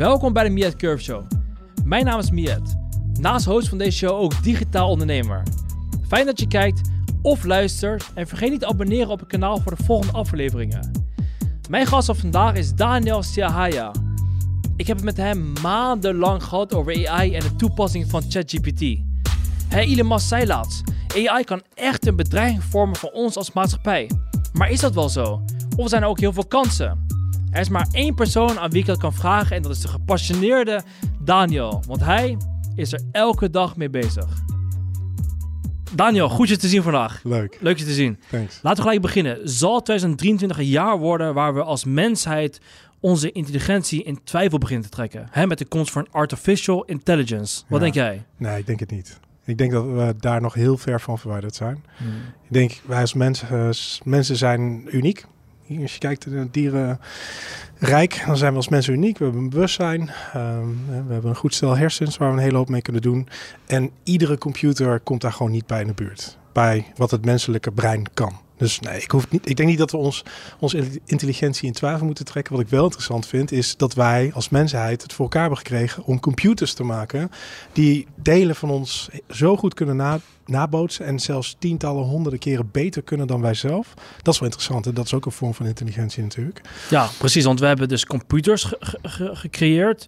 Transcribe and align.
Welkom 0.00 0.32
bij 0.32 0.44
de 0.44 0.50
Miet 0.50 0.76
Curve 0.76 1.02
Show. 1.02 1.22
Mijn 1.84 2.04
naam 2.04 2.18
is 2.18 2.30
Miet. 2.30 2.76
Naast 3.12 3.44
host 3.44 3.68
van 3.68 3.78
deze 3.78 3.96
show 3.96 4.20
ook 4.20 4.42
digitaal 4.42 4.90
ondernemer. 4.90 5.42
Fijn 6.08 6.26
dat 6.26 6.40
je 6.40 6.46
kijkt 6.46 6.90
of 7.22 7.44
luistert 7.44 8.10
en 8.14 8.26
vergeet 8.26 8.50
niet 8.50 8.60
te 8.60 8.66
abonneren 8.66 9.08
op 9.08 9.18
het 9.18 9.28
kanaal 9.28 9.60
voor 9.60 9.76
de 9.76 9.84
volgende 9.84 10.12
afleveringen. 10.12 10.90
Mijn 11.68 11.86
gast 11.86 12.06
van 12.06 12.16
vandaag 12.16 12.54
is 12.54 12.74
Daniel 12.74 13.22
Siahaya. 13.22 13.92
Ik 14.76 14.86
heb 14.86 14.96
het 14.96 15.04
met 15.04 15.16
hem 15.16 15.52
maandenlang 15.62 16.42
gehad 16.42 16.74
over 16.74 17.08
AI 17.08 17.34
en 17.34 17.40
de 17.40 17.56
toepassing 17.56 18.10
van 18.10 18.22
ChatGPT. 18.28 18.80
Hey, 19.68 19.86
Elon 19.86 20.20
zei 20.20 20.46
laatst, 20.46 20.82
AI 21.16 21.44
kan 21.44 21.62
echt 21.74 22.06
een 22.06 22.16
bedreiging 22.16 22.64
vormen 22.64 22.96
voor 22.96 23.10
ons 23.10 23.36
als 23.36 23.52
maatschappij. 23.52 24.10
Maar 24.52 24.70
is 24.70 24.80
dat 24.80 24.94
wel 24.94 25.08
zo? 25.08 25.44
Of 25.76 25.88
zijn 25.88 26.02
er 26.02 26.08
ook 26.08 26.20
heel 26.20 26.32
veel 26.32 26.46
kansen? 26.46 27.19
Er 27.50 27.60
is 27.60 27.68
maar 27.68 27.86
één 27.92 28.14
persoon 28.14 28.58
aan 28.58 28.70
wie 28.70 28.80
ik 28.80 28.86
dat 28.86 28.98
kan 28.98 29.12
vragen 29.12 29.56
en 29.56 29.62
dat 29.62 29.70
is 29.72 29.80
de 29.80 29.88
gepassioneerde 29.88 30.82
Daniel. 31.20 31.82
Want 31.86 32.00
hij 32.04 32.36
is 32.74 32.92
er 32.92 33.00
elke 33.12 33.50
dag 33.50 33.76
mee 33.76 33.90
bezig. 33.90 34.42
Daniel, 35.94 36.28
goed 36.28 36.48
je 36.48 36.56
te 36.56 36.68
zien 36.68 36.82
vandaag. 36.82 37.20
Leuk. 37.24 37.58
Leuk 37.60 37.78
je 37.78 37.84
te 37.84 37.92
zien. 37.92 38.18
Thanks. 38.30 38.58
Laten 38.62 38.76
we 38.78 38.82
gelijk 38.82 39.02
beginnen. 39.02 39.38
Zal 39.48 39.82
2023 39.82 40.58
een 40.58 40.64
jaar 40.64 40.98
worden 40.98 41.34
waar 41.34 41.54
we 41.54 41.62
als 41.62 41.84
mensheid 41.84 42.60
onze 43.00 43.32
intelligentie 43.32 44.02
in 44.02 44.20
twijfel 44.24 44.58
beginnen 44.58 44.84
te 44.84 44.90
trekken? 44.96 45.28
Hè, 45.30 45.46
met 45.46 45.58
de 45.58 45.64
komst 45.64 45.92
van 45.92 46.06
artificial 46.10 46.84
intelligence. 46.84 47.62
Wat 47.68 47.78
Ja. 47.78 47.84
denk 47.84 47.94
jij? 47.94 48.24
Nee, 48.36 48.58
ik 48.58 48.66
denk 48.66 48.80
het 48.80 48.90
niet. 48.90 49.20
Ik 49.44 49.58
denk 49.58 49.72
dat 49.72 49.84
we 49.84 50.14
daar 50.18 50.40
nog 50.40 50.54
heel 50.54 50.76
ver 50.76 51.00
van 51.00 51.18
verwijderd 51.18 51.54
zijn. 51.54 51.84
Ik 52.44 52.52
denk, 52.52 52.80
wij 52.86 53.00
als 53.00 53.14
mensen, 53.14 53.48
eh, 53.48 53.68
mensen 54.04 54.36
zijn 54.36 54.96
uniek. 54.96 55.24
Als 55.78 55.92
je 55.92 55.98
kijkt 55.98 56.26
naar 56.26 56.38
het 56.38 56.54
dierenrijk, 56.54 58.22
dan 58.26 58.36
zijn 58.36 58.50
we 58.50 58.56
als 58.56 58.68
mensen 58.68 58.92
uniek. 58.92 59.18
We 59.18 59.24
hebben 59.24 59.42
een 59.42 59.50
bewustzijn. 59.50 60.10
ehm, 60.32 60.66
we 61.06 61.12
hebben 61.12 61.30
een 61.30 61.36
goed 61.36 61.54
stel 61.54 61.76
hersens 61.76 62.16
waar 62.16 62.30
we 62.30 62.36
een 62.36 62.42
hele 62.42 62.56
hoop 62.56 62.68
mee 62.68 62.82
kunnen 62.82 63.02
doen. 63.02 63.28
En 63.66 63.90
iedere 64.02 64.38
computer 64.38 65.00
komt 65.00 65.20
daar 65.20 65.32
gewoon 65.32 65.52
niet 65.52 65.66
bij 65.66 65.80
in 65.80 65.86
de 65.86 65.94
buurt. 65.94 66.38
Bij 66.52 66.86
wat 66.96 67.10
het 67.10 67.24
menselijke 67.24 67.70
brein 67.70 68.06
kan. 68.14 68.32
Dus 68.60 68.80
nee, 68.80 69.00
ik, 69.02 69.10
hoef 69.10 69.30
niet, 69.30 69.48
ik 69.48 69.56
denk 69.56 69.68
niet 69.68 69.78
dat 69.78 69.90
we 69.90 69.96
ons, 69.96 70.24
onze 70.58 70.84
intelligentie 71.04 71.66
in 71.66 71.72
twijfel 71.72 72.06
moeten 72.06 72.24
trekken. 72.24 72.52
Wat 72.52 72.62
ik 72.62 72.68
wel 72.68 72.84
interessant 72.84 73.26
vind, 73.26 73.52
is 73.52 73.76
dat 73.76 73.94
wij 73.94 74.30
als 74.34 74.48
mensheid 74.48 75.02
het 75.02 75.12
voor 75.12 75.24
elkaar 75.24 75.40
hebben 75.40 75.58
gekregen 75.58 76.04
om 76.04 76.20
computers 76.20 76.72
te 76.72 76.82
maken 76.82 77.30
die 77.72 78.06
delen 78.14 78.56
van 78.56 78.70
ons 78.70 79.08
zo 79.28 79.56
goed 79.56 79.74
kunnen 79.74 79.96
na, 79.96 80.20
nabootsen 80.46 81.06
en 81.06 81.18
zelfs 81.18 81.56
tientallen, 81.58 82.04
honderden 82.04 82.40
keren 82.40 82.68
beter 82.72 83.02
kunnen 83.02 83.26
dan 83.26 83.40
wij 83.40 83.54
zelf. 83.54 83.94
Dat 84.22 84.34
is 84.34 84.40
wel 84.40 84.48
interessant 84.48 84.86
en 84.86 84.94
dat 84.94 85.04
is 85.04 85.14
ook 85.14 85.26
een 85.26 85.32
vorm 85.32 85.54
van 85.54 85.66
intelligentie 85.66 86.22
natuurlijk. 86.22 86.60
Ja, 86.90 87.08
precies. 87.18 87.44
Want 87.44 87.60
we 87.60 87.66
hebben 87.66 87.88
dus 87.88 88.06
computers 88.06 88.64
ge- 88.64 88.76
ge- 88.80 88.98
ge- 89.02 89.36
gecreëerd 89.36 90.06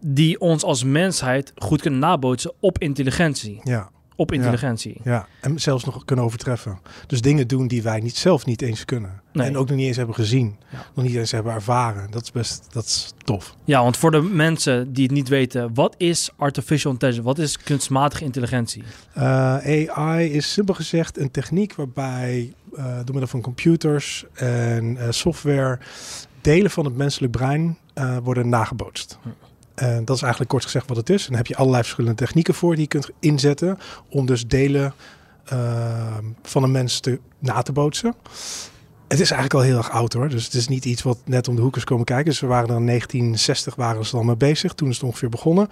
die 0.00 0.40
ons 0.40 0.62
als 0.62 0.84
mensheid 0.84 1.52
goed 1.56 1.80
kunnen 1.80 2.00
nabootsen 2.00 2.52
op 2.60 2.78
intelligentie. 2.78 3.60
Ja, 3.64 3.90
Op 4.18 4.32
intelligentie. 4.32 5.00
ja. 5.04 5.26
En 5.40 5.60
zelfs 5.60 5.84
nog 5.84 6.04
kunnen 6.04 6.24
overtreffen. 6.24 6.78
Dus 7.06 7.20
dingen 7.20 7.48
doen 7.48 7.66
die 7.66 7.82
wij 7.82 8.00
niet, 8.00 8.16
zelf 8.16 8.46
niet 8.46 8.62
eens 8.62 8.84
kunnen. 8.84 9.20
Nee. 9.32 9.46
En 9.46 9.56
ook 9.56 9.68
nog 9.68 9.76
niet 9.76 9.86
eens 9.86 9.96
hebben 9.96 10.14
gezien. 10.14 10.56
Ja. 10.70 10.78
Nog 10.94 11.04
niet 11.04 11.14
eens 11.14 11.30
hebben 11.30 11.52
ervaren. 11.52 12.10
Dat 12.10 12.22
is 12.22 12.32
best, 12.32 12.66
dat 12.70 12.84
is 12.84 13.12
tof. 13.24 13.54
Ja, 13.64 13.82
want 13.82 13.96
voor 13.96 14.10
de 14.10 14.22
mensen 14.22 14.92
die 14.92 15.04
het 15.04 15.12
niet 15.12 15.28
weten, 15.28 15.74
wat 15.74 15.94
is 15.98 16.30
artificial 16.36 16.92
intelligence? 16.92 17.28
Wat 17.28 17.38
is 17.38 17.58
kunstmatige 17.58 18.24
intelligentie? 18.24 18.82
Eh, 19.12 19.88
AI 19.88 20.32
is 20.32 20.52
simpel 20.52 20.74
gezegd 20.74 21.18
een 21.18 21.30
techniek 21.30 21.74
waarbij 21.74 22.52
eh, 22.76 22.84
door 22.84 23.04
middel 23.04 23.26
van 23.26 23.40
computers 23.40 24.24
en 24.34 24.96
eh, 24.96 25.06
software 25.10 25.78
delen 26.40 26.70
van 26.70 26.84
het 26.84 26.96
menselijk 26.96 27.32
brein 27.32 27.78
worden 28.22 28.48
nagebootst. 28.48 29.18
Hm. 29.22 29.28
En 29.78 30.04
dat 30.04 30.16
is 30.16 30.22
eigenlijk 30.22 30.50
kort 30.50 30.64
gezegd 30.64 30.88
wat 30.88 30.96
het 30.96 31.10
is. 31.10 31.22
En 31.22 31.28
daar 31.28 31.38
heb 31.38 31.46
je 31.46 31.56
allerlei 31.56 31.82
verschillende 31.82 32.16
technieken 32.16 32.54
voor 32.54 32.72
die 32.72 32.82
je 32.82 32.88
kunt 32.88 33.10
inzetten 33.20 33.78
om 34.08 34.26
dus 34.26 34.46
delen 34.46 34.94
eh, 35.44 36.16
van 36.42 36.62
een 36.62 36.70
mens 36.70 37.00
te, 37.00 37.20
na 37.38 37.62
te 37.62 37.72
bootsen. 37.72 38.14
Het 39.08 39.20
is 39.20 39.30
eigenlijk 39.30 39.54
al 39.54 39.60
heel 39.60 39.76
erg 39.76 39.90
oud 39.90 40.12
hoor. 40.12 40.28
Dus 40.28 40.44
het 40.44 40.54
is 40.54 40.68
niet 40.68 40.84
iets 40.84 41.02
wat 41.02 41.18
net 41.24 41.48
om 41.48 41.56
de 41.56 41.62
hoek 41.62 41.76
is 41.76 41.84
komen 41.84 42.04
kijken. 42.04 42.24
Dus 42.24 42.40
we 42.40 42.46
waren 42.46 42.68
er 42.68 42.76
in 42.76 42.86
1960 42.86 43.74
waren 43.74 44.06
ze 44.06 44.16
al 44.16 44.22
mee 44.22 44.36
bezig. 44.36 44.74
Toen 44.74 44.88
is 44.88 44.94
het 44.94 45.04
ongeveer 45.04 45.28
begonnen. 45.28 45.68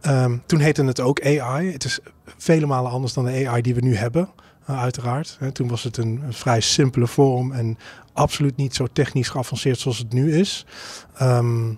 Ehm, 0.00 0.36
toen 0.46 0.60
heette 0.60 0.84
het 0.84 1.00
ook 1.00 1.26
AI. 1.26 1.72
Het 1.72 1.84
is 1.84 1.98
vele 2.36 2.66
malen 2.66 2.90
anders 2.90 3.12
dan 3.12 3.24
de 3.24 3.48
AI 3.48 3.62
die 3.62 3.74
we 3.74 3.80
nu 3.80 3.96
hebben, 3.96 4.28
eh, 4.66 4.80
uiteraard. 4.80 5.38
Toen 5.52 5.68
was 5.68 5.82
het 5.82 5.96
een, 5.96 6.22
een 6.26 6.32
vrij 6.32 6.60
simpele 6.60 7.06
vorm 7.06 7.52
en 7.52 7.78
absoluut 8.12 8.56
niet 8.56 8.74
zo 8.74 8.86
technisch 8.92 9.28
geavanceerd 9.28 9.78
zoals 9.78 9.98
het 9.98 10.12
nu 10.12 10.38
is. 10.38 10.66
Ehm, 11.14 11.68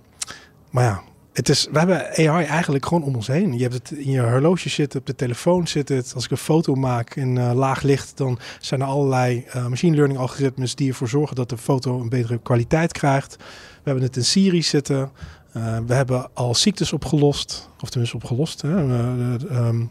maar 0.71 0.85
ja, 0.85 1.03
het 1.35 1.49
is, 1.49 1.69
we 1.73 1.79
hebben 1.79 2.07
AI 2.07 2.45
eigenlijk 2.45 2.87
gewoon 2.87 3.03
om 3.03 3.15
ons 3.15 3.27
heen. 3.27 3.53
Je 3.57 3.63
hebt 3.63 3.75
het 3.75 3.91
in 3.91 4.11
je 4.11 4.21
horloge 4.21 4.69
zitten, 4.69 5.01
op 5.01 5.07
de 5.07 5.15
telefoon 5.15 5.67
zit 5.67 5.89
het. 5.89 6.13
Als 6.15 6.25
ik 6.25 6.31
een 6.31 6.37
foto 6.37 6.75
maak 6.75 7.15
in 7.15 7.39
eh, 7.39 7.53
laag 7.55 7.83
licht, 7.83 8.17
dan 8.17 8.39
zijn 8.61 8.81
er 8.81 8.87
allerlei 8.87 9.45
eh, 9.49 9.67
machine 9.67 9.97
learning 9.97 10.19
algoritmes 10.19 10.75
die 10.75 10.89
ervoor 10.89 11.09
zorgen 11.09 11.37
dat 11.37 11.49
de 11.49 11.59
foto 11.59 12.01
een 12.01 12.09
betere 12.09 12.39
kwaliteit 12.39 12.93
krijgt. 12.93 13.37
We 13.37 13.91
hebben 13.91 14.03
het 14.03 14.17
in 14.17 14.25
Siri 14.25 14.63
zitten. 14.63 15.11
Uh, 15.57 15.79
we 15.87 15.95
hebben 15.95 16.29
al 16.33 16.55
ziektes 16.55 16.93
opgelost, 16.93 17.69
of 17.81 17.91
tenminste 17.91 18.17
opgelost. 18.17 18.63
Hè? 18.63 18.71
Um, 18.71 19.89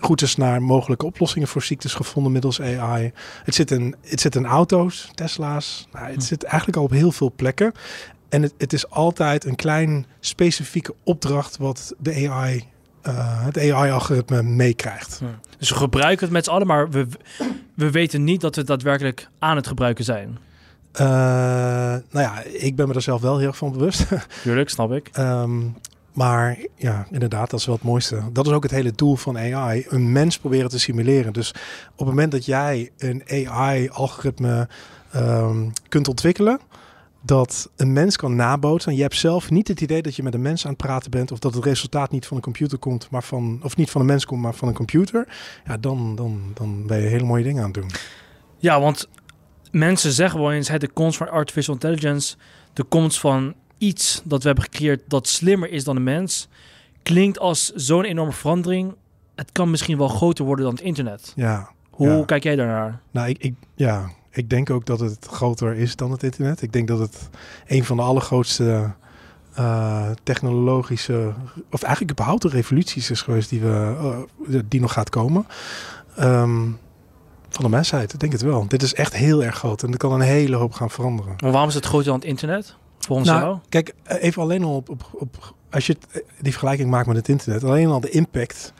routes 0.00 0.36
naar 0.36 0.62
mogelijke 0.62 1.06
oplossingen 1.06 1.48
voor 1.48 1.62
ziektes 1.62 1.94
gevonden 1.94 2.32
middels 2.32 2.60
AI. 2.60 3.12
Het 3.44 3.54
zit 3.54 3.70
in, 3.70 3.94
het 4.00 4.20
zit 4.20 4.34
in 4.34 4.46
auto's, 4.46 5.10
Tesla's. 5.14 5.88
Nou, 5.92 6.06
het 6.12 6.24
zit 6.24 6.42
eigenlijk 6.42 6.78
al 6.78 6.84
op 6.84 6.90
heel 6.90 7.12
veel 7.12 7.32
plekken. 7.36 7.72
En 8.28 8.42
het, 8.42 8.54
het 8.58 8.72
is 8.72 8.90
altijd 8.90 9.44
een 9.44 9.56
klein 9.56 10.06
specifieke 10.20 10.94
opdracht 11.04 11.56
wat 11.56 11.94
de 11.98 12.28
AI, 12.28 12.64
uh, 13.06 13.44
het 13.44 13.58
AI-algoritme 13.58 14.42
meekrijgt. 14.42 15.18
Ja. 15.20 15.38
Dus 15.58 15.68
we 15.68 15.74
gebruiken 15.74 16.24
het 16.24 16.32
met 16.32 16.44
z'n 16.44 16.50
allen, 16.50 16.66
maar 16.66 16.90
we, 16.90 17.06
we 17.74 17.90
weten 17.90 18.24
niet 18.24 18.40
dat 18.40 18.54
we 18.54 18.60
het 18.60 18.70
daadwerkelijk 18.70 19.28
aan 19.38 19.56
het 19.56 19.66
gebruiken 19.66 20.04
zijn. 20.04 20.38
Uh, 21.00 21.00
nou 21.00 22.02
ja, 22.10 22.42
ik 22.42 22.76
ben 22.76 22.88
me 22.88 22.94
er 22.94 23.02
zelf 23.02 23.20
wel 23.20 23.38
heel 23.38 23.46
erg 23.46 23.56
van 23.56 23.72
bewust. 23.72 24.06
Tuurlijk, 24.42 24.70
snap 24.70 24.92
ik. 24.92 25.10
Um, 25.18 25.76
maar 26.16 26.58
ja, 26.76 27.06
inderdaad, 27.10 27.50
dat 27.50 27.60
is 27.60 27.66
wel 27.66 27.74
het 27.74 27.84
mooiste. 27.84 28.22
Dat 28.32 28.46
is 28.46 28.52
ook 28.52 28.62
het 28.62 28.72
hele 28.72 28.92
doel 28.92 29.16
van 29.16 29.38
AI. 29.38 29.86
Een 29.88 30.12
mens 30.12 30.38
proberen 30.38 30.70
te 30.70 30.78
simuleren. 30.78 31.32
Dus 31.32 31.50
op 31.90 31.98
het 31.98 32.06
moment 32.06 32.32
dat 32.32 32.44
jij 32.44 32.90
een 32.98 33.22
AI-algoritme 33.28 34.68
um, 35.16 35.72
kunt 35.88 36.08
ontwikkelen, 36.08 36.60
dat 37.26 37.70
een 37.76 37.92
mens 37.92 38.16
kan 38.16 38.36
nabootsen. 38.36 38.90
En 38.90 38.96
je 38.96 39.02
hebt 39.02 39.16
zelf 39.16 39.50
niet 39.50 39.68
het 39.68 39.80
idee 39.80 40.02
dat 40.02 40.16
je 40.16 40.22
met 40.22 40.34
een 40.34 40.42
mens 40.42 40.64
aan 40.64 40.70
het 40.70 40.80
praten 40.80 41.10
bent, 41.10 41.32
of 41.32 41.38
dat 41.38 41.54
het 41.54 41.64
resultaat 41.64 42.10
niet 42.10 42.26
van 42.26 42.36
een 42.36 42.42
computer 42.42 42.78
komt, 42.78 43.10
maar 43.10 43.22
van, 43.22 43.60
of 43.62 43.76
niet 43.76 43.90
van 43.90 44.00
een 44.00 44.06
mens 44.06 44.24
komt, 44.24 44.42
maar 44.42 44.54
van 44.54 44.68
een 44.68 44.74
computer. 44.74 45.28
Ja, 45.66 45.76
dan, 45.76 46.16
dan, 46.16 46.40
dan 46.54 46.86
ben 46.86 47.00
je 47.00 47.08
hele 47.08 47.24
mooie 47.24 47.42
dingen 47.42 47.62
aan 47.62 47.70
het 47.70 47.80
doen. 47.80 47.90
Ja, 48.58 48.80
want 48.80 49.08
mensen 49.70 50.12
zeggen 50.12 50.40
wel 50.40 50.52
eens, 50.52 50.68
de 50.68 50.88
komst 50.88 51.18
van 51.18 51.30
artificial 51.30 51.74
intelligence, 51.74 52.36
de 52.72 52.84
komst 52.84 53.20
van 53.20 53.54
iets 53.78 54.22
dat 54.24 54.40
we 54.40 54.46
hebben 54.46 54.64
gecreëerd 54.64 55.02
dat 55.08 55.28
slimmer 55.28 55.70
is 55.70 55.84
dan 55.84 55.94
de 55.94 56.00
mens, 56.00 56.48
klinkt 57.02 57.38
als 57.38 57.72
zo'n 57.74 58.04
enorme 58.04 58.32
verandering. 58.32 58.94
Het 59.34 59.52
kan 59.52 59.70
misschien 59.70 59.98
wel 59.98 60.08
groter 60.08 60.44
worden 60.44 60.64
dan 60.64 60.74
het 60.74 60.84
internet. 60.84 61.32
Ja. 61.36 61.70
Hoe 61.90 62.08
ja. 62.08 62.24
kijk 62.24 62.42
jij 62.42 62.56
daarnaar? 62.56 63.00
Nou, 63.10 63.28
ik, 63.28 63.38
ik, 63.38 63.54
ja, 63.74 64.10
ik 64.36 64.50
denk 64.50 64.70
ook 64.70 64.86
dat 64.86 65.00
het 65.00 65.26
groter 65.30 65.74
is 65.74 65.96
dan 65.96 66.10
het 66.10 66.22
internet. 66.22 66.62
Ik 66.62 66.72
denk 66.72 66.88
dat 66.88 66.98
het 66.98 67.28
een 67.66 67.84
van 67.84 67.96
de 67.96 68.02
allergrootste 68.02 68.92
uh, 69.58 70.10
technologische, 70.22 71.32
of 71.70 71.82
eigenlijk 71.82 72.12
überhaupt 72.12 72.42
de 72.42 72.48
revoluties 72.48 73.10
is 73.10 73.22
geweest 73.22 73.50
die, 73.50 73.60
we, 73.60 73.94
uh, 74.48 74.60
die 74.68 74.80
nog 74.80 74.92
gaat 74.92 75.10
komen. 75.10 75.46
Um, 76.20 76.78
van 77.48 77.64
de 77.64 77.70
mensheid, 77.70 78.12
ik 78.12 78.20
denk 78.20 78.32
het 78.32 78.42
wel. 78.42 78.68
Dit 78.68 78.82
is 78.82 78.94
echt 78.94 79.14
heel 79.14 79.44
erg 79.44 79.56
groot 79.56 79.82
en 79.82 79.92
er 79.92 79.98
kan 79.98 80.12
een 80.12 80.20
hele 80.20 80.56
hoop 80.56 80.72
gaan 80.72 80.90
veranderen. 80.90 81.34
Maar 81.42 81.50
waarom 81.50 81.68
is 81.68 81.74
het 81.74 81.86
groter 81.86 82.06
dan 82.06 82.14
het 82.14 82.24
internet? 82.24 82.76
Volgens 82.98 83.28
nou, 83.28 83.40
jou? 83.40 83.58
Kijk, 83.68 83.94
even 84.04 84.42
alleen 84.42 84.64
al 84.64 84.76
op, 84.76 84.88
op, 84.88 85.10
op 85.12 85.54
als 85.70 85.86
je 85.86 85.96
die 86.40 86.52
vergelijking 86.52 86.90
maakt 86.90 87.06
met 87.06 87.16
het 87.16 87.28
internet, 87.28 87.64
alleen 87.64 87.88
al 87.88 88.00
de 88.00 88.10
impact. 88.10 88.72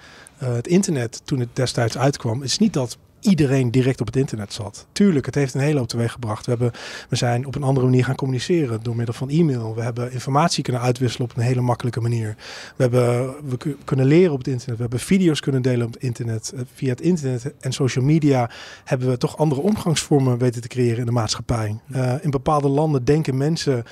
Uh, 0.42 0.54
het 0.54 0.66
internet 0.66 1.20
toen 1.24 1.38
het 1.38 1.48
destijds 1.52 1.98
uitkwam, 1.98 2.42
is 2.42 2.58
niet 2.58 2.72
dat 2.72 2.98
iedereen 3.20 3.70
direct 3.70 4.00
op 4.00 4.06
het 4.06 4.16
internet 4.16 4.52
zat. 4.52 4.86
Tuurlijk, 4.92 5.26
het 5.26 5.34
heeft 5.34 5.54
een 5.54 5.60
hele 5.60 5.78
hoop 5.78 5.88
teweeg 5.88 6.12
gebracht. 6.12 6.44
We, 6.46 6.50
hebben, 6.50 6.72
we 7.08 7.16
zijn 7.16 7.46
op 7.46 7.54
een 7.54 7.62
andere 7.62 7.86
manier 7.86 8.04
gaan 8.04 8.14
communiceren 8.14 8.82
door 8.82 8.96
middel 8.96 9.14
van 9.14 9.28
e-mail. 9.28 9.74
We 9.74 9.82
hebben 9.82 10.12
informatie 10.12 10.62
kunnen 10.62 10.82
uitwisselen 10.82 11.30
op 11.30 11.36
een 11.36 11.42
hele 11.42 11.60
makkelijke 11.60 12.00
manier. 12.00 12.36
We, 12.76 12.82
hebben, 12.82 13.34
we 13.48 13.76
kunnen 13.84 14.06
leren 14.06 14.32
op 14.32 14.38
het 14.38 14.48
internet. 14.48 14.76
We 14.76 14.82
hebben 14.82 15.00
video's 15.00 15.40
kunnen 15.40 15.62
delen 15.62 15.86
op 15.86 15.92
het 15.92 16.02
internet. 16.02 16.52
Uh, 16.54 16.60
via 16.74 16.90
het 16.90 17.00
internet 17.00 17.54
en 17.60 17.72
social 17.72 18.04
media 18.04 18.50
hebben 18.84 19.08
we 19.08 19.16
toch 19.16 19.38
andere 19.38 19.60
omgangsvormen 19.60 20.38
weten 20.38 20.62
te 20.62 20.68
creëren 20.68 20.98
in 20.98 21.06
de 21.06 21.12
maatschappij. 21.12 21.80
Uh, 21.88 22.12
in 22.20 22.30
bepaalde 22.30 22.68
landen 22.68 23.04
denken 23.04 23.36
mensen 23.36 23.84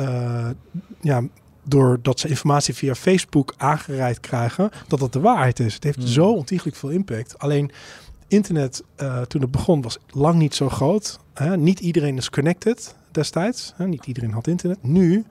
uh, 0.00 0.48
ja, 1.00 1.22
doordat 1.68 2.20
ze 2.20 2.28
informatie 2.28 2.74
via 2.74 2.94
Facebook 2.94 3.54
aangereikt 3.56 4.20
krijgen, 4.20 4.70
dat 4.88 4.98
dat 4.98 5.12
de 5.12 5.20
waarheid 5.20 5.60
is. 5.60 5.74
Het 5.74 5.84
heeft 5.84 5.98
mm. 5.98 6.06
zo 6.06 6.32
ontiegelijk 6.32 6.76
veel 6.76 6.88
impact. 6.88 7.38
Alleen 7.38 7.70
internet, 8.28 8.82
uh, 9.02 9.20
toen 9.20 9.40
het 9.40 9.50
begon, 9.50 9.82
was 9.82 9.98
lang 10.08 10.38
niet 10.38 10.54
zo 10.54 10.68
groot. 10.68 11.18
Hè? 11.34 11.56
Niet 11.56 11.80
iedereen 11.80 12.16
is 12.16 12.30
connected 12.30 12.94
destijds. 13.10 13.72
Hè? 13.76 13.86
Niet 13.86 14.06
iedereen 14.06 14.32
had 14.32 14.46
internet. 14.46 14.82
Nu, 14.82 15.24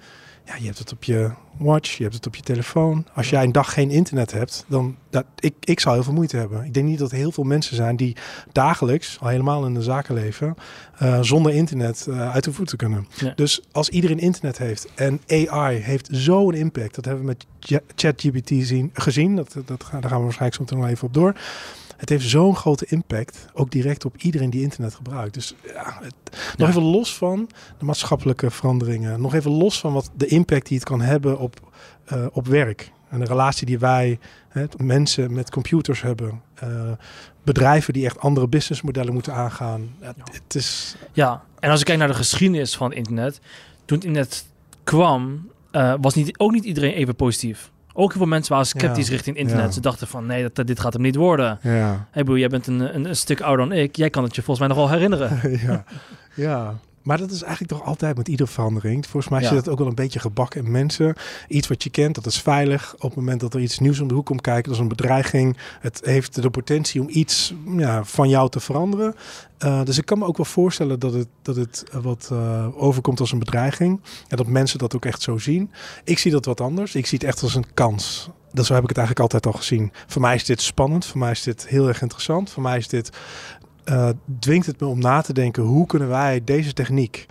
ja, 0.45 0.55
je 0.55 0.65
hebt 0.65 0.79
het 0.79 0.91
op 0.91 1.03
je 1.03 1.31
watch, 1.57 1.97
je 1.97 2.03
hebt 2.03 2.15
het 2.15 2.27
op 2.27 2.35
je 2.35 2.41
telefoon. 2.41 3.05
Als 3.13 3.29
jij 3.29 3.43
een 3.43 3.51
dag 3.51 3.73
geen 3.73 3.89
internet 3.89 4.31
hebt, 4.31 4.65
dan 4.67 4.95
dat, 5.09 5.25
ik, 5.39 5.53
ik 5.59 5.79
zou 5.79 5.95
heel 5.95 6.03
veel 6.03 6.13
moeite 6.13 6.37
hebben. 6.37 6.63
Ik 6.63 6.73
denk 6.73 6.87
niet 6.87 6.99
dat 6.99 7.11
er 7.11 7.17
heel 7.17 7.31
veel 7.31 7.43
mensen 7.43 7.75
zijn 7.75 7.95
die 7.95 8.15
dagelijks, 8.51 9.17
al 9.21 9.27
helemaal 9.27 9.65
in 9.65 9.73
de 9.73 9.81
zakenleven, 9.81 10.55
uh, 11.01 11.21
zonder 11.21 11.53
internet 11.53 12.05
uh, 12.09 12.33
uit 12.33 12.43
de 12.43 12.53
voeten 12.53 12.77
kunnen. 12.77 13.07
Ja. 13.15 13.33
Dus 13.35 13.61
als 13.71 13.89
iedereen 13.89 14.19
internet 14.19 14.57
heeft 14.57 14.87
en 14.95 15.21
AI 15.27 15.77
heeft 15.77 16.07
zo'n 16.11 16.53
impact, 16.53 16.95
dat 16.95 17.05
hebben 17.05 17.25
we 17.25 17.29
met 17.29 17.45
ChatGPT 17.95 18.51
gezien, 18.93 19.35
dat, 19.35 19.55
dat, 19.65 19.85
daar 19.91 20.09
gaan 20.09 20.17
we 20.17 20.23
waarschijnlijk 20.23 20.69
zo 20.69 20.77
nog 20.77 20.87
even 20.87 21.07
op 21.07 21.13
door 21.13 21.35
het 21.97 22.09
heeft 22.09 22.29
zo'n 22.29 22.55
grote 22.55 22.85
impact, 22.85 23.45
ook 23.53 23.71
direct 23.71 24.05
op 24.05 24.17
iedereen 24.17 24.49
die 24.49 24.61
internet 24.61 24.95
gebruikt. 24.95 25.33
Dus 25.33 25.55
ja, 25.65 25.99
het, 26.01 26.15
nog 26.57 26.69
even 26.69 26.81
los 26.81 27.15
van 27.15 27.49
de 27.77 27.85
maatschappelijke 27.85 28.51
veranderingen, 28.51 29.21
nog 29.21 29.33
even 29.33 29.51
los 29.51 29.79
van 29.79 29.93
wat 29.93 30.11
de 30.15 30.27
impact 30.27 30.67
die 30.67 30.77
het 30.77 30.87
kan 30.87 31.01
hebben 31.01 31.39
op, 31.39 31.71
uh, 32.13 32.25
op 32.31 32.47
werk. 32.47 32.91
En 33.09 33.19
de 33.19 33.25
relatie 33.25 33.65
die 33.65 33.79
wij, 33.79 34.19
hè, 34.49 34.65
mensen 34.77 35.33
met 35.33 35.49
computers 35.49 36.01
hebben. 36.01 36.41
Uh, 36.63 36.91
bedrijven 37.43 37.93
die 37.93 38.05
echt 38.05 38.19
andere 38.19 38.47
businessmodellen 38.47 39.13
moeten 39.13 39.33
aangaan. 39.33 39.95
Ja, 40.01 40.13
het 40.31 40.55
is... 40.55 40.95
ja, 41.13 41.43
en 41.59 41.69
als 41.69 41.79
ik 41.79 41.85
kijk 41.85 41.99
naar 41.99 42.07
de 42.07 42.13
geschiedenis 42.13 42.75
van 42.75 42.89
het 42.89 42.97
internet. 42.97 43.39
Toen 43.85 43.97
het 43.97 44.05
internet 44.05 44.45
kwam, 44.83 45.49
uh, 45.71 45.93
was 46.01 46.13
niet, 46.13 46.39
ook 46.39 46.51
niet 46.51 46.63
iedereen 46.63 46.93
even 46.93 47.15
positief. 47.15 47.71
Ook 47.97 48.09
heel 48.09 48.17
veel 48.17 48.29
mensen 48.29 48.51
waren 48.51 48.67
sceptisch 48.67 49.09
richting 49.09 49.37
internet. 49.37 49.73
Ze 49.73 49.81
dachten 49.81 50.07
van, 50.07 50.25
nee, 50.25 50.49
dat, 50.53 50.67
dit 50.67 50.79
gaat 50.79 50.93
hem 50.93 51.01
niet 51.01 51.15
worden. 51.15 51.59
Ja. 51.61 52.07
Hey, 52.11 52.23
boe, 52.23 52.39
jij 52.39 52.47
bent 52.47 52.67
een, 52.67 52.95
een, 52.95 53.05
een, 53.05 53.15
stuk 53.15 53.41
ouder 53.41 53.67
dan 53.67 53.77
ik. 53.77 53.95
Jij 53.95 54.09
kan 54.09 54.23
het 54.23 54.35
je 54.35 54.41
volgens 54.41 54.67
mij 54.67 54.75
nog 54.75 54.87
wel 54.87 54.95
herinneren. 54.95 55.39
ja. 55.67 55.83
ja, 56.33 56.73
maar 57.05 57.17
dat 57.17 57.31
is 57.31 57.41
eigenlijk 57.41 57.71
toch 57.71 57.87
altijd 57.87 58.17
met 58.17 58.27
iedere 58.27 58.49
verandering. 58.49 59.05
Volgens 59.05 59.31
mij 59.31 59.41
ja. 59.41 59.47
zit 59.47 59.57
het 59.57 59.69
ook 59.69 59.77
wel 59.77 59.87
een 59.87 59.95
beetje 59.95 60.19
gebakken 60.19 60.65
in 60.65 60.71
mensen. 60.71 61.15
Iets 61.47 61.67
wat 61.67 61.83
je 61.83 61.89
kent, 61.89 62.15
dat 62.15 62.25
is 62.25 62.41
veilig. 62.41 62.93
Op 62.93 63.01
het 63.01 63.15
moment 63.15 63.39
dat 63.39 63.53
er 63.53 63.59
iets 63.59 63.79
nieuws 63.79 63.99
om 63.99 64.07
de 64.07 64.13
hoek 64.13 64.25
komt 64.25 64.41
kijken, 64.41 64.63
dat 64.63 64.73
is 64.73 64.79
een 64.79 64.87
bedreiging. 64.87 65.57
Het 65.79 66.01
heeft 66.03 66.41
de 66.41 66.49
potentie 66.49 67.01
om 67.01 67.07
iets 67.09 67.53
ja, 67.77 68.03
van 68.03 68.29
jou 68.29 68.49
te 68.49 68.59
veranderen. 68.59 69.15
Uh, 69.63 69.83
dus 69.83 69.97
ik 69.97 70.05
kan 70.05 70.19
me 70.19 70.25
ook 70.25 70.37
wel 70.37 70.45
voorstellen 70.45 70.99
dat 70.99 71.13
het, 71.13 71.27
dat 71.41 71.55
het 71.55 71.83
wat 72.01 72.29
uh, 72.31 72.67
overkomt 72.75 73.19
als 73.19 73.31
een 73.31 73.39
bedreiging. 73.39 74.01
En 74.27 74.37
dat 74.37 74.47
mensen 74.47 74.79
dat 74.79 74.95
ook 74.95 75.05
echt 75.05 75.21
zo 75.21 75.37
zien. 75.37 75.71
Ik 76.03 76.19
zie 76.19 76.31
dat 76.31 76.45
wat 76.45 76.61
anders. 76.61 76.95
Ik 76.95 77.05
zie 77.05 77.17
het 77.17 77.27
echt 77.27 77.41
als 77.41 77.55
een 77.55 77.73
kans. 77.73 78.29
Dat 78.51 78.65
zo 78.65 78.73
heb 78.73 78.83
ik 78.83 78.89
het 78.89 78.97
eigenlijk 78.97 79.33
altijd 79.33 79.53
al 79.53 79.59
gezien. 79.61 79.91
Voor 80.07 80.21
mij 80.21 80.35
is 80.35 80.45
dit 80.45 80.61
spannend. 80.61 81.05
Voor 81.05 81.19
mij 81.19 81.31
is 81.31 81.43
dit 81.43 81.67
heel 81.67 81.87
erg 81.87 82.01
interessant. 82.01 82.49
Voor 82.49 82.63
mij 82.63 82.77
is 82.77 82.87
dit 82.87 83.09
uh, 83.85 84.09
dwingt 84.39 84.65
het 84.65 84.79
me 84.79 84.87
om 84.87 84.99
na 84.99 85.21
te 85.21 85.33
denken 85.33 85.63
hoe 85.63 85.85
kunnen 85.85 86.07
wij 86.07 86.41
deze 86.43 86.73
techniek 86.73 87.25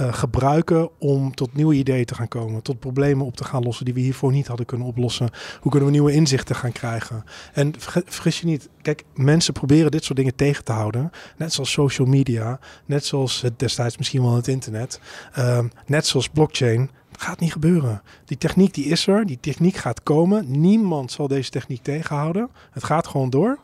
uh, 0.00 0.12
gebruiken 0.12 0.90
om 0.98 1.34
tot 1.34 1.54
nieuwe 1.54 1.74
ideeën 1.74 2.04
te 2.04 2.14
gaan 2.14 2.28
komen, 2.28 2.62
tot 2.62 2.78
problemen 2.78 3.26
op 3.26 3.36
te 3.36 3.44
gaan 3.44 3.62
lossen 3.62 3.84
die 3.84 3.94
we 3.94 4.00
hiervoor 4.00 4.32
niet 4.32 4.46
hadden 4.46 4.66
kunnen 4.66 4.86
oplossen. 4.86 5.30
Hoe 5.60 5.70
kunnen 5.70 5.88
we 5.88 5.94
nieuwe 5.94 6.12
inzichten 6.12 6.56
gaan 6.56 6.72
krijgen? 6.72 7.24
En 7.52 7.74
vergis 8.06 8.40
je 8.40 8.46
niet, 8.46 8.68
kijk, 8.82 9.04
mensen 9.14 9.52
proberen 9.52 9.90
dit 9.90 10.04
soort 10.04 10.18
dingen 10.18 10.34
tegen 10.34 10.64
te 10.64 10.72
houden, 10.72 11.10
net 11.36 11.52
zoals 11.52 11.72
social 11.72 12.06
media, 12.06 12.58
net 12.86 13.04
zoals 13.04 13.40
het 13.40 13.58
destijds 13.58 13.96
misschien 13.96 14.22
wel 14.22 14.34
het 14.34 14.48
internet, 14.48 15.00
uh, 15.38 15.58
net 15.86 16.06
zoals 16.06 16.28
blockchain. 16.28 16.90
gaat 17.12 17.40
niet 17.40 17.52
gebeuren. 17.52 18.02
Die 18.24 18.38
techniek 18.38 18.74
die 18.74 18.84
is 18.84 19.06
er, 19.06 19.26
die 19.26 19.38
techniek 19.40 19.76
gaat 19.76 20.02
komen. 20.02 20.60
Niemand 20.60 21.12
zal 21.12 21.28
deze 21.28 21.50
techniek 21.50 21.82
tegenhouden. 21.82 22.50
Het 22.70 22.84
gaat 22.84 23.06
gewoon 23.06 23.30
door. 23.30 23.58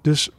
Dus 0.00 0.30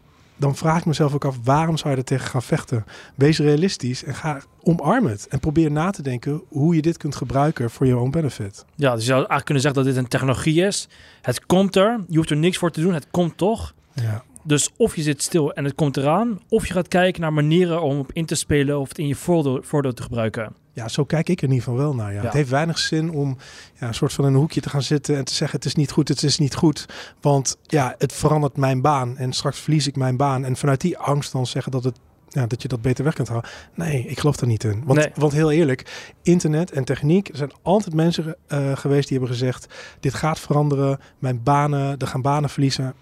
dan 0.43 0.55
vraag 0.55 0.77
ik 0.77 0.85
mezelf 0.85 1.13
ook 1.13 1.25
af, 1.25 1.37
waarom 1.43 1.77
zou 1.77 1.89
je 1.89 1.97
er 1.99 2.03
tegen 2.05 2.27
gaan 2.27 2.41
vechten? 2.41 2.85
Wees 3.15 3.39
realistisch 3.39 4.03
en 4.03 4.15
ga 4.15 4.41
omarm 4.61 5.05
het. 5.05 5.27
En 5.27 5.39
probeer 5.39 5.71
na 5.71 5.89
te 5.89 6.01
denken 6.01 6.41
hoe 6.49 6.75
je 6.75 6.81
dit 6.81 6.97
kunt 6.97 7.15
gebruiken 7.15 7.69
voor 7.69 7.85
je 7.85 7.97
own 7.97 8.09
benefit. 8.11 8.65
Ja, 8.75 8.91
dus 8.91 8.99
je 8.99 9.05
zou 9.05 9.17
eigenlijk 9.17 9.45
kunnen 9.45 9.63
zeggen 9.63 9.83
dat 9.83 9.93
dit 9.93 10.03
een 10.03 10.09
technologie 10.09 10.65
is. 10.65 10.87
Het 11.21 11.45
komt 11.45 11.75
er, 11.75 11.99
je 12.07 12.17
hoeft 12.17 12.29
er 12.29 12.37
niks 12.37 12.57
voor 12.57 12.71
te 12.71 12.81
doen, 12.81 12.93
het 12.93 13.07
komt 13.11 13.37
toch. 13.37 13.73
Ja. 13.93 14.23
Dus 14.43 14.69
of 14.77 14.95
je 14.95 15.01
zit 15.01 15.21
stil 15.21 15.53
en 15.53 15.63
het 15.63 15.75
komt 15.75 15.97
eraan, 15.97 16.39
of 16.49 16.67
je 16.67 16.73
gaat 16.73 16.87
kijken 16.87 17.21
naar 17.21 17.33
manieren 17.33 17.81
om 17.81 17.99
op 17.99 18.11
in 18.13 18.25
te 18.25 18.35
spelen 18.35 18.79
of 18.79 18.89
het 18.89 18.97
in 18.97 19.07
je 19.07 19.15
voordeel, 19.15 19.59
voordeel 19.61 19.93
te 19.93 20.03
gebruiken. 20.03 20.62
Ja, 20.73 20.87
zo 20.87 21.05
kijk 21.05 21.29
ik 21.29 21.37
er 21.37 21.43
in 21.43 21.53
ieder 21.53 21.63
geval 21.63 21.79
wel 21.79 21.95
naar. 21.95 22.13
Ja. 22.13 22.21
Het 22.21 22.33
heeft 22.33 22.49
weinig 22.49 22.77
zin 22.77 23.11
om 23.11 23.37
ja, 23.79 23.87
een 23.87 23.93
soort 23.93 24.13
van 24.13 24.25
een 24.25 24.35
hoekje 24.35 24.61
te 24.61 24.69
gaan 24.69 24.81
zitten 24.81 25.17
en 25.17 25.25
te 25.25 25.33
zeggen: 25.33 25.57
het 25.57 25.67
is 25.67 25.75
niet 25.75 25.91
goed, 25.91 26.07
het 26.07 26.23
is 26.23 26.37
niet 26.37 26.55
goed. 26.55 26.85
Want 27.21 27.57
ja, 27.61 27.95
het 27.97 28.13
verandert 28.13 28.57
mijn 28.57 28.81
baan 28.81 29.17
en 29.17 29.33
straks 29.33 29.59
verlies 29.59 29.87
ik 29.87 29.95
mijn 29.95 30.17
baan. 30.17 30.45
En 30.45 30.55
vanuit 30.55 30.81
die 30.81 30.97
angst 30.97 31.31
dan 31.31 31.45
zeggen 31.45 31.71
dat 31.71 31.83
het 31.83 31.99
ja, 32.33 32.47
dat 32.47 32.61
je 32.61 32.67
dat 32.67 32.81
beter 32.81 33.03
weg 33.03 33.13
kunt 33.13 33.27
houden. 33.27 33.49
Nee, 33.73 34.05
ik 34.07 34.19
geloof 34.19 34.39
er 34.39 34.47
niet 34.47 34.63
in. 34.63 34.83
Want, 34.85 35.09
want 35.15 35.33
heel 35.33 35.51
eerlijk, 35.51 36.11
internet 36.23 36.71
en 36.71 36.83
techniek, 36.83 37.29
er 37.29 37.37
zijn 37.37 37.51
altijd 37.61 37.95
mensen 37.95 38.35
uh, 38.47 38.75
geweest 38.75 39.07
die 39.07 39.17
hebben 39.17 39.35
gezegd: 39.35 39.73
dit 39.99 40.13
gaat 40.13 40.39
veranderen, 40.39 40.99
mijn 41.19 41.43
banen, 41.43 41.97
er 41.97 42.07
gaan 42.07 42.21
banen 42.21 42.49
verliezen. 42.49 42.93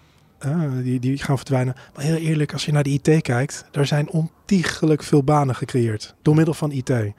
Uh, 0.46 0.72
die, 0.82 1.00
die 1.00 1.18
gaan 1.18 1.36
verdwijnen. 1.36 1.74
Maar 1.94 2.04
heel 2.04 2.16
eerlijk, 2.16 2.52
als 2.52 2.64
je 2.64 2.72
naar 2.72 2.82
de 2.82 2.90
IT 2.90 3.22
kijkt, 3.22 3.64
er 3.72 3.86
zijn 3.86 4.10
ontiegelijk 4.10 5.02
veel 5.02 5.22
banen 5.22 5.54
gecreëerd 5.54 6.14
door 6.22 6.34
middel 6.34 6.54
van 6.54 6.70
IT. 6.70 6.88
Ja. 6.88 7.12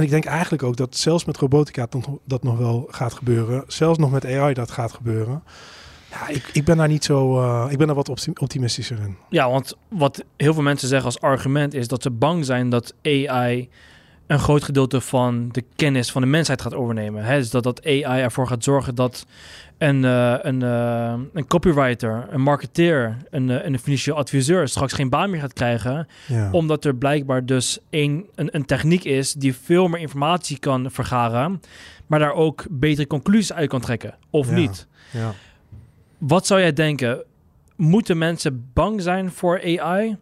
En 0.00 0.06
ik 0.06 0.12
denk 0.12 0.24
eigenlijk 0.24 0.62
ook 0.62 0.76
dat 0.76 0.96
zelfs 0.96 1.24
met 1.24 1.36
robotica 1.36 1.86
dat, 1.90 2.08
dat 2.24 2.42
nog 2.42 2.58
wel 2.58 2.86
gaat 2.90 3.14
gebeuren. 3.14 3.64
Zelfs 3.66 3.98
nog 3.98 4.10
met 4.10 4.26
AI 4.26 4.54
dat 4.54 4.70
gaat 4.70 4.92
gebeuren. 4.92 5.42
Ja, 6.10 6.28
ik, 6.28 6.50
ik 6.52 6.64
ben 6.64 6.76
daar 6.76 6.88
niet 6.88 7.04
zo. 7.04 7.42
Uh, 7.42 7.66
ik 7.70 7.78
ben 7.78 7.86
daar 7.86 7.96
wat 7.96 8.08
optimistischer 8.40 8.98
in. 9.00 9.16
Ja, 9.28 9.50
want 9.50 9.76
wat 9.88 10.24
heel 10.36 10.54
veel 10.54 10.62
mensen 10.62 10.88
zeggen 10.88 11.06
als 11.06 11.20
argument 11.20 11.74
is 11.74 11.88
dat 11.88 12.02
ze 12.02 12.10
bang 12.10 12.44
zijn 12.44 12.70
dat 12.70 12.94
AI 13.02 13.68
een 14.30 14.38
groot 14.38 14.64
gedeelte 14.64 15.00
van 15.00 15.48
de 15.52 15.64
kennis 15.76 16.10
van 16.10 16.22
de 16.22 16.28
mensheid 16.28 16.62
gaat 16.62 16.74
overnemen. 16.74 17.24
Hè? 17.24 17.38
Dus 17.38 17.50
dat 17.50 17.62
dat 17.62 17.84
AI 17.86 18.02
ervoor 18.02 18.46
gaat 18.46 18.64
zorgen 18.64 18.94
dat 18.94 19.26
een, 19.78 20.02
uh, 20.02 20.34
een, 20.42 20.60
uh, 20.60 21.14
een 21.32 21.46
copywriter, 21.46 22.26
een 22.30 22.40
marketeer, 22.40 23.16
een, 23.30 23.48
uh, 23.48 23.64
een 23.64 23.78
financieel 23.78 24.16
adviseur 24.16 24.68
straks 24.68 24.92
geen 24.92 25.08
baan 25.08 25.30
meer 25.30 25.40
gaat 25.40 25.52
krijgen. 25.52 26.08
Ja. 26.26 26.50
Omdat 26.52 26.84
er 26.84 26.94
blijkbaar 26.94 27.46
dus 27.46 27.78
een, 27.90 28.26
een, 28.34 28.48
een, 28.52 28.64
techniek 28.64 29.04
is 29.04 29.32
die 29.32 29.54
veel 29.54 29.88
meer 29.88 30.00
informatie 30.00 30.58
kan 30.58 30.90
vergaren, 30.90 31.60
maar 32.06 32.18
daar 32.18 32.34
ook 32.34 32.66
betere 32.70 33.06
conclusies 33.06 33.52
uit 33.52 33.68
kan 33.68 33.80
trekken. 33.80 34.14
Of 34.30 34.48
ja. 34.48 34.54
niet. 34.54 34.86
Ja. 35.10 35.32
Wat 36.18 36.46
zou 36.46 36.60
jij 36.60 36.72
denken? 36.72 37.24
Moeten 37.76 38.18
mensen 38.18 38.70
bang 38.72 39.02
zijn 39.02 39.30
voor 39.30 39.78
AI? 39.78 40.16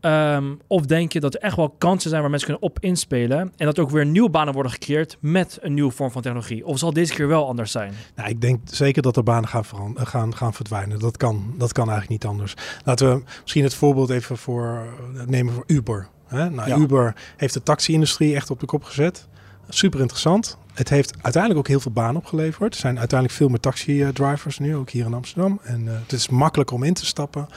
Um, 0.00 0.60
of 0.66 0.86
denk 0.86 1.12
je 1.12 1.20
dat 1.20 1.34
er 1.34 1.40
echt 1.40 1.56
wel 1.56 1.74
kansen 1.78 2.10
zijn 2.10 2.20
waar 2.20 2.30
mensen 2.30 2.48
kunnen 2.48 2.68
op 2.68 2.78
inspelen 2.80 3.52
en 3.56 3.66
dat 3.66 3.78
ook 3.78 3.90
weer 3.90 4.06
nieuwe 4.06 4.30
banen 4.30 4.54
worden 4.54 4.72
gecreëerd 4.72 5.16
met 5.20 5.58
een 5.60 5.74
nieuwe 5.74 5.90
vorm 5.90 6.10
van 6.10 6.22
technologie? 6.22 6.66
Of 6.66 6.78
zal 6.78 6.92
deze 6.92 7.14
keer 7.14 7.28
wel 7.28 7.46
anders 7.46 7.72
zijn? 7.72 7.92
Nou, 8.16 8.28
ik 8.28 8.40
denk 8.40 8.60
zeker 8.64 9.02
dat 9.02 9.16
er 9.16 9.22
banen 9.22 9.48
gaan, 9.48 9.64
gaan, 9.94 10.36
gaan 10.36 10.54
verdwijnen. 10.54 10.98
Dat 10.98 11.16
kan, 11.16 11.54
dat 11.58 11.72
kan 11.72 11.88
eigenlijk 11.88 12.22
niet 12.22 12.30
anders. 12.30 12.54
Laten 12.84 13.14
we 13.14 13.22
misschien 13.42 13.64
het 13.64 13.74
voorbeeld 13.74 14.10
even 14.10 14.36
voor 14.36 14.86
nemen 15.26 15.54
voor 15.54 15.64
Uber. 15.66 16.08
Hè? 16.26 16.50
Nou, 16.50 16.68
ja. 16.68 16.76
Uber 16.76 17.14
heeft 17.36 17.54
de 17.54 17.62
taxi-industrie 17.62 18.34
echt 18.34 18.50
op 18.50 18.60
de 18.60 18.66
kop 18.66 18.84
gezet. 18.84 19.28
Super 19.68 20.00
interessant. 20.00 20.58
Het 20.80 20.88
heeft 20.88 21.12
uiteindelijk 21.22 21.58
ook 21.58 21.68
heel 21.68 21.80
veel 21.80 21.92
banen 21.92 22.16
opgeleverd. 22.16 22.74
Er 22.74 22.80
zijn 22.80 22.98
uiteindelijk 22.98 23.38
veel 23.38 23.48
meer 23.48 23.60
taxi-drivers 23.60 24.58
nu, 24.58 24.76
ook 24.76 24.90
hier 24.90 25.06
in 25.06 25.14
Amsterdam. 25.14 25.60
En 25.62 25.84
uh, 25.84 25.92
het 25.92 26.12
is 26.12 26.28
makkelijk 26.28 26.70
om 26.70 26.82
in 26.82 26.94
te 26.94 27.06
stappen. 27.06 27.48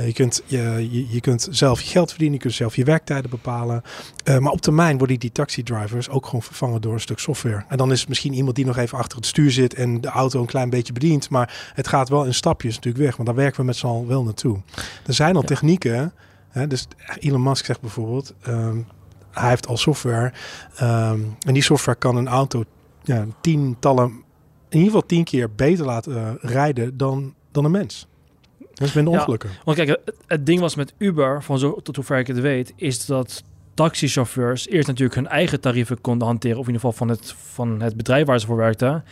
Uh, 0.00 0.06
je, 0.06 0.12
kunt, 0.12 0.42
je, 0.46 0.88
je, 0.90 1.10
je, 1.10 1.20
kunt 1.20 1.48
zelf 1.50 1.80
je 1.80 1.88
geld 1.88 2.08
verdienen, 2.08 2.36
je 2.36 2.42
kunt 2.42 2.54
zelf 2.54 2.76
je 2.76 2.84
werktijden 2.84 3.30
bepalen. 3.30 3.82
Uh, 4.24 4.38
maar 4.38 4.52
op 4.52 4.60
termijn 4.60 4.98
worden 4.98 5.18
die 5.18 5.32
taxi-drivers 5.32 6.08
ook 6.08 6.24
gewoon 6.24 6.42
vervangen 6.42 6.80
door 6.80 6.92
een 6.92 7.00
stuk 7.00 7.18
software. 7.18 7.64
En 7.68 7.76
dan 7.76 7.92
is 7.92 8.00
het 8.00 8.08
misschien 8.08 8.32
iemand 8.32 8.56
die 8.56 8.66
nog 8.66 8.76
even 8.76 8.98
achter 8.98 9.16
het 9.16 9.26
stuur 9.26 9.50
zit 9.50 9.74
en 9.74 10.00
de 10.00 10.08
auto 10.08 10.40
een 10.40 10.46
klein 10.46 10.70
beetje 10.70 10.92
bedient. 10.92 11.30
Maar 11.30 11.70
het 11.74 11.88
gaat 11.88 12.08
wel 12.08 12.24
in 12.24 12.34
stapjes 12.34 12.74
natuurlijk 12.74 13.04
weg, 13.04 13.16
want 13.16 13.28
daar 13.28 13.38
werken 13.38 13.60
we 13.60 13.66
met 13.66 13.76
z'n 13.76 13.86
allen 13.86 14.06
wel 14.06 14.24
naartoe. 14.24 14.60
Er 15.06 15.14
zijn 15.14 15.34
al 15.34 15.40
ja. 15.40 15.46
technieken. 15.46 16.12
Hè, 16.48 16.66
dus 16.66 16.86
Elon 17.18 17.42
Musk 17.42 17.64
zegt 17.64 17.80
bijvoorbeeld, 17.80 18.34
um, 18.48 18.86
hij 19.40 19.48
heeft 19.48 19.66
al 19.66 19.76
software. 19.76 20.32
Um, 20.82 21.36
en 21.46 21.54
die 21.54 21.62
software 21.62 21.98
kan 21.98 22.16
een 22.16 22.28
auto 22.28 22.64
ja, 23.02 23.26
tientallen, 23.40 24.04
in 24.68 24.78
ieder 24.78 24.86
geval 24.86 25.06
tien 25.06 25.24
keer 25.24 25.54
beter 25.54 25.84
laten 25.84 26.12
uh, 26.12 26.30
rijden 26.40 26.96
dan, 26.96 27.34
dan 27.50 27.64
een 27.64 27.70
mens. 27.70 28.06
Dat 28.58 28.88
is 28.88 28.94
minder 28.94 29.12
ja, 29.12 29.18
ongelukken. 29.18 29.50
Want 29.64 29.76
kijk, 29.76 29.88
het, 29.88 30.14
het, 30.26 30.46
ding 30.46 30.60
was 30.60 30.74
met 30.74 30.94
Uber, 30.98 31.42
van 31.42 31.58
zo 31.58 31.80
tot 31.82 31.96
hoever 31.96 32.18
ik 32.18 32.26
het 32.26 32.40
weet, 32.40 32.72
is 32.76 33.06
dat 33.06 33.42
taxichauffeurs 33.74 34.68
eerst 34.68 34.86
natuurlijk 34.86 35.14
hun 35.14 35.26
eigen 35.26 35.60
tarieven 35.60 36.00
konden 36.00 36.26
hanteren, 36.26 36.58
of 36.58 36.66
in 36.66 36.72
ieder 36.72 36.88
geval 36.88 37.06
van 37.06 37.16
het, 37.16 37.34
van 37.52 37.80
het 37.80 37.96
bedrijf 37.96 38.26
waar 38.26 38.40
ze 38.40 38.46
voor 38.46 38.56
werkten. 38.56 39.04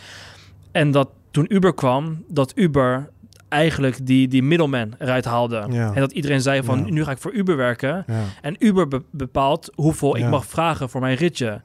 En 0.73 0.91
dat 0.91 1.09
toen 1.31 1.55
Uber 1.55 1.75
kwam, 1.75 2.25
dat 2.29 2.53
Uber 2.55 3.11
eigenlijk 3.49 4.07
die, 4.07 4.29
die 4.29 4.43
middleman 4.43 4.95
eruit 4.99 5.25
haalde. 5.25 5.67
Ja. 5.71 5.93
En 5.95 6.01
dat 6.01 6.13
iedereen 6.13 6.41
zei 6.41 6.63
van, 6.63 6.79
ja. 6.87 6.93
nu 6.93 7.05
ga 7.05 7.11
ik 7.11 7.19
voor 7.19 7.33
Uber 7.33 7.57
werken. 7.57 8.05
Ja. 8.07 8.21
En 8.43 8.57
Uber 8.59 8.89
be 8.89 9.03
bepaalt 9.11 9.71
hoeveel 9.75 10.17
ik 10.17 10.29
mag 10.31 10.47
vragen 10.47 10.89
voor 10.91 11.01
mijn 11.01 11.17
ritje. 11.17 11.61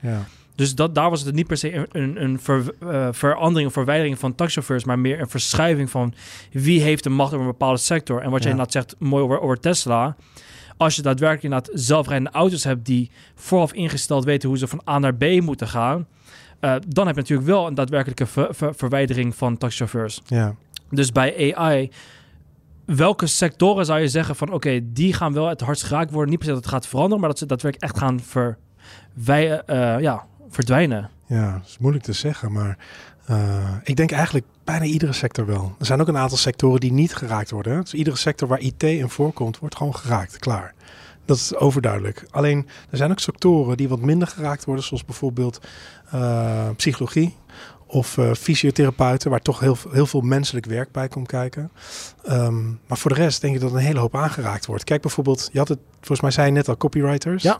Dus 0.55 0.75
dat, 0.75 0.95
daar 0.95 1.09
was 1.09 1.21
het 1.21 1.35
niet 1.35 1.47
per 1.47 1.57
se 1.57 1.87
een, 1.91 2.23
een, 2.23 2.39
ver- 2.39 2.73
eh, 2.79 3.07
verandering 3.11 3.67
of 3.67 3.73
verwijdering 3.73 4.19
van 4.19 4.35
taxichauffeurs, 4.35 4.83
maar 4.83 4.99
meer 4.99 5.19
een 5.19 5.29
verschuiving 5.29 5.89
van 5.89 6.13
wie 6.51 6.81
heeft 6.81 7.03
de 7.03 7.09
macht 7.09 7.33
over 7.33 7.45
een 7.45 7.51
bepaalde 7.51 7.77
sector. 7.79 8.21
En 8.21 8.29
wat 8.31 8.41
jij 8.43 8.51
inderdaad 8.51 8.73
zegt, 8.73 8.95
mooi 8.99 9.23
over, 9.23 9.39
over 9.39 9.59
Tesla. 9.59 10.15
Als 10.77 10.95
je 10.95 11.01
daadwerkelijk 11.01 11.43
inderdaad 11.43 11.79
zelfrijdende 11.81 12.31
auto's 12.31 12.63
hebt 12.63 12.85
die 12.85 13.11
vooraf 13.35 13.73
ingesteld 13.73 14.23
weten 14.25 14.49
hoe 14.49 14.57
ze 14.57 14.67
van 14.67 14.81
A 14.89 14.99
naar 14.99 15.15
B 15.15 15.25
moeten 15.41 15.67
gaan, 15.67 16.07
eh, 16.59 16.75
dan 16.87 17.05
heb 17.07 17.15
je 17.15 17.21
natuurlijk 17.21 17.49
wel 17.49 17.67
een 17.67 17.73
daadwerkelijke 17.75 18.25
ver- 18.25 18.55
ver- 18.55 18.75
verwijdering 18.75 19.35
van 19.35 19.57
taxichauffeurs. 19.57 20.21
Ja. 20.25 20.55
Dus 20.89 21.11
bij 21.11 21.55
AI, 21.55 21.91
welke 22.85 23.27
sectoren 23.27 23.85
zou 23.85 23.99
je 23.99 24.07
zeggen 24.07 24.35
van 24.35 24.51
oké, 24.53 24.79
die 24.83 25.13
gaan 25.13 25.33
wel 25.33 25.47
het 25.47 25.61
hardst 25.61 25.83
geraakt 25.83 26.11
worden? 26.11 26.29
Niet 26.29 26.39
per 26.39 26.47
se 26.47 26.53
dat 26.53 26.63
het 26.63 26.73
gaat 26.73 26.87
veranderen, 26.87 27.19
maar 27.19 27.29
dat 27.29 27.39
ze 27.39 27.45
daadwerkelijk 27.45 27.91
echt 27.91 28.03
gaan 28.03 28.19
verwij- 28.19 29.61
eh, 29.65 29.99
ja, 29.99 30.25
verdwijnen. 30.49 31.09
Ja, 31.27 31.51
dat 31.51 31.67
is 31.67 31.77
moeilijk 31.77 32.03
te 32.05 32.13
zeggen, 32.13 32.51
maar 32.51 32.77
eh, 33.25 33.73
ik 33.83 33.95
denk 33.95 34.11
eigenlijk 34.11 34.45
bijna 34.63 34.85
iedere 34.85 35.13
sector 35.13 35.45
wel. 35.45 35.75
Er 35.79 35.85
zijn 35.85 36.01
ook 36.01 36.07
een 36.07 36.17
aantal 36.17 36.37
sectoren 36.37 36.79
die 36.79 36.91
niet 36.91 37.15
geraakt 37.15 37.51
worden. 37.51 37.81
Dus 37.81 37.93
iedere 37.93 38.15
sector 38.15 38.47
waar 38.47 38.59
IT 38.59 38.83
in 38.83 39.09
voorkomt, 39.09 39.59
wordt 39.59 39.75
gewoon 39.75 39.95
geraakt, 39.95 40.37
klaar. 40.39 40.73
Dat 41.25 41.37
is 41.37 41.55
overduidelijk. 41.55 42.25
Alleen, 42.31 42.67
er 42.89 42.97
zijn 42.97 43.11
ook 43.11 43.19
sectoren 43.19 43.77
die 43.77 43.89
wat 43.89 43.99
minder 43.99 44.27
geraakt 44.27 44.65
worden, 44.65 44.83
zoals 44.83 45.05
bijvoorbeeld 45.05 45.59
eh, 46.11 46.69
psychologie 46.75 47.35
of 47.91 48.17
eh, 48.17 48.33
fysiotherapeuten, 48.33 49.29
waar 49.29 49.39
toch 49.41 49.59
heel, 49.59 49.77
heel 49.91 50.05
veel 50.05 50.21
menselijk 50.21 50.65
werk 50.65 50.91
bij 50.91 51.07
komt 51.07 51.27
kijken. 51.27 51.71
Ehm, 52.23 52.67
maar 52.87 52.97
voor 52.97 53.13
de 53.13 53.21
rest 53.21 53.41
denk 53.41 53.55
ik 53.55 53.61
dat 53.61 53.71
een 53.71 53.77
hele 53.77 53.99
hoop 53.99 54.15
aangeraakt 54.15 54.65
wordt. 54.65 54.83
Kijk 54.83 55.01
bijvoorbeeld, 55.01 55.49
je 55.51 55.57
had 55.57 55.67
het, 55.67 55.79
volgens 55.97 56.21
mij 56.21 56.31
zei 56.31 56.47
je 56.47 56.53
net 56.53 56.67
al, 56.69 56.77
copywriters. 56.77 57.43
Ja. 57.43 57.59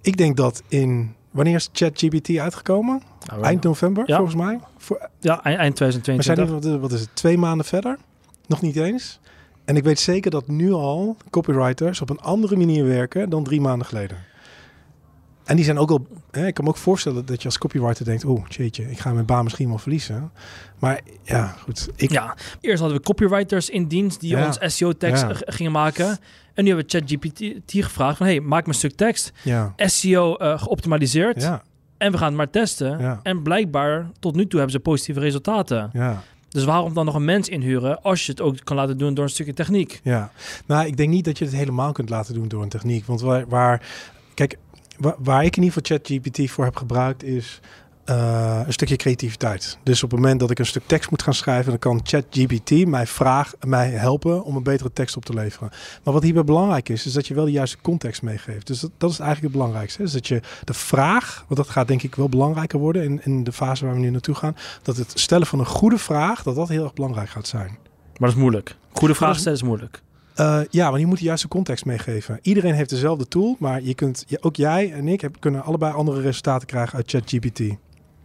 Ik 0.00 0.16
denk 0.16 0.36
dat 0.36 0.62
in, 0.68 1.14
wanneer 1.30 1.54
is 1.54 1.68
ChatGPT 1.72 2.38
uitgekomen? 2.38 3.02
Eind 3.42 3.62
november, 3.62 4.04
Ja. 4.06 4.16
volgens 4.16 4.36
mij. 4.36 4.60
Voor, 4.78 5.08
Ja, 5.20 5.42
eind, 5.44 5.58
eind 5.58 5.78
we 5.78 5.84
2022. 5.84 6.24
zijn 6.48 6.60
nu, 6.62 6.70
wat, 6.70 6.80
wat 6.80 6.92
is 6.92 7.00
het, 7.00 7.16
twee 7.16 7.38
maanden 7.38 7.66
verder? 7.66 7.98
Nog 8.46 8.60
niet 8.62 8.76
eens. 8.76 9.20
En 9.64 9.76
ik 9.76 9.84
weet 9.84 9.98
zeker 10.00 10.30
dat 10.30 10.48
nu 10.48 10.72
al 10.72 11.16
copywriters 11.30 12.00
op 12.00 12.10
een 12.10 12.20
andere 12.20 12.56
manier 12.56 12.84
werken 12.84 13.30
dan 13.30 13.44
drie 13.44 13.60
maanden 13.60 13.86
geleden. 13.86 14.16
En 15.44 15.56
die 15.56 15.64
zijn 15.64 15.78
ook 15.78 15.90
al. 15.90 16.06
Hè, 16.30 16.46
ik 16.46 16.54
kan 16.54 16.64
me 16.64 16.70
ook 16.70 16.76
voorstellen 16.76 17.26
dat 17.26 17.38
je 17.40 17.44
als 17.48 17.58
copywriter 17.58 18.04
denkt: 18.04 18.24
oh, 18.24 18.46
jeetje, 18.48 18.90
ik 18.90 18.98
ga 18.98 19.12
mijn 19.12 19.26
baan 19.26 19.44
misschien 19.44 19.68
wel 19.68 19.78
verliezen. 19.78 20.30
Maar 20.78 21.00
ja, 21.22 21.46
goed. 21.62 21.88
Ik, 21.96 22.10
Ja, 22.12 22.36
eerst 22.60 22.80
hadden 22.80 22.98
we 22.98 23.04
copywriters 23.04 23.70
in 23.70 23.86
dienst 23.86 24.20
die 24.20 24.30
Ja. 24.36 24.46
ons 24.46 24.58
SEO-tekst 24.76 25.22
Ja. 25.22 25.34
gingen 25.44 25.72
maken. 25.72 26.06
En 26.54 26.64
nu 26.64 26.70
hebben 26.70 26.86
we 26.86 26.98
ChatGPT 26.98 27.72
gevraagd 27.84 28.16
van... 28.16 28.26
hey, 28.26 28.40
maak 28.40 28.62
me 28.62 28.68
een 28.68 28.78
stuk 28.78 28.96
tekst, 28.96 29.32
ja, 29.42 29.72
SEO 29.76 30.36
eh, 30.36 30.58
geoptimaliseerd... 30.62 31.42
en 31.98 32.12
we 32.12 32.18
gaan 32.18 32.26
het 32.28 32.36
maar 32.36 32.50
testen. 32.50 33.20
En 33.22 33.42
blijkbaar, 33.42 34.10
tot 34.18 34.34
nu 34.34 34.42
toe 34.46 34.58
hebben 34.60 34.70
ze 34.76 34.80
positieve 34.80 35.20
resultaten. 35.20 35.90
ja. 35.92 36.22
Dus 36.48 36.64
waarom 36.64 36.94
dan 36.94 37.04
nog 37.04 37.14
een 37.14 37.24
mens 37.24 37.48
inhuren... 37.48 38.02
als 38.02 38.26
je 38.26 38.32
het 38.32 38.40
ook 38.40 38.56
kan 38.64 38.76
laten 38.76 38.98
doen 38.98 39.14
door 39.14 39.24
een 39.24 39.30
stukje 39.30 39.54
techniek? 39.54 40.00
Ja, 40.02 40.30
nou, 40.66 40.86
ik 40.86 40.96
denk 40.96 41.08
niet 41.10 41.24
dat 41.24 41.38
je 41.38 41.44
het 41.44 41.54
helemaal 41.54 41.92
kunt 41.92 42.08
laten 42.08 42.34
doen 42.34 42.48
door 42.48 42.62
een 42.62 42.68
techniek. 42.68 43.06
Want 43.06 43.20
waar, 43.20 43.48
waar 43.48 43.82
kijk, 44.34 44.58
waar, 45.02 45.14
waar 45.18 45.44
ik 45.44 45.56
in 45.56 45.62
ieder 45.62 45.82
geval 45.82 45.96
ChatGPT 45.98 46.50
voor 46.50 46.64
heb 46.64 46.76
gebruikt 46.76 47.22
is 47.24 47.60
eh, 48.04 48.60
een 48.66 48.72
stukje 48.72 48.96
creativiteit. 48.96 49.78
Dus 49.82 50.02
op 50.02 50.10
het 50.10 50.20
moment 50.20 50.40
dat 50.40 50.50
ik 50.50 50.58
een 50.58 50.66
stuk 50.66 50.82
tekst 50.86 51.10
moet 51.10 51.22
gaan 51.22 51.34
schrijven, 51.34 51.70
dan 51.70 51.78
kan 51.78 52.00
ChatGPT 52.02 52.86
mij, 52.86 53.06
vraag, 53.06 53.52
mij 53.66 53.90
helpen 53.90 54.44
om 54.44 54.56
een 54.56 54.62
betere 54.62 54.92
tekst 54.92 55.16
op 55.16 55.24
te 55.24 55.34
leveren. 55.34 55.70
Maar 56.04 56.14
wat 56.14 56.22
hierbij 56.22 56.44
belangrijk 56.44 56.88
is, 56.88 57.06
is 57.06 57.12
dat 57.12 57.26
je 57.26 57.34
wel 57.34 57.44
de 57.44 57.50
juiste 57.50 57.76
context 57.82 58.22
meegeeft. 58.22 58.66
Dus 58.66 58.80
dat, 58.80 58.90
dat 58.98 59.10
is 59.10 59.18
eigenlijk 59.18 59.52
het 59.52 59.60
belangrijkste. 59.62 60.02
Dus 60.02 60.12
dat 60.12 60.26
je 60.28 60.40
de 60.64 60.74
vraag, 60.74 61.44
want 61.48 61.60
dat 61.60 61.68
gaat 61.68 61.88
denk 61.88 62.02
ik 62.02 62.14
wel 62.14 62.28
belangrijker 62.28 62.78
worden 62.78 63.02
in, 63.02 63.20
in 63.24 63.44
de 63.44 63.52
fase 63.52 63.84
waar 63.84 63.94
we 63.94 64.00
nu 64.00 64.10
naartoe 64.10 64.34
gaan, 64.34 64.56
dat 64.82 64.96
het 64.96 65.12
stellen 65.14 65.46
van 65.46 65.58
een 65.58 65.66
goede 65.66 65.98
vraag, 65.98 66.42
dat 66.42 66.54
dat 66.54 66.68
heel 66.68 66.84
erg 66.84 66.94
belangrijk 66.94 67.28
gaat 67.28 67.46
zijn. 67.46 67.68
Maar 67.68 68.28
dat 68.28 68.28
is 68.28 68.34
moeilijk. 68.34 68.76
Goede 68.92 69.14
vraag 69.14 69.34
is- 69.34 69.40
stellen 69.40 69.58
is 69.58 69.64
moeilijk. 69.64 70.02
Uh, 70.40 70.60
ja, 70.70 70.88
want 70.88 71.00
je 71.00 71.06
moet 71.06 71.18
de 71.18 71.24
juiste 71.24 71.48
context 71.48 71.84
meegeven. 71.84 72.38
Iedereen 72.42 72.74
heeft 72.74 72.90
dezelfde 72.90 73.28
tool, 73.28 73.56
maar 73.58 73.82
je 73.82 73.94
kunt, 73.94 74.26
ook 74.40 74.56
jij 74.56 74.92
en 74.92 75.08
ik 75.08 75.20
heb, 75.20 75.36
kunnen 75.40 75.62
allebei 75.64 75.92
andere 75.94 76.20
resultaten 76.20 76.66
krijgen 76.66 76.96
uit 76.96 77.10
ChatGPT. 77.10 77.60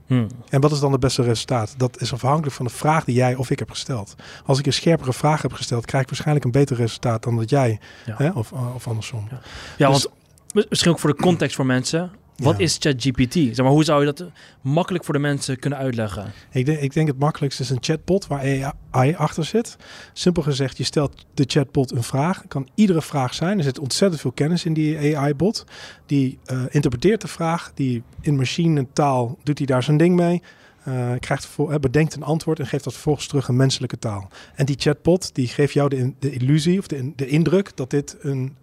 Hm. 0.08 0.28
En 0.50 0.62
wat 0.62 0.72
is 0.72 0.80
dan 0.80 0.92
het 0.92 1.00
beste 1.00 1.24
resultaat? 1.24 1.74
Dat 1.78 2.02
is 2.02 2.14
afhankelijk 2.14 2.56
van 2.56 2.66
de 2.66 2.72
vraag 2.72 3.04
die 3.04 3.16
jij 3.16 3.36
of 3.36 3.50
ik 3.50 3.60
heb 3.60 3.70
gesteld. 3.70 4.16
Als 4.46 4.60
ik 4.60 4.66
een 4.66 4.74
scherpere 4.74 5.14
vraag 5.14 5.42
heb 5.42 5.54
gesteld, 5.54 5.86
krijg 5.86 6.04
ik 6.04 6.10
waarschijnlijk 6.10 6.46
een 6.46 6.52
beter 6.52 6.76
resultaat 6.76 7.24
dan 7.24 7.36
dat 7.36 7.50
jij, 7.50 7.80
Ja. 8.06 8.16
hè? 8.18 8.30
Of, 8.30 8.52
uh, 8.52 8.76
of 8.76 8.88
andersom. 8.88 9.28
Ja. 9.30 9.40
Ja, 9.78 9.90
Dus- 9.92 10.04
want 10.04 10.16
mis- 10.54 10.66
misschien 10.70 10.92
ook 10.92 11.00
voor 11.00 11.10
de 11.16 11.22
context 11.22 11.56
voor 11.56 11.66
mensen. 11.66 12.12
Wat 12.38 12.58
Ja. 12.58 12.64
is 12.64 12.78
ChatGPT? 12.80 13.34
Zeg 13.34 13.58
maar, 13.58 13.68
hoe 13.72 13.84
zou 13.84 14.00
je 14.06 14.14
dat 14.14 14.24
makkelijk 14.62 15.04
voor 15.04 15.14
de 15.14 15.20
mensen 15.20 15.60
kunnen 15.60 15.80
uitleggen? 15.80 16.32
Ik 16.52 16.66
denk, 16.66 16.80
ik 16.80 16.94
denk 16.94 17.08
het 17.08 17.20
makkelijkste 17.20 17.64
is 17.64 17.70
een 17.70 17.78
chatbot 17.82 18.28
waar 18.28 18.74
AI 18.92 19.16
achter 19.16 19.46
zit. 19.46 19.78
Simpel 20.14 20.42
gezegd, 20.44 20.78
je 20.78 20.84
stelt 20.84 21.26
de 21.34 21.44
chatbot 21.48 21.92
een 21.92 22.04
vraag. 22.04 22.38
Het 22.38 22.48
kan 22.48 22.68
iedere 22.76 23.02
vraag 23.02 23.34
zijn. 23.34 23.58
Er 23.58 23.64
zit 23.64 23.80
ontzettend 23.80 24.22
veel 24.22 24.32
kennis 24.32 24.66
in 24.66 24.74
die 24.74 25.18
AI-bot. 25.18 25.64
Die 26.06 26.40
eh, 26.46 26.62
interpreteert 26.70 27.22
de 27.22 27.28
vraag. 27.28 27.72
Die 27.74 28.04
in 28.22 28.36
machinetaal 28.36 29.38
doet 29.44 29.58
hij 29.58 29.68
daar 29.68 29.84
zijn 29.84 29.98
ding 29.98 30.16
mee. 30.16 30.42
Eh, 30.84 31.12
krijgt 31.20 31.48
eh, 31.58 31.76
bedenkt 31.76 32.16
een 32.16 32.24
antwoord 32.24 32.60
en 32.60 32.68
geeft 32.68 32.84
dat 32.84 32.94
vervolgens 32.94 33.28
terug 33.28 33.48
in 33.50 33.56
menselijke 33.56 34.00
taal. 34.00 34.30
En 34.56 34.66
die 34.66 34.76
chatbot 34.80 35.36
die 35.36 35.48
geeft 35.48 35.74
jou 35.74 35.90
de, 35.90 35.98
in- 35.98 36.16
de 36.20 36.32
illusie 36.32 36.80
of 36.80 36.88
de, 36.88 36.98
in- 36.98 37.14
de 37.16 37.28
indruk 37.28 37.72
dat 37.76 37.90
dit 37.90 38.18
een 38.22 38.56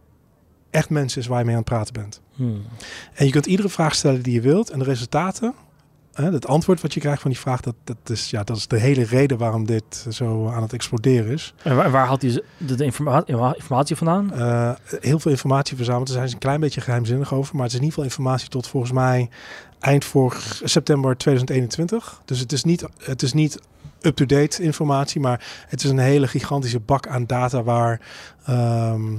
echt 0.74 0.90
mens 0.90 1.16
is 1.16 1.26
waar 1.26 1.38
je 1.38 1.44
mee 1.44 1.54
aan 1.54 1.60
het 1.60 1.70
praten 1.70 1.94
bent. 1.94 2.20
Hm. 2.34 2.42
En 3.14 3.26
je 3.26 3.30
kunt 3.30 3.46
iedere 3.46 3.68
vraag 3.68 3.94
stellen 3.94 4.22
die 4.22 4.34
je 4.34 4.40
wilt. 4.40 4.70
En 4.70 4.78
de 4.78 4.84
resultaten, 4.84 5.54
hè, 6.12 6.32
het 6.32 6.46
antwoord 6.46 6.80
wat 6.80 6.94
je 6.94 7.00
krijgt 7.00 7.22
van 7.22 7.30
die 7.30 7.40
vraag, 7.40 7.60
dat, 7.60 7.74
dat, 7.84 7.96
is, 8.04 8.30
ja, 8.30 8.44
dat 8.44 8.56
is 8.56 8.66
de 8.66 8.78
hele 8.78 9.04
reden 9.04 9.38
waarom 9.38 9.66
dit 9.66 10.06
zo 10.10 10.48
aan 10.48 10.62
het 10.62 10.72
exploderen 10.72 11.32
is. 11.32 11.54
En 11.62 11.76
waar, 11.76 11.90
waar 11.90 12.06
haalt 12.06 12.22
hij 12.22 12.42
de, 12.58 12.74
de 12.74 12.84
informa- 12.84 13.24
informatie 13.26 13.96
vandaan? 13.96 14.32
Eh, 14.32 14.70
heel 15.00 15.18
veel 15.18 15.30
informatie 15.30 15.76
verzameld. 15.76 16.06
Daar 16.06 16.16
zijn 16.16 16.28
ze 16.28 16.34
een 16.34 16.40
klein 16.40 16.60
beetje 16.60 16.80
geheimzinnig 16.80 17.34
over. 17.34 17.54
Maar 17.54 17.64
het 17.64 17.72
is 17.72 17.78
in 17.78 17.84
ieder 17.84 17.98
geval 17.98 18.10
informatie 18.10 18.48
tot 18.48 18.66
volgens 18.66 18.92
mij 18.92 19.28
eind 19.78 20.04
vorig 20.04 20.60
september 20.64 21.16
2021. 21.16 22.20
Dus 22.24 22.38
het 22.38 22.52
is 22.52 22.64
niet, 22.64 22.84
het 22.98 23.22
is 23.22 23.32
niet 23.32 23.58
up-to-date 24.00 24.62
informatie. 24.62 25.20
Maar 25.20 25.64
het 25.68 25.84
is 25.84 25.90
een 25.90 25.98
hele 25.98 26.26
gigantische 26.26 26.80
bak 26.80 27.06
aan 27.06 27.26
data 27.26 27.62
waar... 27.62 28.00
ehm, 28.44 29.12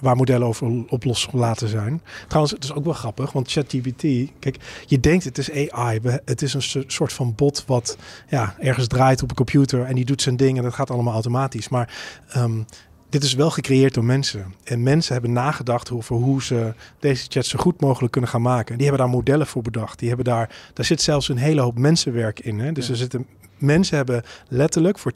waar 0.00 0.16
modellen 0.16 0.46
over 0.46 0.84
op 0.88 1.04
losgelaten 1.04 1.68
zijn. 1.68 2.02
Trouwens, 2.26 2.54
het 2.54 2.64
is 2.64 2.72
ook 2.72 2.84
wel 2.84 2.92
grappig, 2.92 3.32
want 3.32 3.50
ChatGPT, 3.52 4.30
kijk, 4.38 4.56
je 4.86 5.00
denkt 5.00 5.24
het 5.24 5.38
is 5.38 5.70
AI, 5.70 6.00
het 6.24 6.42
is 6.42 6.54
een 6.54 6.62
so- 6.62 6.82
soort 6.86 7.12
van 7.12 7.34
bot 7.34 7.64
wat 7.66 7.96
ja, 8.28 8.54
ergens 8.58 8.86
draait 8.86 9.22
op 9.22 9.30
een 9.30 9.36
computer 9.36 9.84
en 9.84 9.94
die 9.94 10.04
doet 10.04 10.22
zijn 10.22 10.36
ding 10.36 10.56
en 10.56 10.62
dat 10.62 10.74
gaat 10.74 10.90
allemaal 10.90 11.12
automatisch. 11.12 11.68
Maar 11.68 11.94
ehm, 12.28 12.62
dit 13.08 13.22
is 13.22 13.34
wel 13.34 13.50
gecreëerd 13.50 13.94
door 13.94 14.04
mensen. 14.04 14.54
En 14.64 14.82
mensen 14.82 15.12
hebben 15.12 15.32
nagedacht 15.32 15.90
over 15.90 16.16
hoe 16.16 16.42
ze 16.42 16.74
deze 16.98 17.26
chat 17.28 17.46
zo 17.46 17.58
goed 17.58 17.80
mogelijk 17.80 18.12
kunnen 18.12 18.30
gaan 18.30 18.42
maken. 18.42 18.76
Die 18.78 18.86
hebben 18.86 19.06
daar 19.06 19.14
modellen 19.14 19.46
voor 19.46 19.62
bedacht. 19.62 19.98
Die 19.98 20.08
hebben 20.08 20.26
daar, 20.26 20.70
daar 20.74 20.84
zit 20.84 21.02
zelfs 21.02 21.28
een 21.28 21.36
hele 21.36 21.60
hoop 21.60 21.78
mensenwerk 21.78 22.40
in. 22.40 22.58
Hè? 22.60 22.72
Dus 22.72 22.86
Ja. 22.86 22.92
er 22.92 22.98
zitten, 22.98 23.26
mensen 23.58 23.96
hebben 23.96 24.22
letterlijk 24.48 24.98
voor 24.98 25.12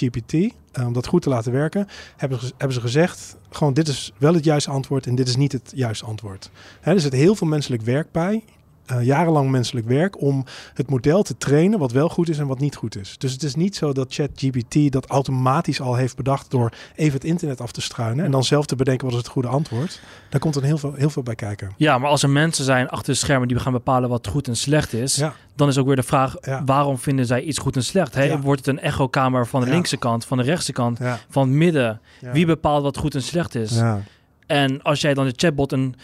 ChatGPT, 0.00 0.54
eh, 0.72 0.86
om 0.86 0.92
dat 0.92 1.06
goed 1.06 1.22
te 1.22 1.28
laten 1.28 1.52
werken, 1.52 1.88
hebben, 2.16 2.38
hebben 2.48 2.72
ze 2.72 2.80
gezegd, 2.80 3.36
gewoon 3.50 3.74
dit 3.74 3.88
is 3.88 4.12
wel 4.18 4.34
het 4.34 4.44
juiste 4.44 4.70
antwoord 4.70 5.06
en 5.06 5.14
dit 5.14 5.28
is 5.28 5.36
niet 5.36 5.52
het 5.52 5.72
juiste 5.74 6.04
antwoord. 6.04 6.50
Hè, 6.80 6.92
er 6.92 7.00
zit 7.00 7.12
heel 7.12 7.34
veel 7.34 7.46
menselijk 7.46 7.82
werk 7.82 8.12
bij. 8.12 8.44
Eh, 8.90 9.02
jarenlang 9.04 9.50
menselijk 9.50 9.86
werk 9.86 10.20
om 10.20 10.44
het 10.74 10.90
model 10.90 11.22
te 11.22 11.36
trainen 11.36 11.78
wat 11.78 11.92
wel 11.92 12.08
goed 12.08 12.28
is 12.28 12.38
en 12.38 12.46
wat 12.46 12.58
niet 12.58 12.76
goed 12.76 12.96
is. 12.96 13.18
Dus 13.18 13.32
het 13.32 13.42
is 13.42 13.54
niet 13.54 13.76
zo 13.76 13.92
dat 13.92 14.14
ChatGPT 14.14 14.92
dat 14.92 15.06
automatisch 15.06 15.80
al 15.80 15.94
heeft 15.94 16.16
bedacht 16.16 16.50
door 16.50 16.72
even 16.94 17.14
het 17.14 17.24
internet 17.24 17.60
af 17.60 17.72
te 17.72 17.80
struinen 17.80 18.24
en 18.24 18.30
dan 18.30 18.44
zelf 18.44 18.66
te 18.66 18.76
bedenken 18.76 19.04
wat 19.04 19.14
is 19.14 19.22
het 19.22 19.32
goede 19.32 19.48
antwoord. 19.48 20.00
Daar 20.28 20.40
komt 20.40 20.54
dan 20.54 20.62
heel 20.62 20.78
veel, 20.78 20.92
heel 20.94 21.10
veel 21.10 21.22
bij 21.22 21.34
kijken. 21.34 21.72
Ja, 21.76 21.98
maar 21.98 22.10
als 22.10 22.22
er 22.22 22.30
mensen 22.30 22.64
zijn 22.64 22.88
achter 22.88 23.12
de 23.12 23.18
schermen 23.18 23.48
die 23.48 23.58
gaan 23.58 23.72
bepalen 23.72 24.08
wat 24.08 24.26
goed 24.26 24.48
en 24.48 24.56
slecht 24.56 24.92
is, 24.92 25.16
Ja, 25.16 25.34
dan 25.54 25.68
is 25.68 25.78
ook 25.78 25.86
weer 25.86 25.96
de 25.96 26.02
vraag: 26.02 26.34
Ja. 26.40 26.62
waarom 26.64 26.98
vinden 26.98 27.26
zij 27.26 27.42
iets 27.42 27.58
goed 27.58 27.76
en 27.76 27.84
slecht? 27.84 28.14
Hè? 28.14 28.22
Ja. 28.22 28.40
Wordt 28.40 28.66
het 28.66 28.76
een 28.76 28.82
echokamer 28.82 29.46
van 29.46 29.60
de 29.60 29.70
linkse 29.70 29.96
kant, 29.96 30.24
van 30.24 30.38
de 30.38 30.44
rechtse 30.44 30.72
kant, 30.72 30.98
van 31.28 31.48
het 31.48 31.56
midden? 31.56 32.00
Wie 32.32 32.46
bepaalt 32.46 32.82
wat 32.82 32.96
goed 32.96 33.14
en 33.14 33.22
slecht 33.22 33.54
is? 33.54 33.80
En 34.46 34.82
als 34.82 35.00
jij 35.00 35.14
dan 35.14 35.24
de 35.24 35.32
chatbot 35.36 35.72
een 35.72 35.94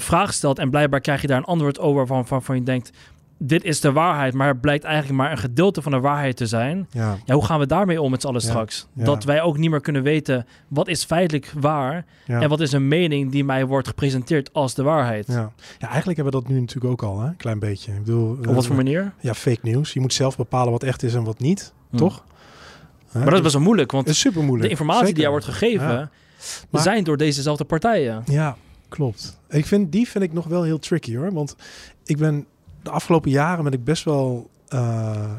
vraag 0.00 0.32
stelt 0.32 0.58
en 0.58 0.70
blijkbaar 0.70 1.00
krijg 1.00 1.20
je 1.20 1.26
daar 1.26 1.38
een 1.38 1.44
antwoord 1.44 1.78
over 1.78 2.06
van, 2.06 2.26
van, 2.26 2.42
van 2.42 2.54
je 2.56 2.62
denkt, 2.62 2.90
dit 3.42 3.64
is 3.64 3.80
de 3.80 3.92
waarheid, 3.92 4.34
maar 4.34 4.48
het 4.48 4.60
blijkt 4.60 4.84
eigenlijk 4.84 5.16
maar 5.16 5.30
een 5.30 5.38
gedeelte 5.38 5.82
van 5.82 5.92
de 5.92 6.00
waarheid 6.00 6.36
te 6.36 6.46
zijn. 6.46 6.86
ja, 6.90 7.16
Ja, 7.24 7.34
hoe 7.34 7.44
gaan 7.44 7.58
we 7.58 7.66
daarmee 7.66 8.02
om 8.02 8.10
met 8.10 8.20
z'n 8.20 8.26
allen 8.26 8.40
Ja, 8.42 8.48
straks? 8.48 8.86
ja. 8.92 9.04
Dat 9.04 9.24
wij 9.24 9.42
ook 9.42 9.58
niet 9.58 9.70
meer 9.70 9.80
kunnen 9.80 10.02
weten 10.02 10.46
wat 10.68 10.88
is 10.88 11.04
feitelijk 11.04 11.52
waar 11.60 12.04
en 12.26 12.48
wat 12.48 12.60
is 12.60 12.72
een 12.72 12.88
mening 12.88 13.30
die 13.32 13.44
mij 13.44 13.66
wordt 13.66 13.88
gepresenteerd 13.88 14.52
als 14.52 14.74
de 14.74 14.82
waarheid. 14.82 15.26
Ja. 15.26 15.52
ja, 15.78 15.88
eigenlijk 15.88 16.16
hebben 16.18 16.34
we 16.34 16.40
dat 16.40 16.48
nu 16.48 16.60
natuurlijk 16.60 16.92
ook 16.92 17.02
al, 17.02 17.20
hè? 17.20 17.26
een 17.26 17.36
klein 17.36 17.58
beetje. 17.58 17.92
Ik 17.92 17.98
bedoel, 18.04 18.30
Op 18.30 18.44
wat 18.44 18.66
voor 18.66 18.76
eh, 18.78 18.82
manier? 18.82 19.12
Ja, 19.20 19.34
fake 19.34 19.58
nieuws. 19.62 19.92
Je 19.92 20.00
moet 20.00 20.12
zelf 20.12 20.36
bepalen 20.36 20.72
wat 20.72 20.82
echt 20.82 21.02
is 21.02 21.14
en 21.14 21.24
wat 21.24 21.38
niet, 21.38 21.72
Hm. 21.90 21.96
toch? 21.96 22.24
Maar 23.12 23.24
dat 23.24 23.34
is 23.34 23.40
best 23.40 23.54
wel 23.54 23.62
moeilijk, 23.62 23.92
want 23.92 24.08
is 24.08 24.18
super 24.20 24.42
moeilijk. 24.42 24.62
de 24.62 24.68
informatie 24.70 25.06
die 25.06 25.16
jou 25.18 25.30
wordt 25.30 25.46
gegeven 25.46 26.10
zijn 26.72 27.04
door 27.04 27.16
dezezelfde 27.16 27.64
partijen. 27.64 28.22
Ja, 28.26 28.56
klopt. 28.90 29.38
Ik 29.48 29.66
vind, 29.66 29.92
die 29.92 30.08
vind 30.08 30.24
ik 30.24 30.32
nog 30.32 30.46
wel 30.46 30.62
heel 30.62 30.78
tricky 30.78 31.16
hoor. 31.16 31.32
Want 31.32 31.56
ik 32.04 32.16
ben 32.16 32.46
de 32.82 32.90
afgelopen 32.90 33.30
jaren 33.30 33.64
ben 33.64 33.72
ik 33.72 33.84
best 33.84 34.04
wel 34.04 34.50
uh, 34.74 34.80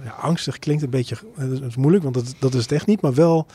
ja, 0.03 0.11
angstig. 0.19 0.59
Klinkt 0.59 0.83
een 0.83 0.89
beetje 0.89 1.17
dat 1.35 1.61
is 1.61 1.75
moeilijk, 1.75 2.03
want 2.03 2.15
dat, 2.15 2.35
dat 2.39 2.53
is 2.53 2.61
het 2.61 2.71
echt 2.71 2.85
niet. 2.85 3.01
Maar 3.01 3.13
wel, 3.13 3.47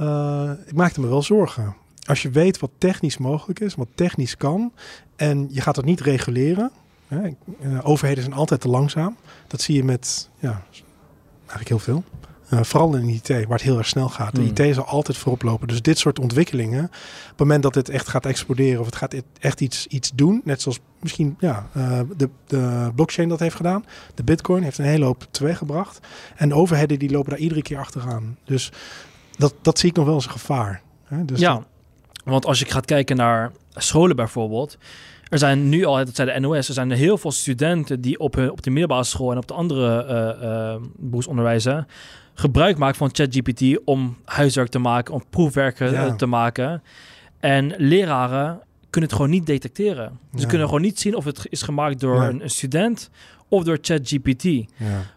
uh, 0.00 0.50
ik 0.66 0.74
maakte 0.74 1.00
me 1.00 1.08
wel 1.08 1.22
zorgen. 1.22 1.76
Als 2.06 2.22
je 2.22 2.30
weet 2.30 2.58
wat 2.58 2.70
technisch 2.78 3.18
mogelijk 3.18 3.60
is, 3.60 3.74
wat 3.74 3.88
technisch 3.94 4.36
kan, 4.36 4.72
en 5.16 5.48
je 5.50 5.60
gaat 5.60 5.74
dat 5.74 5.84
niet 5.84 6.00
reguleren. 6.00 6.70
Hè, 7.08 7.30
overheden 7.82 8.22
zijn 8.22 8.36
altijd 8.36 8.60
te 8.60 8.68
langzaam. 8.68 9.16
Dat 9.46 9.60
zie 9.60 9.74
je 9.74 9.84
met 9.84 10.28
ja, 10.38 10.62
eigenlijk 11.38 11.68
heel 11.68 11.78
veel. 11.78 12.04
Uh, 12.50 12.62
vooral 12.62 12.94
in 12.96 13.08
IT, 13.08 13.28
waar 13.28 13.46
het 13.48 13.62
heel 13.62 13.78
erg 13.78 13.86
snel 13.86 14.08
gaat. 14.08 14.34
De 14.34 14.40
hmm. 14.40 14.66
IT 14.66 14.74
zal 14.74 14.84
altijd 14.84 15.16
voorop 15.16 15.42
lopen. 15.42 15.68
Dus 15.68 15.82
dit 15.82 15.98
soort 15.98 16.18
ontwikkelingen, 16.18 16.84
op 16.84 17.28
het 17.28 17.38
moment 17.38 17.62
dat 17.62 17.74
het 17.74 17.88
echt 17.88 18.08
gaat 18.08 18.26
exploderen 18.26 18.80
of 18.80 18.86
het 18.86 18.96
gaat 18.96 19.14
echt 19.40 19.60
iets, 19.60 19.86
iets 19.86 20.10
doen, 20.14 20.40
net 20.44 20.62
zoals 20.62 20.78
misschien 21.00 21.36
ja, 21.38 21.68
uh, 21.76 22.00
de, 22.16 22.28
de 22.46 22.90
blockchain 22.94 23.28
dat 23.28 23.40
heeft 23.40 23.56
gedaan. 23.56 23.84
De 24.14 24.22
bitcoin 24.22 24.62
heeft 24.62 24.78
een 24.78 24.84
hele 24.84 25.04
hoop 25.04 25.26
teweeggebracht. 25.30 26.06
En 26.36 26.48
de 26.48 26.54
overheden 26.54 26.98
die 26.98 27.10
lopen 27.10 27.30
daar 27.30 27.38
iedere 27.38 27.62
keer 27.62 27.78
achteraan. 27.78 28.36
Dus 28.44 28.72
dat, 29.36 29.54
dat 29.62 29.78
zie 29.78 29.88
ik 29.90 29.96
nog 29.96 30.04
wel 30.04 30.14
als 30.14 30.24
een 30.24 30.30
gevaar. 30.30 30.82
Hè? 31.04 31.24
Dus 31.24 31.40
ja, 31.40 31.64
want 32.24 32.46
als 32.46 32.58
je 32.58 32.64
gaat 32.64 32.84
kijken 32.84 33.16
naar 33.16 33.52
scholen 33.74 34.16
bijvoorbeeld. 34.16 34.78
Er 35.28 35.38
zijn 35.38 35.68
nu 35.68 35.84
al, 35.84 35.96
dat 35.96 36.14
zei 36.14 36.32
de 36.32 36.40
NOS, 36.40 36.68
er 36.68 36.74
zijn 36.74 36.90
heel 36.90 37.18
veel 37.18 37.32
studenten 37.32 38.00
die 38.00 38.18
op, 38.18 38.36
op 38.36 38.62
de 38.62 38.70
middelbare 38.70 39.04
school 39.04 39.30
en 39.30 39.38
op 39.38 39.48
de 39.48 39.54
andere 39.54 40.06
uh, 40.40 40.48
uh, 40.48 40.76
beroepsonderwijzen 40.96 41.86
gebruik 42.38 42.78
maken 42.78 42.96
van 42.96 43.10
ChatGPT 43.12 43.80
om 43.84 44.16
huiswerk 44.24 44.68
te 44.68 44.78
maken, 44.78 45.14
om 45.14 45.22
proefwerken 45.30 45.94
eh, 45.94 46.14
te 46.14 46.26
maken. 46.26 46.82
En 47.40 47.74
leraren 47.76 48.60
kunnen 48.90 49.10
het 49.10 49.18
gewoon 49.18 49.30
niet 49.30 49.46
detecteren. 49.46 50.18
Ze 50.34 50.46
kunnen 50.46 50.66
gewoon 50.66 50.82
niet 50.82 51.00
zien 51.00 51.16
of 51.16 51.24
het 51.24 51.46
is 51.48 51.62
gemaakt 51.62 52.00
door 52.00 52.22
een, 52.22 52.50
student 52.50 53.10
of 53.48 53.64
door 53.64 53.78
ChatGPT. 53.80 54.42
Ja. 54.42 54.66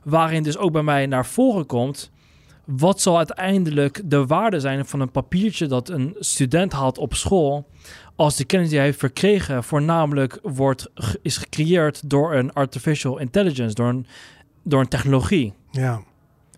Waarin 0.03 0.43
dus 0.43 0.57
ook 0.57 0.71
bij 0.71 0.83
mij 0.83 1.05
naar 1.05 1.25
voren 1.25 1.65
komt. 1.65 2.11
Wat 2.65 3.01
zal 3.01 3.17
uiteindelijk 3.17 4.01
de 4.05 4.25
waarde 4.25 4.59
zijn 4.59 4.85
van 4.85 4.99
een 4.99 5.11
papiertje 5.11 5.67
dat 5.67 5.89
een 5.89 6.15
student 6.19 6.73
haalt 6.73 6.97
op 6.97 7.13
school 7.13 7.67
als 8.19 8.35
de 8.35 8.45
kennis 8.45 8.69
die 8.69 8.77
hij 8.77 8.87
heeft 8.87 8.99
verkregen 8.99 9.63
voornamelijk 9.63 10.39
wordt, 10.41 10.89
is 11.21 11.37
gecreëerd 11.37 12.09
door 12.09 12.33
een 12.33 12.53
artificial 12.53 13.17
intelligence, 13.17 13.75
door 13.75 13.87
een, 13.87 14.05
door 14.63 14.79
een 14.79 14.87
technologie. 14.87 15.53
Ja. 15.71 16.01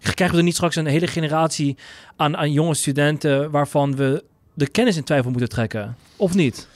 Krijgen 0.01 0.31
we 0.31 0.37
er 0.37 0.43
niet 0.43 0.55
straks 0.55 0.75
een 0.75 0.85
hele 0.85 1.07
generatie 1.07 1.77
aan, 2.15 2.37
aan 2.37 2.51
jonge 2.51 2.73
studenten 2.73 3.51
waarvan 3.51 3.95
we 3.95 4.23
de 4.53 4.67
kennis 4.67 4.97
in 4.97 5.03
twijfel 5.03 5.31
moeten 5.31 5.49
trekken? 5.49 5.95
Of 6.15 6.35
niet? 6.35 6.67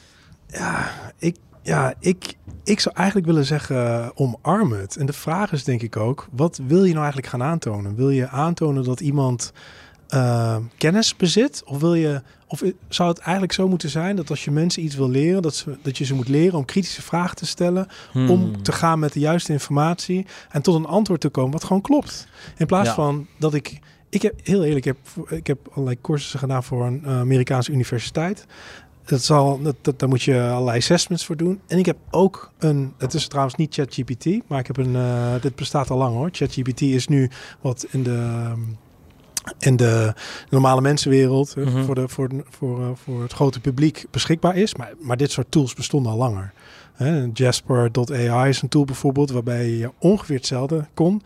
Ja, 0.47 0.91
ik, 1.17 1.35
ja, 1.61 1.93
ik, 1.99 2.35
ik 2.63 2.79
zou 2.79 2.95
eigenlijk 2.95 3.27
willen 3.27 3.45
zeggen 3.45 4.11
omarm 4.17 4.71
het. 4.71 4.95
En 4.97 5.05
de 5.05 5.13
vraag 5.13 5.51
is 5.51 5.63
denk 5.63 5.81
ik 5.81 5.97
ook, 5.97 6.27
wat 6.31 6.59
wil 6.67 6.83
je 6.83 6.91
nou 6.91 7.03
eigenlijk 7.03 7.27
gaan 7.27 7.43
aantonen? 7.43 7.95
Wil 7.95 8.09
je 8.09 8.27
aantonen 8.27 8.83
dat 8.83 8.99
iemand 8.99 9.53
uh, 10.13 10.57
kennis 10.77 11.15
bezit? 11.15 11.63
Of, 11.65 11.79
wil 11.79 11.95
je, 11.95 12.21
of 12.47 12.63
zou 12.87 13.09
het 13.09 13.19
eigenlijk 13.19 13.53
zo 13.53 13.67
moeten 13.67 13.89
zijn 13.89 14.15
dat 14.15 14.29
als 14.29 14.43
je 14.43 14.51
mensen 14.51 14.83
iets 14.83 14.95
wil 14.95 15.09
leren, 15.09 15.41
dat, 15.41 15.55
ze, 15.55 15.77
dat 15.81 15.97
je 15.97 16.05
ze 16.05 16.15
moet 16.15 16.27
leren 16.27 16.57
om 16.57 16.65
kritische 16.65 17.01
vragen 17.01 17.35
te 17.35 17.45
stellen, 17.45 17.87
hmm. 18.11 18.29
om 18.29 18.63
te 18.63 18.71
gaan 18.71 18.99
met 18.99 19.13
de 19.13 19.19
juiste 19.19 19.51
informatie 19.51 20.25
en 20.49 20.61
tot 20.61 20.75
een 20.75 20.85
antwoord 20.85 21.21
te 21.21 21.29
komen 21.29 21.51
wat 21.51 21.63
gewoon 21.63 21.81
klopt. 21.81 22.27
In 22.57 22.65
plaats 22.65 22.89
van 22.89 23.27
dat 23.39 23.53
ik. 23.53 23.79
Ik 24.09 24.21
heb 24.21 24.39
heel 24.43 24.63
eerlijk, 24.63 24.85
ik 24.85 24.95
heb, 25.15 25.29
ik 25.29 25.47
heb 25.47 25.57
allerlei 25.71 26.01
cursussen 26.01 26.39
gedaan 26.39 26.63
voor 26.63 26.85
een 26.85 27.01
uh, 27.05 27.19
Amerikaanse 27.19 27.71
universiteit. 27.71 28.45
Dat 29.05 29.21
zal, 29.23 29.61
dat, 29.61 29.75
dat, 29.81 29.99
daar 29.99 30.09
moet 30.09 30.23
je 30.23 30.41
allerlei 30.41 30.77
assessments 30.77 31.25
voor 31.25 31.37
doen. 31.37 31.61
En 31.67 31.77
ik 31.77 31.85
heb 31.85 31.97
ook 32.11 32.51
een, 32.57 32.93
het 32.97 33.13
is 33.13 33.27
trouwens 33.27 33.55
niet 33.55 33.73
ChatGPT, 33.73 34.25
maar 34.47 34.59
ik 34.59 34.67
heb 34.67 34.77
een, 34.77 34.93
uh, 34.93 35.33
dit 35.41 35.55
bestaat 35.55 35.89
al 35.89 35.97
lang 35.97 36.15
hoor. 36.15 36.29
ChatGPT 36.31 36.81
is 36.81 37.07
nu 37.07 37.29
wat 37.61 37.85
in 37.89 38.03
de, 38.03 38.51
in 39.59 39.75
de 39.75 40.13
normale 40.49 40.81
mensenwereld 40.81 41.55
mm 41.55 41.83
voor, 41.85 41.95
de, 41.95 42.07
voor, 42.07 42.29
voor, 42.49 42.79
uh, 42.79 42.87
voor 42.93 43.21
het 43.21 43.33
grote 43.33 43.59
publiek 43.59 44.05
beschikbaar 44.11 44.57
is. 44.57 44.75
Maar, 44.75 44.93
maar 44.99 45.17
dit 45.17 45.31
soort 45.31 45.51
tools 45.51 45.73
bestonden 45.73 46.11
al 46.11 46.17
langer. 46.17 46.53
Jasper.ai 47.33 48.49
is 48.49 48.61
een 48.61 48.69
tool 48.69 48.85
bijvoorbeeld 48.85 49.31
waarbij 49.31 49.69
je 49.69 49.91
ongeveer 49.99 50.35
hetzelfde 50.35 50.85
kon. 50.93 51.21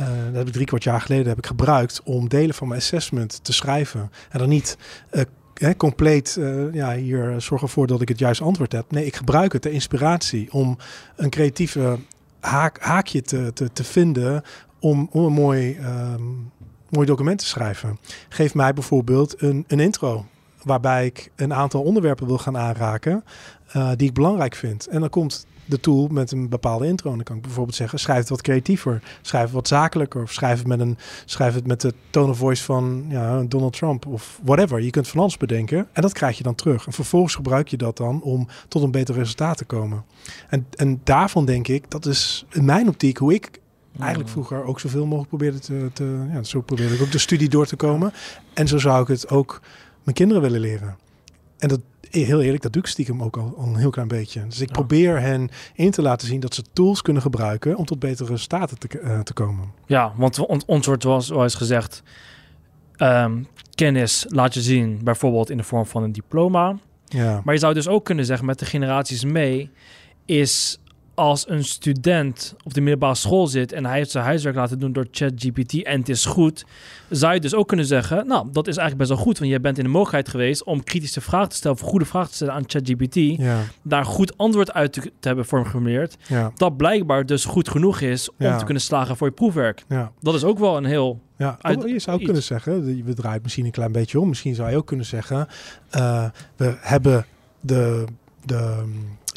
Uh, 0.00 0.06
dat 0.26 0.34
heb 0.34 0.46
ik 0.46 0.52
drie 0.52 0.66
kwart 0.66 0.84
jaar 0.84 1.00
geleden 1.00 1.26
heb 1.26 1.38
ik 1.38 1.46
gebruikt 1.46 2.00
om 2.04 2.28
delen 2.28 2.54
van 2.54 2.68
mijn 2.68 2.80
assessment 2.80 3.44
te 3.44 3.52
schrijven. 3.52 4.10
En 4.30 4.38
dan 4.38 4.48
niet 4.48 4.76
uh, 5.10 5.70
compleet, 5.76 6.40
ja, 6.72 6.94
hier 6.94 7.40
zorgen 7.40 7.66
ervoor 7.66 7.86
dat 7.86 8.00
ik 8.00 8.08
het 8.08 8.18
juiste 8.18 8.44
antwoord 8.44 8.72
heb. 8.72 8.90
Nee, 8.90 9.06
ik 9.06 9.16
gebruik 9.16 9.52
het 9.52 9.62
ter 9.62 9.72
inspiratie 9.72 10.52
om 10.52 10.76
een 11.16 11.30
creatieve 11.30 11.98
haak, 12.40 12.80
haakje 12.80 13.22
te, 13.22 13.50
te, 13.52 13.72
te 13.72 13.84
vinden 13.84 14.42
om, 14.84 15.08
om 15.10 15.24
een 15.24 15.32
mooi 15.32 15.78
um, 15.78 16.50
mooi 16.94 17.06
document 17.06 17.38
te 17.38 17.46
schrijven. 17.46 17.98
Geef 18.28 18.54
mij 18.54 18.72
bijvoorbeeld 18.72 19.42
een, 19.42 19.64
een 19.66 19.80
intro 19.80 20.26
waarbij 20.62 21.06
ik 21.06 21.30
een 21.36 21.54
aantal 21.54 21.82
onderwerpen 21.82 22.26
wil 22.26 22.38
gaan 22.38 22.56
aanraken 22.56 23.24
uh, 23.76 23.90
die 23.96 24.08
ik 24.08 24.14
belangrijk 24.14 24.54
vind. 24.54 24.86
En 24.86 25.00
dan 25.00 25.10
komt 25.10 25.46
de 25.64 25.80
tool 25.80 26.08
met 26.08 26.32
een 26.32 26.48
bepaalde 26.48 26.86
intro. 26.86 27.10
En 27.10 27.16
dan 27.16 27.24
kan 27.24 27.36
ik 27.36 27.42
bijvoorbeeld 27.42 27.76
zeggen, 27.76 27.98
schrijf 27.98 28.18
het 28.18 28.28
wat 28.28 28.42
creatiever, 28.42 29.02
schrijf 29.22 29.44
het 29.44 29.52
wat 29.52 29.68
zakelijker, 29.68 30.22
of 30.22 30.32
schrijf 30.32 30.58
het 30.58 30.66
met, 30.66 30.80
een, 30.80 30.98
schrijf 31.24 31.54
het 31.54 31.66
met 31.66 31.80
de 31.80 31.94
tone 32.10 32.30
of 32.30 32.38
voice 32.38 32.64
van 32.64 33.04
ja, 33.08 33.42
Donald 33.42 33.72
Trump 33.72 34.06
of 34.06 34.40
whatever. 34.42 34.80
Je 34.80 34.90
kunt 34.90 35.08
van 35.08 35.20
alles 35.20 35.36
bedenken 35.36 35.88
en 35.92 36.02
dat 36.02 36.12
krijg 36.12 36.36
je 36.36 36.42
dan 36.42 36.54
terug. 36.54 36.86
En 36.86 36.92
vervolgens 36.92 37.34
gebruik 37.34 37.68
je 37.68 37.76
dat 37.76 37.96
dan 37.96 38.22
om 38.22 38.48
tot 38.68 38.82
een 38.82 38.90
beter 38.90 39.14
resultaat 39.14 39.56
te 39.56 39.64
komen. 39.64 40.04
En, 40.48 40.66
en 40.76 41.00
daarvan 41.04 41.44
denk 41.44 41.68
ik, 41.68 41.90
dat 41.90 42.06
is 42.06 42.46
in 42.50 42.64
mijn 42.64 42.88
optiek 42.88 43.16
hoe 43.16 43.34
ik 43.34 43.60
eigenlijk 43.98 44.30
vroeger 44.30 44.64
ook 44.64 44.80
zoveel 44.80 45.04
mogelijk 45.04 45.28
probeerde 45.28 45.58
te, 45.58 45.90
te 45.92 46.26
ja, 46.32 46.42
zo 46.42 46.60
probeerde 46.60 46.94
ik 46.94 47.02
ook 47.02 47.12
de 47.12 47.18
studie 47.18 47.48
door 47.48 47.66
te 47.66 47.76
komen. 47.76 48.12
En 48.54 48.68
zo 48.68 48.78
zou 48.78 49.02
ik 49.02 49.08
het 49.08 49.28
ook 49.28 49.60
mijn 50.02 50.16
kinderen 50.16 50.42
willen 50.42 50.60
leren. 50.60 50.96
En 51.58 51.68
dat, 51.68 51.80
heel 52.10 52.40
eerlijk, 52.40 52.62
dat 52.62 52.72
doe 52.72 52.82
ik 52.82 52.88
stiekem 52.88 53.22
ook 53.22 53.36
al, 53.36 53.54
al 53.56 53.66
een 53.66 53.76
heel 53.76 53.90
klein 53.90 54.08
beetje. 54.08 54.46
Dus 54.46 54.60
ik 54.60 54.72
probeer 54.72 55.20
hen 55.20 55.48
in 55.74 55.90
te 55.90 56.02
laten 56.02 56.28
zien 56.28 56.40
dat 56.40 56.54
ze 56.54 56.62
tools 56.72 57.02
kunnen 57.02 57.22
gebruiken 57.22 57.76
om 57.76 57.84
tot 57.84 57.98
betere 57.98 58.30
resultaten 58.30 58.78
te, 58.78 59.00
uh, 59.02 59.20
te 59.20 59.32
komen. 59.32 59.72
Ja, 59.86 60.12
want 60.16 60.38
on, 60.38 60.62
ons 60.66 60.86
wordt 60.86 61.02
zoals 61.02 61.54
gezegd, 61.54 62.02
um, 62.96 63.46
kennis 63.74 64.26
laat 64.28 64.54
je 64.54 64.60
zien, 64.60 65.00
bijvoorbeeld 65.02 65.50
in 65.50 65.56
de 65.56 65.62
vorm 65.62 65.86
van 65.86 66.02
een 66.02 66.12
diploma. 66.12 66.78
Ja. 67.04 67.40
Maar 67.44 67.54
je 67.54 67.60
zou 67.60 67.74
dus 67.74 67.88
ook 67.88 68.04
kunnen 68.04 68.24
zeggen 68.24 68.46
met 68.46 68.58
de 68.58 68.64
generaties 68.64 69.24
mee, 69.24 69.70
is 70.24 70.78
als 71.14 71.48
een 71.48 71.64
student 71.64 72.54
op 72.64 72.74
de 72.74 72.80
middelbare 72.80 73.14
school 73.14 73.46
zit 73.46 73.72
en 73.72 73.86
hij 73.86 73.96
heeft 73.96 74.10
zijn 74.10 74.24
huiswerk 74.24 74.56
laten 74.56 74.78
doen 74.78 74.92
door 74.92 75.06
ChatGPT 75.10 75.82
en 75.82 75.98
het 75.98 76.08
is 76.08 76.24
goed, 76.24 76.64
zou 77.10 77.34
je 77.34 77.40
dus 77.40 77.54
ook 77.54 77.68
kunnen 77.68 77.86
zeggen, 77.86 78.26
nou, 78.26 78.48
dat 78.52 78.66
is 78.66 78.76
eigenlijk 78.76 78.96
best 78.96 79.10
wel 79.10 79.26
goed, 79.26 79.38
want 79.38 79.50
je 79.50 79.60
bent 79.60 79.78
in 79.78 79.84
de 79.84 79.90
mogelijkheid 79.90 80.28
geweest 80.28 80.64
om 80.64 80.84
kritische 80.84 81.20
vragen 81.20 81.48
te 81.48 81.56
stellen, 81.56 81.76
of 81.76 81.82
goede 81.82 82.04
vragen 82.04 82.28
te 82.28 82.34
stellen 82.34 82.54
aan 82.54 82.64
ChatGPT, 82.66 83.14
ja. 83.14 83.60
daar 83.82 84.04
goed 84.04 84.38
antwoord 84.38 84.72
uit 84.72 84.92
te, 84.92 85.00
te 85.00 85.26
hebben 85.28 85.46
vormgeformuleerd, 85.46 86.16
ja. 86.26 86.52
dat 86.56 86.76
blijkbaar 86.76 87.26
dus 87.26 87.44
goed 87.44 87.68
genoeg 87.68 88.00
is 88.00 88.30
om 88.30 88.36
ja. 88.38 88.56
te 88.56 88.64
kunnen 88.64 88.82
slagen 88.82 89.16
voor 89.16 89.26
je 89.26 89.34
proefwerk. 89.34 89.84
Dat 90.20 90.34
is 90.34 90.44
ook 90.44 90.58
wel 90.58 90.76
een 90.76 90.84
heel 90.84 91.20
ja, 91.36 91.58
je 91.62 91.98
zou 91.98 92.16
iets. 92.16 92.24
kunnen 92.24 92.42
zeggen, 92.42 93.04
we 93.04 93.14
draaien 93.14 93.40
misschien 93.42 93.64
een 93.64 93.70
klein 93.70 93.92
beetje 93.92 94.20
om. 94.20 94.28
Misschien 94.28 94.54
zou 94.54 94.70
je 94.70 94.76
ook 94.76 94.86
kunnen 94.86 95.06
zeggen, 95.06 95.48
uh, 95.96 96.24
we 96.56 96.76
hebben 96.80 97.26
de, 97.60 98.04
de 98.44 98.84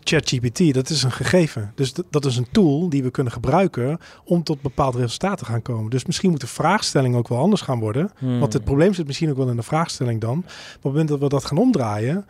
ChatGPT, 0.08 0.74
dat 0.74 0.90
is 0.90 1.04
een 1.04 1.12
gegeven. 1.12 1.72
Dus 1.76 1.94
dat 2.10 2.26
is 2.26 2.38
een 2.38 2.48
tool 2.52 2.90
die 2.90 3.04
we 3.04 3.12
kunnen 3.12 3.34
gebruiken 3.34 4.00
om 4.24 4.44
tot 4.44 4.62
bepaalde 4.62 4.98
resultaten 4.98 5.46
te 5.46 5.52
gaan 5.52 5.62
komen. 5.62 5.90
Dus 5.90 6.06
misschien 6.06 6.30
moet 6.30 6.42
de 6.42 6.48
vraagstelling 6.48 7.16
ook 7.16 7.28
wel 7.28 7.38
anders 7.38 7.62
gaan 7.62 7.80
worden. 7.80 8.12
Hmm. 8.18 8.40
Want 8.40 8.54
het 8.54 8.64
probleem 8.64 8.94
zit 8.94 9.08
misschien 9.08 9.30
ook 9.30 9.38
wel 9.38 9.50
in 9.50 9.56
de 9.56 9.64
vraagstelling 9.64 10.22
dan. 10.22 10.38
Maar 10.38 10.48
op 10.48 10.74
het 10.74 10.84
moment 10.84 11.08
dat 11.08 11.20
we 11.20 11.30
dat 11.30 11.46
gaan 11.46 11.58
omdraaien, 11.58 12.26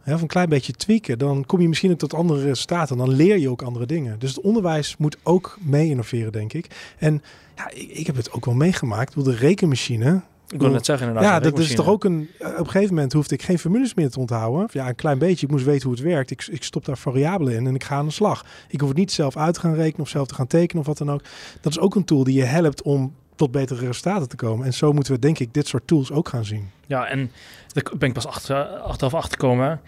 hè, 0.00 0.14
of 0.14 0.22
een 0.22 0.26
klein 0.26 0.48
beetje 0.48 0.72
tweaken, 0.72 1.18
dan 1.18 1.46
kom 1.46 1.60
je 1.60 1.68
misschien 1.68 1.90
ook 1.90 1.98
tot 1.98 2.14
andere 2.14 2.42
resultaten. 2.42 2.96
Dan 2.96 3.10
leer 3.10 3.38
je 3.38 3.50
ook 3.50 3.62
andere 3.62 3.86
dingen. 3.86 4.18
Dus 4.18 4.34
het 4.34 4.44
onderwijs 4.44 4.96
moet 4.96 5.16
ook 5.22 5.58
mee 5.60 5.88
innoveren, 5.88 6.32
denk 6.32 6.52
ik. 6.52 6.94
En 6.98 7.22
ja, 7.56 7.70
ik, 7.70 7.90
ik 7.90 8.06
heb 8.06 8.16
het 8.16 8.32
ook 8.32 8.44
wel 8.44 8.54
meegemaakt. 8.54 9.24
De 9.24 9.34
rekenmachine, 9.34 10.20
ik 10.48 10.60
wil 10.60 10.70
net 10.70 10.84
zeggen 10.84 11.06
inderdaad. 11.06 11.32
Ja, 11.32 11.50
dat 11.50 11.58
is 11.58 11.74
toch 11.74 11.88
ook 11.88 12.04
een... 12.04 12.28
Eh, 12.38 12.48
op 12.48 12.58
een 12.58 12.70
gegeven 12.70 12.94
moment 12.94 13.12
hoefde 13.12 13.34
ik 13.34 13.42
geen 13.42 13.58
formules 13.58 13.94
meer 13.94 14.10
te 14.10 14.18
onthouden. 14.18 14.68
Ja, 14.72 14.88
een 14.88 14.94
klein 14.94 15.18
beetje. 15.18 15.46
Ik 15.46 15.52
moest 15.52 15.64
weten 15.64 15.82
hoe 15.82 15.92
het 15.92 16.02
werkt. 16.02 16.30
Ik, 16.30 16.46
ik 16.50 16.62
stop 16.62 16.84
daar 16.84 16.98
variabelen 16.98 17.54
in 17.54 17.66
en 17.66 17.74
ik 17.74 17.84
ga 17.84 17.96
aan 17.96 18.06
de 18.06 18.12
slag. 18.12 18.44
Ik 18.68 18.80
hoef 18.80 18.88
het 18.88 18.98
niet 18.98 19.12
zelf 19.12 19.36
uit 19.36 19.54
te 19.54 19.60
gaan 19.60 19.74
rekenen 19.74 20.00
of 20.00 20.08
zelf 20.08 20.26
te 20.26 20.34
gaan 20.34 20.46
tekenen 20.46 20.80
of 20.80 20.86
wat 20.86 20.98
dan 20.98 21.10
ook. 21.10 21.22
Dat 21.60 21.72
is 21.72 21.78
ook 21.78 21.94
een 21.94 22.04
tool 22.04 22.24
die 22.24 22.34
je 22.34 22.44
helpt 22.44 22.82
om 22.82 23.14
tot 23.34 23.50
betere 23.50 23.86
resultaten 23.86 24.28
te 24.28 24.36
komen. 24.36 24.66
En 24.66 24.74
zo 24.74 24.92
moeten 24.92 25.12
we 25.12 25.18
denk 25.18 25.38
ik 25.38 25.54
dit 25.54 25.66
soort 25.66 25.86
tools 25.86 26.10
ook 26.10 26.28
gaan 26.28 26.44
zien. 26.44 26.70
Ja, 26.86 27.06
en 27.06 27.30
daar 27.72 27.84
ben 27.98 28.08
ik 28.08 28.14
pas 28.14 28.26
achter, 28.26 28.66
achteraf 28.66 29.14
achterkomen. 29.14 29.80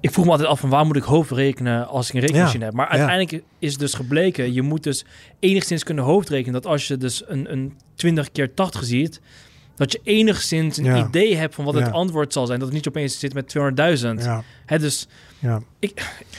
Ik 0.00 0.10
vroeg 0.10 0.24
me 0.24 0.30
altijd 0.30 0.48
af 0.48 0.60
van 0.60 0.70
waar 0.70 0.86
moet 0.86 0.96
ik 0.96 1.02
hoofdrekenen 1.02 1.86
als 1.88 2.08
ik 2.08 2.14
een 2.14 2.20
rekenmachine 2.20 2.64
heb. 2.64 2.74
Maar 2.74 2.88
uiteindelijk 2.88 3.44
is 3.58 3.76
dus 3.76 3.94
gebleken, 3.94 4.52
je 4.52 4.62
moet 4.62 4.82
dus 4.82 5.04
enigszins 5.38 5.82
kunnen 5.82 6.04
hoofdrekenen 6.04 6.52
dat 6.52 6.66
als 6.66 6.88
je 6.88 6.96
dus 6.96 7.22
een, 7.26 7.52
een 7.52 7.78
20 7.94 8.32
keer 8.32 8.54
80 8.54 8.84
ziet, 8.84 9.20
Dat 9.76 9.92
je 9.92 10.00
enigszins 10.02 10.76
een 10.76 10.84
Ja. 10.84 11.06
idee 11.08 11.36
hebt 11.36 11.54
van 11.54 11.64
wat 11.64 11.74
het 11.74 11.92
antwoord 11.92 12.32
zal 12.32 12.46
zijn. 12.46 12.58
Dat 12.58 12.68
het 12.68 12.76
niet 12.76 12.88
opeens 12.88 13.18
zit 13.18 13.34
met 13.34 13.48
200.000. 13.48 14.22
Ja, 14.24 14.42
Hè, 14.66 14.78
dus 14.78 15.08
ja, 15.38 15.60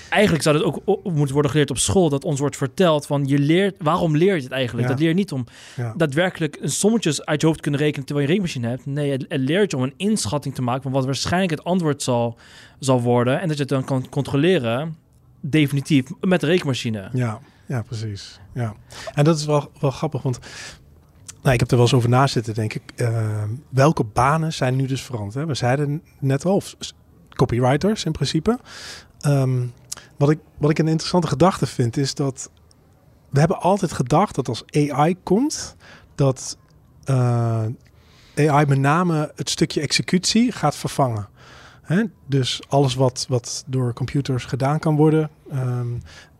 eigenlijk 0.09 0.43
zou 0.43 0.55
het 0.57 0.65
ook 0.85 1.03
moeten 1.03 1.33
worden 1.33 1.51
geleerd 1.51 1.69
op 1.69 1.77
school. 1.77 2.09
Dat 2.09 2.23
ons 2.23 2.39
wordt 2.39 2.57
verteld 2.57 3.05
van 3.05 3.25
je 3.25 3.39
leert, 3.39 3.75
waarom 3.79 4.17
leer 4.17 4.35
je 4.35 4.41
het 4.41 4.51
eigenlijk? 4.51 4.87
Dat 4.87 4.99
leer 4.99 5.07
je 5.07 5.13
niet 5.13 5.31
om 5.31 5.45
daadwerkelijk 5.95 6.57
een 6.61 6.69
sommetjes 6.69 7.25
uit 7.25 7.39
je 7.41 7.45
hoofd 7.47 7.57
te 7.57 7.63
kunnen 7.63 7.81
rekenen 7.81 8.05
terwijl 8.05 8.27
je 8.27 8.33
een 8.33 8.39
rekenmachine 8.41 8.75
hebt. 8.75 8.85
Nee, 8.85 9.11
het, 9.11 9.25
het 9.27 9.41
leert 9.41 9.71
je 9.71 9.77
om 9.77 9.83
een 9.83 9.93
inschatting 9.97 10.55
te 10.55 10.61
maken 10.61 10.81
van 10.83 10.91
wat 10.91 11.05
waarschijnlijk 11.05 11.51
het 11.51 11.63
antwoord 11.63 12.03
zal, 12.03 12.37
zal 12.79 13.01
worden. 13.01 13.41
En 13.41 13.47
dat 13.47 13.55
je 13.57 13.61
het 13.63 13.71
dan 13.71 13.83
kan 13.85 14.09
controleren, 14.09 14.95
definitief, 15.41 16.05
met 16.21 16.39
de 16.39 16.45
rekenmachine. 16.47 17.09
Ja, 17.13 17.39
ja, 17.67 17.81
precies. 17.81 18.39
Ja. 18.53 18.73
En 19.13 19.23
dat 19.23 19.37
is 19.37 19.45
wel, 19.45 19.71
wel 19.79 19.91
grappig, 19.91 20.21
want 20.21 20.39
nou, 21.41 21.53
ik 21.53 21.59
heb 21.59 21.69
er 21.69 21.75
wel 21.75 21.85
eens 21.85 21.93
over 21.93 22.09
na 22.09 22.27
zitten, 22.27 22.53
denk 22.53 22.73
ik. 22.73 22.81
Eh, 22.95 23.43
welke 23.69 24.03
banen 24.03 24.53
zijn 24.53 24.75
nu 24.75 24.85
dus 24.85 25.01
veranderd? 25.01 25.47
We 25.47 25.53
zeiden 25.53 26.01
net 26.19 26.45
al, 26.45 26.61
copywriters 27.35 28.03
in 28.03 28.11
principe. 28.11 28.59
Ehm, 29.19 29.65
wat, 30.17 30.29
ik, 30.29 30.39
wat 30.57 30.69
ik 30.69 30.79
een 30.79 30.87
interessante 30.87 31.27
gedachte 31.27 31.65
vind, 31.65 31.97
is 31.97 32.15
dat 32.15 32.49
we 33.29 33.39
hebben 33.39 33.59
altijd 33.59 33.91
gedacht 33.91 34.35
dat 34.35 34.47
als 34.47 34.63
AI 34.71 35.15
komt, 35.23 35.75
dat 36.15 36.57
eh, 37.03 37.65
AI 38.35 38.65
met 38.65 38.79
name 38.79 39.31
het 39.35 39.49
stukje 39.49 39.81
executie 39.81 40.51
gaat 40.51 40.75
vervangen. 40.75 41.27
Hè? 41.81 42.03
Dus 42.25 42.61
alles 42.67 42.95
wat, 42.95 43.25
wat 43.29 43.63
door 43.67 43.93
computers 43.93 44.45
gedaan 44.45 44.79
kan 44.79 44.95
worden, 44.95 45.29
ehm, 45.49 45.87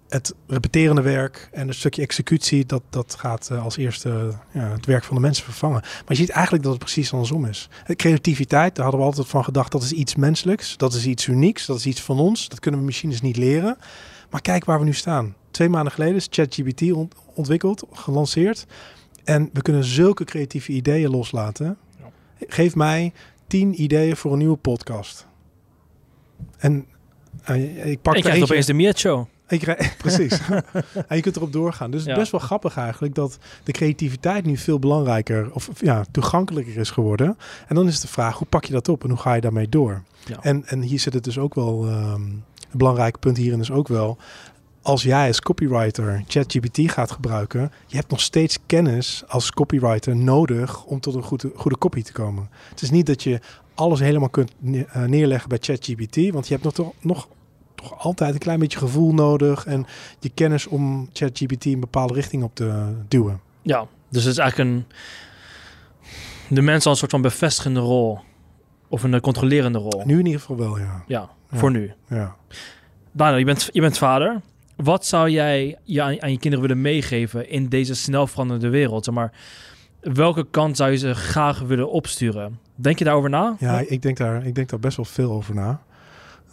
het 0.09 0.33
repeterende 0.47 1.01
werk 1.01 1.49
en 1.51 1.67
een 1.67 1.73
stukje 1.73 2.01
executie, 2.01 2.65
dat, 2.65 2.81
dat 2.89 3.15
gaat 3.19 3.49
eh, 3.51 3.63
als 3.63 3.77
eerste 3.77 4.33
ja, 4.51 4.71
het 4.71 4.85
werk 4.85 5.03
van 5.03 5.15
de 5.15 5.21
mensen 5.21 5.43
vervangen. 5.43 5.81
Maar 5.81 6.03
je 6.07 6.15
ziet 6.15 6.29
eigenlijk 6.29 6.63
dat 6.63 6.73
het 6.73 6.83
precies 6.83 7.11
andersom 7.11 7.45
is. 7.45 7.69
De 7.85 7.95
creativiteit, 7.95 8.75
daar 8.75 8.83
hadden 8.83 9.01
we 9.01 9.07
altijd 9.09 9.27
van 9.27 9.43
gedacht, 9.43 9.71
dat 9.71 9.83
is 9.83 9.91
iets 9.91 10.15
menselijks, 10.15 10.77
dat 10.77 10.93
is 10.93 11.05
iets 11.05 11.27
unieks, 11.27 11.65
dat 11.65 11.77
is 11.77 11.85
iets 11.85 12.01
van 12.01 12.19
ons, 12.19 12.49
dat 12.49 12.59
kunnen 12.59 12.79
we 12.79 12.85
machines 12.85 13.21
niet 13.21 13.37
leren. 13.37 13.77
Maar 14.29 14.41
kijk 14.41 14.65
waar 14.65 14.79
we 14.79 14.85
nu 14.85 14.93
staan. 14.93 15.35
Twee 15.51 15.69
maanden 15.69 15.93
geleden 15.93 16.15
is 16.15 16.27
ChatGPT 16.29 16.91
ont- 16.91 17.15
ontwikkeld, 17.33 17.83
gelanceerd. 17.91 18.65
En 19.23 19.49
we 19.53 19.61
kunnen 19.61 19.83
zulke 19.83 20.23
creatieve 20.23 20.71
ideeën 20.71 21.09
loslaten. 21.09 21.77
Geef 22.39 22.75
mij 22.75 23.13
tien 23.47 23.81
ideeën 23.81 24.15
voor 24.15 24.31
een 24.31 24.37
nieuwe 24.37 24.57
podcast. 24.57 25.27
En 26.57 26.85
eh, 27.43 27.85
ik 27.85 28.01
pak 28.01 28.15
Ik 28.15 28.25
er 28.25 28.41
opeens 28.43 28.65
de 28.65 28.73
Miet 28.73 28.97
Show. 28.99 29.25
Precies. 29.97 30.39
en 31.07 31.15
je 31.15 31.21
kunt 31.21 31.35
erop 31.35 31.53
doorgaan. 31.53 31.91
Dus 31.91 31.99
het 31.99 32.09
Ja. 32.09 32.15
is 32.15 32.19
best 32.19 32.31
wel 32.31 32.41
grappig 32.41 32.77
eigenlijk 32.77 33.15
dat 33.15 33.37
de 33.63 33.71
creativiteit 33.71 34.45
nu 34.45 34.57
veel 34.57 34.79
belangrijker 34.79 35.51
of 35.51 35.69
ja, 35.79 36.05
toegankelijker 36.11 36.77
is 36.77 36.89
geworden. 36.89 37.37
En 37.67 37.75
dan 37.75 37.87
is 37.87 37.99
de 37.99 38.07
vraag, 38.07 38.37
hoe 38.37 38.47
pak 38.47 38.65
je 38.65 38.73
dat 38.73 38.89
op 38.89 39.03
en 39.03 39.09
hoe 39.09 39.19
ga 39.19 39.33
je 39.33 39.41
daarmee 39.41 39.69
door? 39.69 40.03
Ja. 40.25 40.37
En, 40.41 40.65
en 40.65 40.81
hier 40.81 40.99
zit 40.99 41.13
het 41.13 41.23
dus 41.23 41.37
ook 41.37 41.55
wel, 41.55 41.85
ehm 41.87 42.21
een 42.71 42.77
belangrijk 42.77 43.19
punt 43.19 43.37
hierin 43.37 43.59
is 43.59 43.71
ook 43.71 43.87
wel, 43.87 44.17
als 44.81 45.03
jij 45.03 45.27
als 45.27 45.41
copywriter 45.41 46.23
ChatGPT 46.27 46.91
gaat 46.91 47.11
gebruiken, 47.11 47.71
je 47.85 47.95
hebt 47.95 48.09
nog 48.09 48.21
steeds 48.21 48.57
kennis 48.65 49.23
als 49.27 49.51
copywriter 49.51 50.15
nodig 50.15 50.83
om 50.83 50.99
tot 50.99 51.15
een 51.15 51.23
goede, 51.23 51.51
goede 51.55 51.77
copy 51.77 52.01
te 52.01 52.11
komen. 52.11 52.49
Het 52.69 52.81
is 52.81 52.89
niet 52.89 53.05
dat 53.05 53.23
je 53.23 53.39
alles 53.75 53.99
helemaal 53.99 54.29
kunt 54.29 54.51
eh, 54.63 55.03
neerleggen 55.03 55.49
bij 55.49 55.57
ChatGPT, 55.61 56.15
want 56.31 56.47
je 56.47 56.53
hebt 56.53 56.63
nog, 56.63 56.73
toch, 56.73 57.27
nog 57.89 57.99
altijd 58.03 58.33
een 58.33 58.39
klein 58.39 58.59
beetje 58.59 58.77
gevoel 58.77 59.13
nodig 59.13 59.65
en 59.65 59.85
je 60.19 60.29
kennis 60.29 60.67
om 60.67 61.09
ChatGPT 61.13 61.65
een 61.65 61.79
bepaalde 61.79 62.13
richting 62.13 62.43
op 62.43 62.55
te 62.55 62.93
duwen. 63.07 63.39
Ja, 63.61 63.87
dus 64.09 64.23
het 64.23 64.31
is 64.31 64.37
eigenlijk 64.39 64.69
een... 64.69 64.85
De 66.49 66.61
mens 66.61 66.85
al 66.85 66.91
een 66.91 66.97
soort 66.97 67.11
van 67.11 67.21
bevestigende 67.21 67.79
rol. 67.79 68.19
Of 68.87 69.03
een 69.03 69.13
eh, 69.13 69.19
controlerende 69.19 69.79
rol. 69.79 70.01
Nu 70.05 70.19
in 70.19 70.25
ieder 70.25 70.41
geval 70.41 70.57
wel, 70.57 70.77
ja. 70.77 71.03
Ja, 71.07 71.29
Ja. 71.51 71.57
voor 71.57 71.71
nu. 71.71 71.91
ja. 72.07 72.35
Daniel, 73.11 73.37
je 73.37 73.45
bent, 73.45 73.69
je 73.71 73.81
bent 73.81 73.97
vader. 73.97 74.41
Wat 74.75 75.05
zou 75.05 75.29
jij 75.29 75.77
je 75.83 76.01
aan, 76.01 76.21
aan 76.21 76.31
je 76.31 76.39
kinderen 76.39 76.67
willen 76.67 76.81
meegeven 76.81 77.49
in 77.49 77.67
deze 77.69 77.95
snel 77.95 78.27
veranderende 78.27 78.69
wereld? 78.69 79.05
Zeg 79.05 79.13
maar, 79.13 79.31
welke 80.01 80.47
kant 80.51 80.77
zou 80.77 80.91
je 80.91 80.97
ze 80.97 81.13
graag 81.15 81.59
willen 81.59 81.91
opsturen? 81.91 82.59
Denk 82.75 82.99
je 82.99 83.03
daarover 83.05 83.29
na? 83.29 83.55
Ja, 83.59 83.79
ik 83.87 84.01
denk, 84.01 84.17
daar, 84.17 84.45
ik 84.45 84.55
denk 84.55 84.69
daar 84.69 84.79
best 84.79 84.95
wel 84.97 85.05
veel 85.05 85.31
over 85.31 85.55
na. 85.55 85.81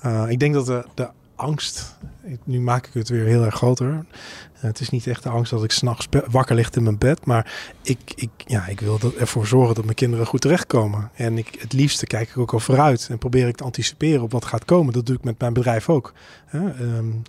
Uh, 0.04 0.24
ik 0.28 0.38
denk 0.38 0.54
dat 0.54 0.66
de, 0.66 0.84
de 0.94 1.08
angst, 1.36 1.96
nu 2.44 2.60
maak 2.60 2.86
ik 2.86 2.94
het 2.94 3.08
weer 3.08 3.24
heel 3.24 3.44
erg 3.44 3.54
groter. 3.54 3.88
Uh, 3.88 4.60
het 4.60 4.80
is 4.80 4.90
niet 4.90 5.06
echt 5.06 5.22
de 5.22 5.28
angst 5.28 5.50
dat 5.50 5.64
ik 5.64 5.70
s'nachts 5.70 6.08
wakker 6.30 6.54
ligt 6.54 6.76
in 6.76 6.82
mijn 6.82 6.98
bed. 6.98 7.26
Maar 7.26 7.52
ik, 7.82 8.12
ik, 8.14 8.30
ja, 8.36 8.66
ik 8.66 8.80
wil 8.80 8.98
ervoor 9.18 9.46
zorgen 9.46 9.74
dat 9.74 9.84
mijn 9.84 9.96
kinderen 9.96 10.26
goed 10.26 10.40
terechtkomen. 10.40 11.10
En 11.14 11.38
ik, 11.38 11.56
het 11.58 11.72
liefste 11.72 12.06
kijk 12.06 12.28
ik 12.28 12.38
ook 12.38 12.52
al 12.52 12.60
vooruit. 12.60 13.06
En 13.10 13.18
probeer 13.18 13.48
ik 13.48 13.56
te 13.56 13.64
anticiperen 13.64 14.22
op 14.22 14.32
wat 14.32 14.44
gaat 14.44 14.64
komen. 14.64 14.92
Dat 14.92 15.06
doe 15.06 15.16
ik 15.16 15.24
met 15.24 15.38
mijn 15.40 15.52
bedrijf 15.52 15.88
ook. 15.88 16.12
Um, 16.54 17.22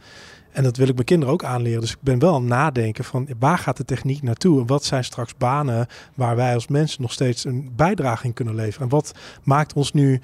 en 0.55 0.63
dat 0.63 0.77
wil 0.77 0.87
ik 0.87 0.93
mijn 0.93 1.05
kinderen 1.05 1.33
ook 1.33 1.43
aanleren. 1.43 1.81
Dus 1.81 1.91
ik 1.91 2.01
ben 2.01 2.19
wel 2.19 2.33
aan 2.33 2.41
het 2.41 2.49
nadenken 2.49 3.03
van 3.03 3.27
waar 3.39 3.57
gaat 3.57 3.77
de 3.77 3.85
techniek 3.85 4.21
naartoe? 4.21 4.59
En 4.59 4.67
wat 4.67 4.83
zijn 4.83 5.03
straks 5.03 5.37
banen 5.37 5.87
waar 6.13 6.35
wij 6.35 6.53
als 6.53 6.67
mensen 6.67 7.01
nog 7.01 7.11
steeds 7.11 7.45
een 7.45 7.71
bijdrage 7.75 8.25
in 8.25 8.33
kunnen 8.33 8.55
leveren? 8.55 8.81
En 8.81 8.89
wat 8.89 9.11
maakt 9.43 9.73
ons 9.73 9.93
nu 9.93 10.21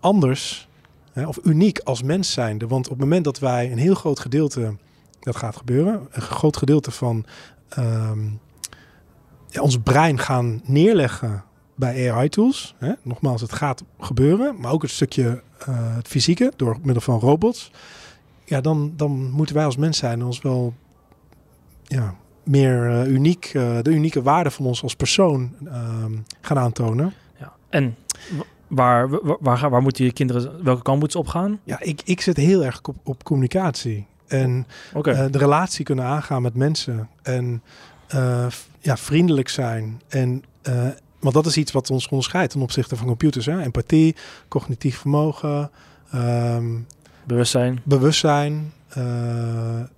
anders 0.00 0.67
of 1.26 1.38
uniek 1.42 1.78
als 1.78 2.02
mens 2.02 2.32
zijnde? 2.32 2.66
Want 2.66 2.84
op 2.84 2.90
het 2.92 3.00
moment 3.00 3.24
dat 3.24 3.38
wij 3.38 3.72
een 3.72 3.78
heel 3.78 3.94
groot 3.94 4.20
gedeelte, 4.20 4.76
dat 5.20 5.36
gaat 5.36 5.56
gebeuren, 5.56 6.08
een 6.10 6.22
groot 6.22 6.56
gedeelte 6.56 6.90
van 6.90 7.24
um, 7.78 8.40
ja, 9.48 9.60
ons 9.60 9.78
brein 9.78 10.18
gaan 10.18 10.60
neerleggen 10.64 11.44
bij 11.74 12.12
AI-tools. 12.12 12.74
Nogmaals, 13.02 13.40
het 13.40 13.52
gaat 13.52 13.84
gebeuren, 13.98 14.60
maar 14.60 14.72
ook 14.72 14.82
het 14.82 14.90
stukje 14.90 15.42
uh, 15.68 15.96
het 15.96 16.08
fysieke 16.08 16.52
door 16.56 16.78
middel 16.82 17.02
van 17.02 17.18
robots 17.18 17.70
ja, 18.48 18.60
dan, 18.60 18.92
dan 18.96 19.30
moeten 19.30 19.54
wij 19.54 19.64
als 19.64 19.76
mens 19.76 19.98
zijn 19.98 20.24
ons 20.24 20.40
wel 20.40 20.74
ja, 21.82 22.14
meer 22.42 22.90
uh, 22.90 23.06
uniek, 23.06 23.52
uh, 23.54 23.78
de 23.82 23.90
unieke 23.90 24.22
waarde 24.22 24.50
van 24.50 24.66
ons 24.66 24.82
als 24.82 24.94
persoon 24.94 25.52
uh, 25.64 26.04
gaan 26.40 26.58
aantonen. 26.58 27.12
Ja. 27.38 27.52
En 27.68 27.96
waar, 28.68 29.08
waar, 29.40 29.70
waar, 29.70 29.82
moeten 29.82 30.04
je 30.04 30.12
kinderen, 30.12 30.64
welke 30.64 30.82
kant 30.82 30.98
moeten 30.98 31.20
ze 31.20 31.26
op 31.26 31.30
gaan? 31.32 31.60
Ja, 31.64 31.80
ik, 31.80 32.00
ik 32.04 32.20
zit 32.20 32.36
heel 32.36 32.64
erg 32.64 32.80
op, 32.82 32.96
op 33.04 33.24
communicatie. 33.24 34.06
En 34.26 34.66
okay. 34.94 35.24
uh, 35.24 35.32
de 35.32 35.38
relatie 35.38 35.84
kunnen 35.84 36.04
aangaan 36.04 36.42
met 36.42 36.54
mensen. 36.54 37.08
En 37.22 37.62
uh, 38.14 38.46
ja, 38.80 38.96
vriendelijk 38.96 39.48
zijn. 39.48 40.00
En, 40.08 40.44
uh, 40.68 40.86
want 41.18 41.34
dat 41.34 41.46
is 41.46 41.56
iets 41.56 41.72
wat 41.72 41.90
ons 41.90 42.08
onderscheidt 42.08 42.52
ten 42.52 42.60
opzichte 42.60 42.96
van 42.96 43.06
computers. 43.06 43.46
Hè? 43.46 43.62
Empathie, 43.62 44.16
cognitief 44.48 44.98
vermogen. 44.98 45.70
Um, 46.14 46.86
Bewustzijn. 47.24 47.80
Bewustzijn. 47.84 48.72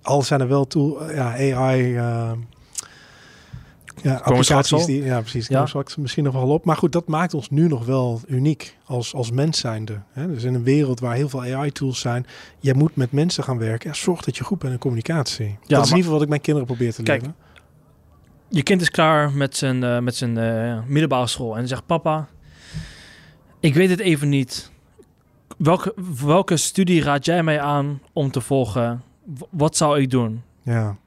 Alles 0.01 0.27
zijn 0.27 0.41
er 0.41 0.47
wel 0.47 0.67
toe. 0.67 1.13
Ja, 1.13 1.55
AI. 1.55 1.99
Ja, 4.01 4.15
applicaties 4.15 4.85
die. 4.85 5.03
Ja, 5.03 5.19
precies. 5.19 5.47
Ja. 5.47 5.65
straks 5.65 5.95
misschien 5.95 6.23
nog 6.23 6.33
wel 6.33 6.49
op. 6.49 6.65
Maar 6.65 6.77
goed, 6.77 6.91
dat 6.91 7.07
maakt 7.07 7.33
ons 7.33 7.49
nu 7.49 7.67
nog 7.67 7.85
wel 7.85 8.21
uniek 8.27 8.77
als, 8.85 9.13
als 9.13 9.31
mens 9.31 9.59
zijnde. 9.59 10.01
Hè? 10.11 10.27
Dus 10.27 10.43
in 10.43 10.53
een 10.53 10.63
wereld 10.63 10.99
waar 10.99 11.15
heel 11.15 11.29
veel 11.29 11.41
AI-tools 11.41 11.99
zijn. 11.99 12.25
Jij 12.59 12.73
moet 12.73 12.95
met 12.95 13.11
mensen 13.11 13.43
gaan 13.43 13.57
werken. 13.57 13.95
Zorg 13.95 14.21
dat 14.21 14.37
je 14.37 14.43
goed 14.43 14.59
bent 14.59 14.73
in 14.73 14.79
communicatie. 14.79 15.45
Ja, 15.45 15.55
dat 15.67 15.85
is 15.85 15.91
in 15.91 15.95
ieder 15.95 15.95
geval 15.95 16.13
wat 16.13 16.21
ik 16.21 16.29
mijn 16.29 16.41
kinderen 16.41 16.67
probeer 16.67 16.93
te 16.93 17.03
kijk, 17.03 17.21
leren. 17.21 17.35
Je 18.49 18.63
kind 18.63 18.81
is 18.81 18.89
klaar 18.89 19.31
met 19.31 19.57
zijn, 19.57 19.83
uh, 19.83 19.99
met 19.99 20.15
zijn 20.15 20.37
uh, 20.37 20.79
middelbare 20.87 21.27
school. 21.27 21.57
En 21.57 21.67
zegt: 21.67 21.85
Papa, 21.85 22.27
ik 23.59 23.73
weet 23.73 23.89
het 23.89 23.99
even 23.99 24.29
niet 24.29 24.71
welke, 25.57 25.93
welke 26.25 26.57
studie 26.57 27.03
raad 27.03 27.25
jij 27.25 27.43
mij 27.43 27.61
aan 27.61 28.01
om 28.13 28.31
te 28.31 28.41
volgen? 28.41 29.03
W 29.23 29.41
wat 29.49 29.77
zou 29.77 30.01
ik 30.01 30.09
doen? 30.09 30.41
Ja. 30.61 30.97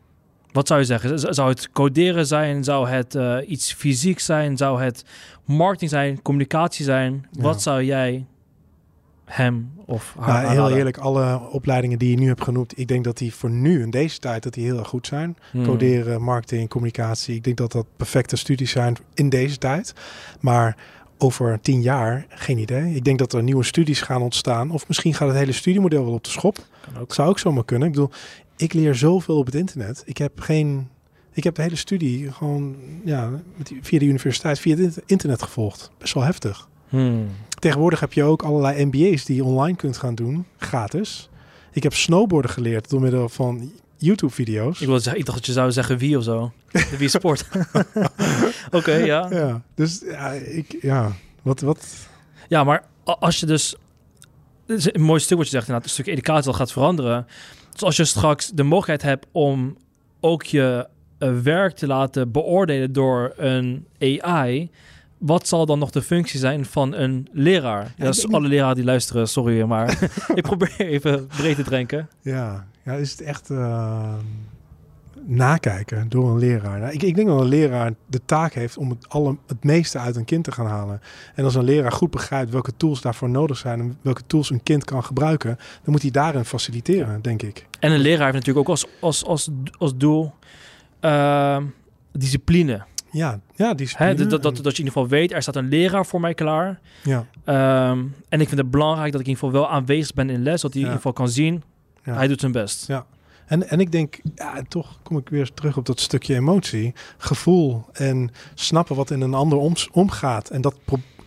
Wat 0.55 0.67
zou 0.67 0.81
je 0.81 0.87
zeggen? 0.87 1.35
Zou 1.35 1.49
het 1.49 1.71
coderen 1.73 2.27
zijn? 2.27 2.65
Zou 2.65 2.89
het 2.89 3.15
uh, 3.15 3.37
iets 3.47 3.73
fysiek 3.73 4.21
zijn? 4.21 4.57
Zou 4.57 4.83
het 4.83 5.05
marketing 5.45 5.91
zijn? 5.91 6.23
Communicatie 6.23 6.85
zijn? 6.85 7.27
Ja. 7.31 7.43
Wat 7.43 7.63
zou 7.63 7.83
jij 7.83 8.27
hem 9.25 9.73
of 9.87 10.15
haar 10.19 10.43
nou, 10.43 10.55
Heel 10.55 10.77
eerlijk, 10.77 10.99
alle 10.99 11.41
opleidingen 11.51 11.99
die 11.99 12.11
je 12.11 12.17
nu 12.17 12.27
hebt 12.27 12.43
genoemd... 12.43 12.79
ik 12.79 12.89
denk 12.89 13.05
dat 13.05 13.19
die 13.19 13.35
voor 13.35 13.51
nu, 13.51 13.83
in 13.83 13.91
deze 13.91 14.19
tijd, 14.19 14.43
dat 14.43 14.55
die 14.55 14.65
heel 14.65 14.79
erg 14.79 14.89
goed 14.89 15.07
zijn. 15.07 15.37
Hmm. 15.51 15.65
Coderen, 15.65 16.23
marketing, 16.23 16.69
communicatie. 16.69 17.35
Ik 17.35 17.45
denk 17.45 17.57
dat 17.57 17.73
dat 17.73 17.87
perfecte 17.97 18.37
studies 18.37 18.71
zijn 18.71 18.97
in 19.15 19.29
deze 19.29 19.59
tijd. 19.59 19.95
Maar 20.41 20.77
over 21.19 21.61
tien 21.61 21.83
jaar, 21.83 22.27
geen 22.29 22.59
idee. 22.59 22.95
Ik 22.95 23.05
denk 23.05 23.19
dat 23.19 23.33
er 23.33 23.43
nieuwe 23.43 23.65
studies 23.65 24.01
gaan 24.01 24.23
ontstaan. 24.23 24.71
Of 24.71 24.89
misschien 24.89 25.15
gaat 25.15 25.29
het 25.29 25.37
hele 25.37 25.53
studiemodel 25.53 26.05
wel 26.05 26.15
op 26.15 26.25
de 26.25 26.31
schop. 26.31 26.59
Ook. 27.01 27.15
Zou 27.15 27.29
ook 27.29 27.39
zomaar 27.39 27.65
kunnen. 27.65 27.89
Ik 27.89 27.95
bedoel, 27.95 28.11
ik 28.57 28.73
leer 28.73 28.95
zoveel 28.95 29.37
op 29.37 29.47
het 29.47 29.55
internet. 29.55 30.03
Ik 30.07 30.19
heb 30.19 30.41
geen... 30.41 30.89
Ik 31.33 31.45
heb 31.45 31.55
de 31.55 31.63
hele 31.63 31.77
studie 31.77 32.33
gewoon 32.33 32.77
ja, 33.05 33.31
via 33.81 33.99
de 33.99 34.05
universiteit, 34.05 34.59
via 34.59 34.77
het 34.77 35.03
internet 35.07 35.43
gevolgd. 35.43 35.91
Best 35.99 36.15
wel 36.15 36.23
heftig. 36.23 36.69
Hmm. 36.89 37.29
Tegenwoordig 37.59 38.01
heb 38.01 38.13
je 38.13 38.23
ook 38.23 38.43
allerlei 38.43 38.85
MBA's 38.85 39.25
die 39.25 39.37
je 39.37 39.45
online 39.45 39.77
kunt 39.77 39.97
gaan 39.97 40.15
doen, 40.15 40.47
gratis. 40.59 41.29
Ik 41.73 41.83
heb 41.83 41.95
snowboarden 41.95 42.51
geleerd 42.51 42.91
door 42.91 43.01
middel 43.01 43.29
van 43.29 43.73
YouTube-video's. 43.97 44.81
Ik, 44.81 44.87
wilde 44.87 45.17
ik 45.17 45.25
dacht 45.25 45.39
dat 45.39 45.47
je 45.47 45.53
zou 45.53 45.73
zeggen 45.73 45.99
wie 45.99 46.17
of 46.17 46.25
zo. 46.25 46.53
De 46.73 46.97
wie 46.99 47.09
sport. 47.09 47.45
Oké, 48.71 48.95
ja. 48.95 49.27
Ja, 49.31 49.63
dus 49.75 50.03
ja, 50.05 50.31
ik, 50.33 50.77
ja, 50.81 51.13
wat, 51.43 51.61
wat, 51.61 51.87
Ja, 52.49 52.65
maar 52.65 52.85
als 53.05 53.41
je 53.41 53.47
dus... 53.47 53.75
Dit 54.67 54.79
is 54.79 54.95
een 54.95 55.03
mooi 55.03 55.21
stuk 55.21 55.37
wat 55.37 55.47
je 55.47 55.53
zegt, 55.53 55.67
inderdaad. 55.67 55.91
Een 55.91 55.95
stuk 55.95 56.15
educatie 56.15 56.45
dat 56.45 56.57
gaat 56.57 56.73
veranderen. 56.73 57.27
Dus 57.75 57.83
als 57.83 57.97
je 57.97 58.05
straks 58.05 58.51
de 58.51 58.63
mogelijkheid 58.63 59.03
hebt 59.03 59.27
om 59.33 59.77
ook 60.21 60.43
je 60.43 60.89
eh, 61.19 61.41
werk 61.43 61.75
te 61.75 61.87
laten 61.87 62.31
beoordelen 62.31 62.93
door 62.93 63.33
een 63.37 63.87
AI... 63.99 64.71
Wat 65.19 65.49
zal 65.49 65.67
dan 65.67 65.79
nog 65.79 65.91
de 65.91 66.03
functie 66.03 66.39
zijn 66.39 66.65
van 66.65 66.95
een 66.95 67.29
leraar? 67.33 67.83
Ja, 67.85 67.93
ik 67.97 68.05
dus 68.05 68.21
denk 68.21 68.35
alle 68.35 68.49
leraren 68.49 68.75
die 68.75 68.85
luisteren, 68.85 69.29
sorry, 69.29 69.63
maar 69.63 70.11
ik 70.35 70.43
probeer 70.43 70.81
even 70.81 71.27
breed 71.27 71.57
te 71.57 71.63
drinken. 71.63 72.09
ja, 72.21 72.67
ja, 72.85 72.93
is 72.93 73.11
het 73.11 73.21
echt 73.21 73.51
eh, 73.51 74.15
nakijken 75.27 76.09
door 76.09 76.31
een 76.31 76.39
leraar? 76.39 76.79
Nou, 76.79 76.93
ik, 76.93 77.03
ik 77.03 77.15
denk 77.15 77.29
dat 77.29 77.41
een 77.41 77.47
leraar 77.47 77.93
de 78.07 78.21
taak 78.25 78.53
heeft 78.53 78.77
om 78.77 78.91
het, 78.91 79.09
alle, 79.09 79.37
het 79.47 79.65
meeste 79.65 79.99
uit 79.99 80.17
een 80.17 80.25
kind 80.25 80.45
te 80.45 80.53
gaan 80.53 80.67
halen. 80.67 81.01
En 81.35 81.45
als 81.45 81.55
een 81.55 81.65
leraar 81.65 81.93
goed 81.93 82.11
begrijpt 82.11 82.51
welke 82.51 82.77
tools 82.77 83.01
daarvoor 83.01 83.31
nodig 83.31 83.57
zijn 83.57 83.81
en 83.81 83.99
welke 84.03 84.23
tools 84.27 84.51
een 84.51 84.63
kind 84.63 84.85
kan 84.85 85.05
gebruiken, 85.05 85.57
dan 85.57 85.93
moet 85.93 86.03
hij 86.03 86.11
daarin 86.11 86.45
faciliteren, 86.45 87.23
denk 87.23 87.43
ik. 87.43 87.67
En 87.81 87.93
een 87.93 88.01
leraar 88.01 88.33
heeft 88.33 88.47
natuurlijk 88.47 88.69
ook 88.69 88.69
als, 88.69 88.87
als, 89.01 89.25
als, 89.25 89.49
als 89.79 89.97
doel 89.97 90.33
ehm, 91.01 91.65
discipline. 92.13 92.85
Ja, 93.11 93.41
ja 93.55 93.75
Hè, 93.77 94.15
dat, 94.15 94.31
dat, 94.31 94.43
dat, 94.43 94.57
dat 94.57 94.77
je 94.77 94.83
in 94.83 94.87
ieder 94.87 94.93
geval 94.93 95.09
weet, 95.09 95.33
er 95.33 95.43
staat 95.43 95.57
een 95.57 95.69
leraar 95.69 96.07
voor 96.07 96.21
mij 96.21 96.35
klaar. 96.35 96.81
ja, 97.03 97.27
Ehm, 97.45 97.99
en 98.29 98.41
ik 98.41 98.49
vind 98.49 98.61
het 98.61 98.71
belangrijk 98.71 99.13
dat 99.13 99.21
ik 99.21 99.27
in 99.27 99.33
ieder 99.33 99.45
geval 99.45 99.61
wel 99.61 99.71
aanwezig 99.71 100.15
ben 100.15 100.31
in 100.31 100.43
les. 100.43 100.61
Dat 100.61 100.73
hij 100.73 100.83
in 100.83 100.87
ieder 100.87 101.03
geval 101.03 101.13
kan 101.13 101.29
zien, 101.29 101.63
ja. 102.05 102.15
hij 102.15 102.29
doet 102.29 102.41
zijn 102.41 102.53
best. 102.53 102.87
Ja. 102.87 103.07
En, 103.47 103.69
en 103.69 103.81
ik 103.81 103.93
denk, 103.93 104.21
ja, 104.35 104.63
toch 104.69 104.99
kom 105.03 105.17
ik 105.17 105.29
weer 105.29 105.53
terug 105.53 105.77
op 105.77 105.87
dat 105.87 106.01
stukje 106.01 106.35
emotie, 106.35 106.93
gevoel 107.19 107.85
en 107.93 108.31
snappen 108.55 108.97
wat 108.97 109.11
in 109.11 109.21
een 109.21 109.35
ander 109.35 109.59
omgaat. 109.93 110.51
En 110.51 110.61
dat 110.61 110.75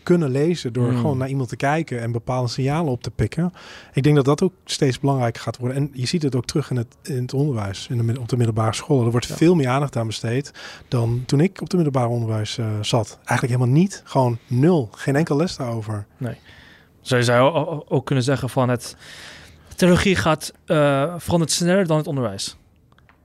kunnen 0.03 0.29
lezen 0.31 0.73
door 0.73 0.87
Hmm. 0.89 0.97
gewoon 0.97 1.17
naar 1.17 1.29
iemand 1.29 1.49
te 1.49 1.55
kijken 1.55 2.01
en 2.01 2.11
bepaalde 2.11 2.47
signalen 2.49 2.91
op 2.91 3.01
te 3.03 3.11
pikken. 3.11 3.53
Ik 3.93 4.03
denk 4.03 4.15
dat 4.15 4.25
dat 4.25 4.41
ook 4.41 4.53
steeds 4.65 4.99
belangrijker 4.99 5.41
gaat 5.41 5.57
worden. 5.57 5.77
En 5.77 5.89
je 5.93 6.05
ziet 6.05 6.21
het 6.23 6.35
ook 6.35 6.45
terug 6.45 6.69
in 6.69 6.75
het, 6.77 6.95
in 7.03 7.21
het 7.21 7.33
onderwijs, 7.33 7.87
in 7.89 8.07
de, 8.07 8.19
op 8.19 8.29
de 8.29 8.37
middelbare 8.37 8.73
scholen. 8.73 9.05
Er 9.05 9.11
wordt 9.11 9.27
Ja. 9.27 9.35
veel 9.35 9.55
meer 9.55 9.67
aandacht 9.67 9.95
aan 9.95 10.07
besteed 10.07 10.51
dan 10.87 11.23
toen 11.25 11.39
ik 11.39 11.61
op 11.61 11.69
de 11.69 11.75
middelbare 11.75 12.07
onderwijs 12.07 12.57
eh, 12.57 12.65
zat. 12.81 13.19
Eigenlijk 13.23 13.59
helemaal 13.59 13.79
niet. 13.81 14.01
Gewoon 14.05 14.37
nul. 14.47 14.89
Geen 14.91 15.15
enkel 15.15 15.35
les 15.35 15.55
daarover. 15.55 16.05
Je 17.01 17.23
zou 17.23 17.51
o- 17.53 17.65
o- 17.65 17.83
ook 17.87 18.05
kunnen 18.05 18.23
zeggen 18.23 18.49
van 18.49 18.69
het... 18.69 18.95
Technologie 19.77 20.15
gaat 20.15 20.53
eh 20.65 21.13
verandert 21.17 21.51
sneller 21.51 21.87
dan 21.87 21.97
het 21.97 22.07
onderwijs. 22.07 22.57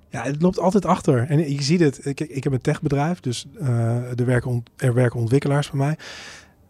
Ja, 0.08 0.22
het 0.22 0.42
loopt 0.42 0.58
altijd 0.58 0.86
achter. 0.86 1.26
En 1.28 1.52
je 1.52 1.62
ziet 1.62 1.80
het. 1.80 2.06
Ik, 2.06 2.20
ik 2.20 2.44
heb 2.44 2.52
een 2.52 2.60
techbedrijf, 2.60 3.20
dus 3.20 3.46
eh, 3.60 4.18
er, 4.18 4.24
werken 4.26 4.50
ont- 4.50 4.70
er 4.76 4.94
werken 4.94 5.20
ontwikkelaars 5.20 5.70
bij 5.70 5.78
mij. 5.78 5.96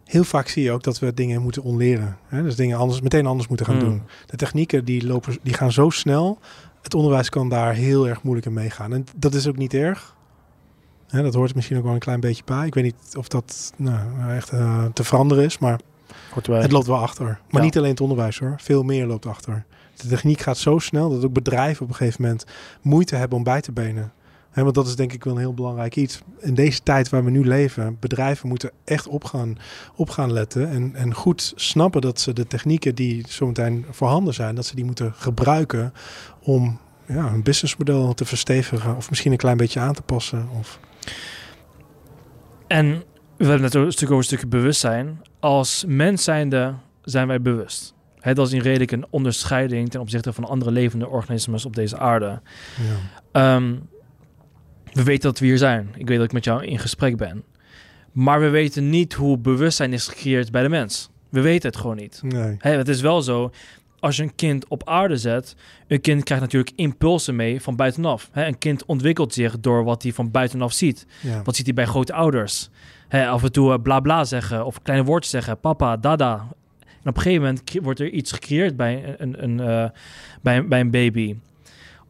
Heel 0.05 0.25
vaak 0.25 0.49
zie 0.49 0.63
je 0.63 0.73
ook 0.73 0.83
dat 0.83 0.99
we 0.99 1.15
dingen 1.15 1.43
moeten 1.43 1.63
onleren. 1.63 2.17
Hè? 2.27 2.43
Dus 2.43 2.57
dingen 2.57 2.79
anders, 2.79 3.01
meteen 3.01 3.27
anders 3.27 3.49
moeten 3.49 3.67
gaan 3.67 3.77
Hmm. 3.79 3.85
doen. 3.89 4.03
De 4.27 4.37
technieken 4.37 4.85
die, 4.85 5.07
lopen, 5.07 5.39
die 5.43 5.55
gaan 5.55 5.73
zo 5.73 5.91
snel. 5.91 6.39
Het 6.83 6.95
onderwijs 6.95 7.29
kan 7.29 7.49
daar 7.49 7.75
heel 7.75 8.09
erg 8.09 8.23
moeilijk 8.23 8.47
in 8.47 8.53
meegaan. 8.53 8.93
En 8.93 9.07
dat 9.17 9.35
is 9.35 9.47
ook 9.47 9.57
niet 9.57 9.75
erg. 9.75 10.17
Hè, 11.09 11.23
dat 11.23 11.35
hoort 11.35 11.55
misschien 11.55 11.77
ook 11.77 11.85
wel 11.85 11.93
een 11.93 11.99
klein 11.99 12.21
beetje 12.21 12.43
bij. 12.45 12.67
Ik 12.67 12.75
weet 12.75 12.85
niet 12.85 13.17
of 13.17 13.29
dat 13.29 13.73
nou, 13.77 14.31
echt 14.37 14.51
eh, 14.51 14.85
te 14.85 15.05
veranderen 15.05 15.45
is, 15.45 15.59
maar 15.59 15.81
het 16.51 16.73
loopt 16.73 16.87
wel 16.87 16.99
achter. 16.99 17.25
Maar 17.27 17.61
Ja. 17.61 17.61
niet 17.61 17.77
alleen 17.77 17.91
het 17.91 18.01
onderwijs 18.01 18.39
hoor. 18.39 18.55
Veel 18.59 18.83
meer 18.83 19.07
loopt 19.07 19.27
achter. 19.27 19.65
De 20.03 20.09
techniek 20.09 20.41
gaat 20.41 20.59
zo 20.59 20.79
snel 20.79 21.11
dat 21.11 21.25
ook 21.25 21.33
bedrijven 21.33 21.83
op 21.83 21.89
een 21.89 21.95
gegeven 21.95 22.23
moment 22.23 22.45
moeite 22.81 23.17
hebben 23.17 23.39
om 23.39 23.45
bij 23.45 23.61
te 23.61 23.73
benen. 23.73 24.13
Hè, 24.51 24.63
want 24.63 24.75
dat 24.75 24.87
is 24.87 24.97
denk 24.97 25.13
ik 25.13 25.25
wel 25.25 25.33
een 25.33 25.39
heel 25.39 25.55
belangrijk 25.55 25.97
iets. 25.97 26.21
In 26.41 26.55
deze 26.55 26.83
tijd 26.83 27.09
waar 27.09 27.25
we 27.25 27.31
nu 27.31 27.47
leven, 27.47 27.97
bedrijven 28.01 28.49
moeten 28.49 28.71
echt 28.85 29.07
op 29.07 29.25
gaan, 29.25 29.59
op 29.95 30.11
gaan 30.11 30.33
letten. 30.33 30.69
En, 30.69 30.95
en 30.95 31.15
goed 31.15 31.53
snappen 31.57 32.01
dat 32.01 32.21
ze 32.21 32.33
de 32.33 32.47
technieken 32.47 32.95
die 32.95 33.25
zometeen 33.29 33.87
voorhanden 33.91 34.35
zijn, 34.35 34.55
dat 34.55 34.67
ze 34.67 34.75
die 34.75 34.85
moeten 34.85 35.13
gebruiken 35.17 35.93
om 36.41 36.79
ja, 37.07 37.31
hun 37.31 37.43
businessmodel 37.43 38.15
te 38.15 38.25
verstevigen. 38.25 38.97
Of 38.97 39.09
misschien 39.09 39.33
een 39.33 39.39
klein 39.39 39.57
beetje 39.57 39.81
aan 39.81 39.95
te 39.95 40.03
passen. 40.03 40.49
Of, 40.59 40.79
En 42.67 43.03
we 43.37 43.45
hebben 43.45 43.61
net 43.61 43.75
een 43.75 43.93
stuk 43.93 44.07
over 44.07 44.19
een 44.19 44.25
stukje 44.25 44.47
bewustzijn. 44.47 45.21
Als 45.41 45.85
mens 45.87 46.25
zijnde 46.25 46.75
zijn 47.03 47.27
wij 47.27 47.43
bewust. 47.43 47.95
Hè, 48.23 48.35
dat 48.35 48.47
is 48.47 48.53
in 48.53 48.61
redelijk 48.61 48.91
een 48.91 49.07
onderscheiding 49.11 49.91
ten 49.91 50.01
opzichte 50.01 50.33
van 50.33 50.45
andere 50.45 50.71
levende 50.71 51.09
organismen 51.09 51.65
op 51.65 51.75
deze 51.75 51.99
aarde. 51.99 52.41
ja. 53.33 53.55
Ehm, 53.57 53.75
we 54.93 55.03
weten 55.03 55.23
dat 55.23 55.39
we 55.39 55.47
hier 55.47 55.59
zijn. 55.59 55.89
Ik 55.97 56.09
weet 56.09 56.17
dat 56.17 56.27
ik 56.27 56.33
met 56.33 56.45
jou 56.45 56.65
in 56.65 56.79
gesprek 56.79 57.17
ben. 57.17 57.45
Maar 58.13 58.41
we 58.41 58.49
weten 58.49 58.91
niet 58.91 59.13
hoe 59.13 59.39
bewustzijn 59.39 59.93
is 59.93 60.09
gecreëerd 60.09 60.51
bij 60.51 60.63
de 60.63 60.69
mens. 60.69 61.11
We 61.29 61.41
weten 61.41 61.69
het 61.69 61.79
gewoon 61.79 61.97
niet. 61.97 62.21
Nee. 62.23 62.57
Het 62.59 62.89
is 62.89 63.01
wel 63.01 63.23
zo, 63.23 63.51
als 64.01 64.17
je 64.17 64.23
een 64.23 64.35
kind 64.35 64.69
op 64.69 64.89
aarde 64.89 65.17
zet, 65.17 65.57
een 65.89 66.01
kind 66.01 66.25
krijgt 66.25 66.45
natuurlijk 66.45 66.73
impulsen 66.77 67.37
mee 67.37 67.61
van 67.61 67.77
buitenaf. 67.77 68.31
Een 68.33 68.59
kind 68.59 68.85
ontwikkelt 68.85 69.35
zich 69.35 69.61
door 69.61 69.85
wat 69.85 70.03
hij 70.03 70.13
van 70.13 70.31
buitenaf 70.31 70.73
ziet. 70.73 71.07
Ja. 71.21 71.43
Wat 71.43 71.57
ziet 71.57 71.67
hij 71.67 71.75
bij 71.75 71.87
grote 71.87 72.13
ouders? 72.13 72.71
Hè, 73.09 73.29
af 73.29 73.43
en 73.43 73.53
toe 73.53 73.73
eh, 73.73 73.83
bla 73.83 74.01
bla 74.01 74.25
zeggen 74.25 74.67
of 74.67 74.83
kleine 74.83 75.05
woordjes 75.05 75.33
zeggen, 75.33 75.61
papa, 75.61 75.97
dada. 75.97 76.49
Op 77.05 77.17
een 77.17 77.23
gegeven 77.23 77.43
moment 77.43 77.73
wordt 77.83 78.01
er 78.01 78.11
iets 78.11 78.33
gecreëerd 78.33 78.77
bij 78.77 79.15
een, 79.19 79.43
een, 79.43 79.61
eh, 79.61 79.91
bij, 80.43 80.67
bij 80.67 80.81
een 80.81 80.91
baby. 80.91 81.37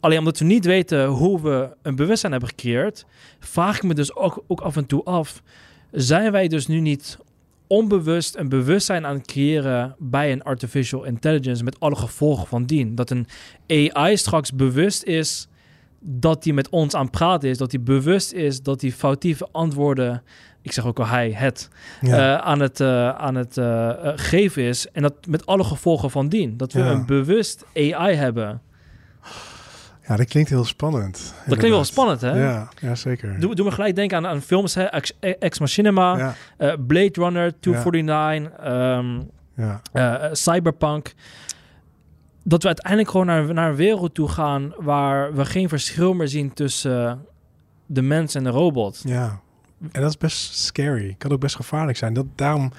Alleen 0.01 0.19
omdat 0.19 0.39
we 0.39 0.45
niet 0.45 0.65
weten 0.65 1.07
hoe 1.07 1.43
we 1.43 1.77
een 1.83 1.97
bewustzijn 1.97 2.33
hebben 2.33 2.51
gecreëerd, 2.51 3.07
vraag 3.39 3.77
ik 3.77 3.83
me 3.83 3.95
dus 3.95 4.15
ook, 4.15 4.45
ook 4.47 4.61
af 4.61 4.77
en 4.77 4.87
toe 4.87 5.05
af: 5.05 5.43
zijn 5.91 6.33
wij 6.33 6.49
dus 6.49 6.67
nu 6.67 6.81
niet 6.81 7.19
onbewust 7.67 8.37
een 8.37 8.49
bewustzijn 8.49 9.07
aan 9.07 9.17
het 9.17 9.27
creëren 9.27 9.95
bij 9.99 10.33
een 10.33 10.43
artificial 10.43 11.05
intelligence 11.05 11.65
met 11.65 11.81
alle 11.81 11.97
gevolgen 11.97 12.47
van 12.47 12.65
dien? 12.65 12.95
Dat 12.95 13.11
een 13.11 13.27
AI 13.67 14.17
straks 14.17 14.53
bewust 14.53 15.03
is 15.03 15.49
dat 16.01 16.45
hij 16.45 16.53
met 16.53 16.69
ons 16.69 16.95
aan 16.95 17.03
het 17.03 17.11
praten 17.11 17.49
is, 17.49 17.59
dat 17.59 17.73
hij 17.73 17.83
bewust 17.83 18.33
is 18.33 18.63
dat 18.63 18.81
hij 18.81 18.93
foutieve 18.93 19.49
antwoorden, 19.53 20.23
ik 20.63 20.73
zeg 20.73 20.87
ook 20.87 20.99
al 20.99 21.07
hij, 21.07 21.31
het, 21.33 21.69
Ja. 22.01 22.37
eh, 22.39 22.47
aan 22.47 22.61
het, 22.61 22.81
eh, 22.81 23.09
aan 23.09 23.35
het 23.35 23.57
eh, 23.59 23.91
geven 24.17 24.63
is. 24.63 24.91
En 24.91 25.03
dat 25.03 25.15
met 25.29 25.47
alle 25.47 25.65
gevolgen 25.65 26.11
van 26.11 26.29
dien. 26.29 26.57
Dat 26.57 26.73
we 26.73 26.79
Ja. 26.81 26.91
een 26.91 27.07
bewust 27.07 27.65
AI 27.75 28.15
hebben. 28.15 28.61
ja, 30.09 30.17
dat 30.17 30.27
klinkt 30.27 30.51
heel 30.51 30.65
spannend. 30.65 31.35
Dat 31.47 31.59
klinkt 31.59 31.77
wel 31.77 31.85
spannend, 31.85 32.21
hè? 32.21 32.43
Ja, 32.45 32.69
ja 32.81 32.95
zeker. 32.95 33.41
Doe, 33.41 33.55
doe 33.55 33.65
me 33.65 33.71
gelijk 33.73 33.95
denken 33.95 34.17
aan, 34.17 34.27
aan 34.27 34.41
films, 34.41 34.75
hè? 34.75 34.83
Ex, 34.85 35.13
Ex 35.21 35.59
Machinima, 35.59 36.17
ja, 36.59 36.77
Blade 36.77 37.11
Runner, 37.13 37.61
249, 37.61 38.53
ehm, 38.59 39.21
ja. 39.57 39.81
eh, 39.93 40.29
Cyberpunk. 40.33 41.15
Dat 42.45 42.61
we 42.63 42.67
uiteindelijk 42.69 43.11
gewoon 43.11 43.27
naar, 43.27 43.55
naar 43.55 43.69
een 43.71 43.77
wereld 43.77 44.15
toe 44.15 44.29
gaan 44.29 44.73
waar 44.79 45.35
we 45.35 45.45
geen 45.45 45.69
verschil 45.69 46.15
meer 46.15 46.29
zien 46.29 46.53
tussen 46.53 47.25
de 47.87 48.03
mens 48.03 48.35
en 48.35 48.45
de 48.45 48.51
robot. 48.51 49.01
Ja, 49.05 49.41
en 49.93 50.01
dat 50.01 50.11
is 50.11 50.19
best 50.19 50.59
scary. 50.59 51.15
Kan 51.19 51.31
ook 51.33 51.41
best 51.41 51.57
gevaarlijk 51.57 51.99
zijn. 51.99 52.13
Dat, 52.15 52.27
daarom 52.35 52.73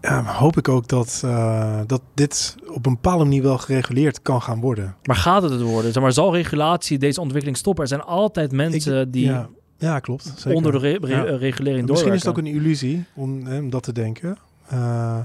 ja, 0.00 0.24
hoop 0.24 0.56
ik 0.56 0.68
ook 0.68 0.88
dat, 0.88 1.20
eh, 1.24 1.80
dat 1.86 2.02
dit 2.14 2.56
op 2.68 2.86
een 2.86 2.92
bepaalde 2.92 3.24
manier 3.24 3.42
wel 3.42 3.58
gereguleerd 3.58 4.22
kan 4.22 4.42
gaan 4.42 4.60
worden. 4.60 4.94
Maar 5.02 5.16
gaat 5.16 5.42
het 5.42 5.50
het 5.52 5.60
worden? 5.62 5.92
Zeg 5.92 6.02
maar, 6.02 6.12
zal 6.12 6.34
regulatie 6.34 6.98
deze 6.98 7.20
ontwikkeling 7.20 7.56
stoppen? 7.58 7.82
Er 7.82 7.88
zijn 7.88 8.02
altijd 8.02 8.52
mensen 8.52 9.10
die 9.10 9.24
ja, 9.26 9.48
ja, 9.78 9.98
klopt. 9.98 10.32
Zeker. 10.36 10.54
onder 10.56 10.72
de 10.72 10.78
re- 10.78 10.98
re- 11.00 11.08
Ja. 11.30 11.36
regulering 11.36 11.88
Misschien 11.88 12.12
is 12.12 12.20
het 12.20 12.28
ook 12.30 12.38
een 12.38 12.46
illusie 12.46 13.04
om, 13.14 13.46
hè, 13.46 13.58
om 13.58 13.70
dat 13.70 13.82
te 13.82 13.92
denken. 13.92 14.38
Eh, 14.68 15.18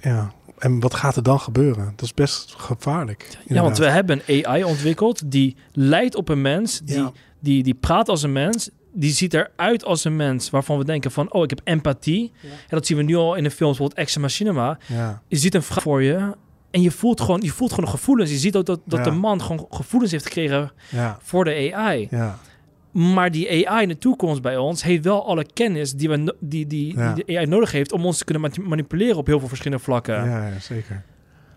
ja, 0.00 0.32
en 0.58 0.80
wat 0.80 0.94
gaat 0.94 1.16
er 1.16 1.22
dan 1.22 1.40
gebeuren? 1.40 1.84
Dat 1.96 2.02
is 2.02 2.14
best 2.14 2.54
gevaarlijk. 2.56 3.38
Ja, 3.46 3.62
want 3.62 3.78
we 3.78 3.86
hebben 3.88 4.22
een 4.26 4.46
AI 4.46 4.64
ontwikkeld 4.64 5.30
die 5.30 5.56
lijkt 5.72 6.14
op 6.14 6.28
een 6.28 6.40
mens, 6.42 6.80
die, 6.80 6.96
Ja. 6.96 7.12
die, 7.40 7.62
die 7.62 7.74
praat 7.74 8.08
als 8.08 8.22
een 8.22 8.32
mens, 8.32 8.70
die 8.98 9.12
ziet 9.12 9.34
eruit 9.34 9.84
als 9.84 10.04
een 10.04 10.16
mens, 10.16 10.50
waarvan 10.50 10.78
we 10.78 10.84
denken 10.84 11.10
van, 11.10 11.32
oh, 11.32 11.42
ik 11.42 11.50
heb 11.50 11.60
empathie. 11.64 12.32
En 12.42 12.48
dat 12.68 12.86
zien 12.86 12.96
we 12.96 13.02
nu 13.02 13.14
al 13.16 13.34
in 13.34 13.42
de 13.42 13.50
films, 13.50 13.76
bijvoorbeeld 13.76 14.06
Ex 14.08 14.16
Machinima. 14.16 14.78
Ja, 14.86 15.22
Je 15.28 15.36
ziet 15.36 15.54
een 15.54 15.62
vrouw 15.62 15.82
voor 15.82 16.02
je 16.02 16.34
en 16.70 16.82
je 16.82 16.90
voelt 16.90 17.20
gewoon, 17.20 17.40
je 17.40 17.50
voelt 17.50 17.72
gewoon 17.72 17.90
gevoelens. 17.90 18.30
Je 18.30 18.36
ziet 18.36 18.56
ook 18.56 18.66
dat, 18.66 18.80
dat 18.84 18.98
Ja. 18.98 19.04
de 19.04 19.10
man 19.16 19.42
gewoon 19.42 19.66
gevoelens 19.70 20.12
heeft 20.12 20.24
gekregen 20.24 20.70
voor 21.20 21.44
de 21.44 21.70
AI. 21.74 22.06
ja, 22.10 22.38
Maar 22.90 23.30
die 23.30 23.68
AI 23.68 23.82
in 23.82 23.88
de 23.88 23.98
toekomst 23.98 24.42
bij 24.42 24.56
ons 24.56 24.82
heeft 24.82 25.04
wel 25.04 25.26
alle 25.26 25.46
kennis 25.52 25.92
die, 25.92 26.08
we, 26.08 26.34
die, 26.40 26.66
die, 26.66 26.94
die 27.14 27.24
de 27.24 27.36
AI 27.38 27.46
nodig 27.46 27.72
heeft 27.72 27.92
om 27.92 28.04
ons 28.06 28.18
te 28.18 28.24
kunnen 28.24 28.42
mani- 28.42 28.68
manipuleren 28.68 29.16
op 29.16 29.26
heel 29.26 29.38
veel 29.38 29.48
verschillende 29.48 29.82
vlakken. 29.84 30.14
ja, 30.24 30.46
ja, 30.48 30.58
zeker. 30.60 31.02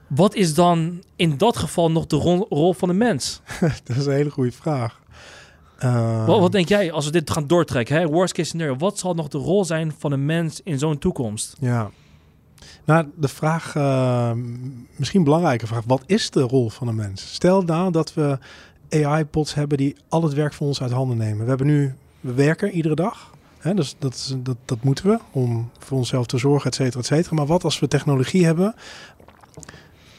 Wat 0.07 0.35
is 0.35 0.53
dan 0.53 1.03
in 1.15 1.37
dat 1.37 1.57
geval 1.57 1.91
nog 1.91 2.05
de 2.05 2.15
rol, 2.15 2.45
rol 2.49 2.73
van 2.73 2.87
de 2.87 2.93
mens? 2.95 3.41
Dat 3.83 3.97
is 3.97 4.05
een 4.05 4.13
hele 4.13 4.29
goede 4.29 4.51
vraag. 4.51 4.99
Eh, 5.79 6.25
Wat, 6.25 6.39
wat 6.39 6.51
denk 6.51 6.67
jij 6.67 6.91
als 6.91 7.05
we 7.05 7.11
dit 7.11 7.31
gaan 7.31 7.47
doortrekken? 7.47 7.95
Hè? 7.95 8.07
Worst 8.07 8.33
case 8.33 8.47
scenario. 8.47 8.75
Wat 8.75 8.99
zal 8.99 9.13
nog 9.13 9.27
de 9.27 9.37
rol 9.37 9.65
zijn 9.65 9.93
van 9.97 10.11
een 10.11 10.25
mens 10.25 10.61
in 10.63 10.79
zo'n 10.79 10.97
toekomst? 10.97 11.55
Ja. 11.59 11.89
Nou, 12.85 13.05
de 13.15 13.27
vraag, 13.27 13.75
uh, 13.75 14.31
misschien 14.95 15.23
belangrijke 15.23 15.67
vraag, 15.67 15.83
wat 15.87 16.03
is 16.05 16.29
de 16.29 16.41
rol 16.41 16.69
van 16.69 16.87
een 16.87 16.95
mens? 16.95 17.33
Stel 17.33 17.61
nou 17.61 17.91
dat 17.91 18.13
we 18.13 18.37
AI-pods 18.89 19.53
hebben 19.53 19.77
die 19.77 19.95
al 20.09 20.23
het 20.23 20.33
werk 20.33 20.53
van 20.53 20.67
ons 20.67 20.81
uit 20.81 20.91
handen 20.91 21.17
nemen. 21.17 21.43
We 21.43 21.49
hebben 21.49 21.67
nu, 21.67 21.93
we 22.19 22.33
werken 22.33 22.71
iedere 22.71 22.95
dag. 22.95 23.33
Hè, 23.57 23.73
dus 23.73 23.95
dat, 23.99 24.35
dat, 24.37 24.57
dat 24.65 24.83
moeten 24.83 25.05
we 25.05 25.19
om 25.31 25.69
voor 25.79 25.97
onszelf 25.97 26.25
te 26.25 26.37
zorgen, 26.37 26.69
et 26.69 26.75
cetera, 26.75 26.99
et 26.99 27.05
cetera. 27.05 27.35
Maar 27.35 27.45
wat 27.45 27.63
als 27.63 27.79
we 27.79 27.87
technologie 27.87 28.45
hebben 28.45 28.75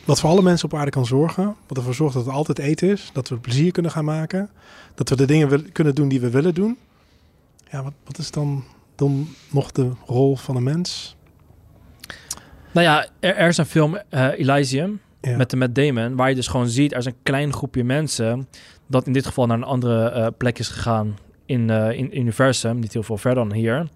wat 0.05 0.21
voor 0.21 0.31
alle 0.31 0.43
mensen 0.43 0.73
op 0.73 0.79
aarde 0.79 0.91
kan 0.91 1.07
zorgen. 1.07 1.57
Wat 1.67 1.77
ervoor 1.77 1.95
zorgt 1.95 2.15
dat 2.15 2.25
het 2.25 2.35
altijd 2.35 2.59
eten 2.59 2.89
is. 2.89 3.11
Dat 3.13 3.29
we 3.29 3.37
plezier 3.37 3.73
kunnen 3.73 3.91
gaan 3.91 4.05
maken. 4.05 4.51
Dat 4.95 5.09
we 5.09 5.17
de 5.17 5.27
dingen 5.27 5.73
kunnen 5.73 5.95
doen 5.95 6.09
die 6.09 6.21
we 6.21 6.31
willen 6.31 6.55
doen. 6.55 6.79
Ja, 7.71 7.83
wat, 7.83 7.93
wat 8.05 8.19
is 8.19 8.31
dan, 8.31 8.65
dan 8.95 9.29
nog 9.51 9.73
de 9.73 9.91
rol 10.07 10.37
van 10.37 10.57
een 10.57 10.63
mens? 10.63 11.17
Nou 12.73 12.87
ja, 12.87 13.07
er, 13.21 13.37
er 13.37 13.49
is 13.49 13.57
een 13.57 13.67
film 13.67 13.99
uh, 14.11 14.29
Elysium 14.39 15.01
met 15.21 15.51
de 15.51 15.57
Matt 15.57 15.75
Damon, 15.75 16.17
waar 16.17 16.29
je 16.29 16.35
dus 16.35 16.47
gewoon 16.47 16.69
ziet, 16.69 16.93
er 16.93 16.99
is 16.99 17.05
een 17.05 17.23
klein 17.23 17.53
groepje 17.53 17.85
mensen 17.85 18.49
dat 18.87 19.07
in 19.07 19.13
dit 19.13 19.27
geval 19.27 19.47
naar 19.47 19.57
een 19.57 19.65
andere 19.65 20.13
uh, 20.17 20.27
plek 20.39 20.59
is 20.59 20.69
gegaan 20.69 21.19
in, 21.47 21.69
uh, 21.69 21.91
in 21.93 22.19
universum, 22.19 22.79
niet 22.79 22.93
heel 22.93 23.03
veel 23.03 23.17
verder 23.17 23.49
dan 23.49 23.53
hier. 23.53 23.89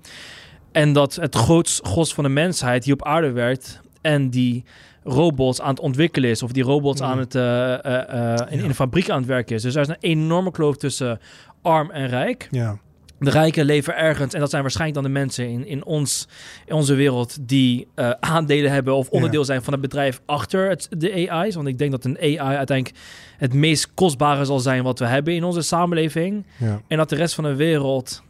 En 0.72 0.92
dat 0.92 1.14
het 1.14 1.34
grootst 1.34 1.86
gos 1.86 2.14
van 2.14 2.24
de 2.24 2.30
mensheid 2.30 2.84
hier 2.84 2.94
op 2.94 3.04
aarde 3.04 3.30
werd 3.30 3.80
en 4.00 4.30
die 4.30 4.64
robots 5.04 5.60
aan 5.60 5.68
het 5.68 5.80
ontwikkelen 5.80 6.30
is. 6.30 6.42
Of 6.42 6.52
die 6.52 6.62
robots 6.62 7.00
aan 7.00 7.14
mm. 7.14 7.18
het, 7.18 7.34
uh, 7.34 8.52
in, 8.52 8.60
in 8.60 8.68
de 8.68 8.74
fabriek 8.74 9.10
aan 9.10 9.18
het 9.18 9.26
werken 9.26 9.56
is. 9.56 9.62
Dus 9.62 9.74
er 9.74 9.80
is 9.80 9.88
een 9.88 9.96
enorme 10.00 10.50
kloof 10.50 10.76
tussen 10.76 11.20
arm 11.62 11.90
en 11.90 12.08
rijk. 12.08 12.48
Ja. 12.50 12.78
De 13.18 13.30
rijken 13.30 13.64
leven 13.64 13.96
ergens, 13.96 14.34
en 14.34 14.40
dat 14.40 14.50
zijn 14.50 14.62
waarschijnlijk 14.62 15.02
dan 15.02 15.12
de 15.12 15.18
mensen 15.18 15.48
in, 15.48 15.66
in, 15.66 15.84
ons, 15.84 16.28
in 16.66 16.74
onze 16.74 16.94
wereld 16.94 17.36
die 17.40 17.88
aandelen 18.20 18.70
hebben 18.70 18.94
of 18.94 19.08
onderdeel 19.08 19.44
zijn 19.44 19.62
van 19.62 19.72
het 19.72 19.82
bedrijf 19.82 20.20
achter 20.26 20.68
het, 20.68 20.88
de 20.90 21.30
AI's. 21.30 21.54
Want 21.54 21.68
ik 21.68 21.78
denk 21.78 21.90
dat 21.90 22.04
een 22.04 22.18
AI 22.18 22.56
uiteindelijk 22.56 22.98
het 23.36 23.52
meest 23.52 23.94
kostbare 23.94 24.44
zal 24.44 24.58
zijn 24.58 24.82
wat 24.82 24.98
we 24.98 25.04
hebben 25.04 25.34
in 25.34 25.44
onze 25.44 25.62
samenleving. 25.62 26.46
Ja. 26.56 26.80
En 26.88 26.96
dat 26.96 27.08
de 27.08 27.16
rest 27.16 27.34
van 27.34 27.44
de 27.44 27.54
wereld 27.54 28.22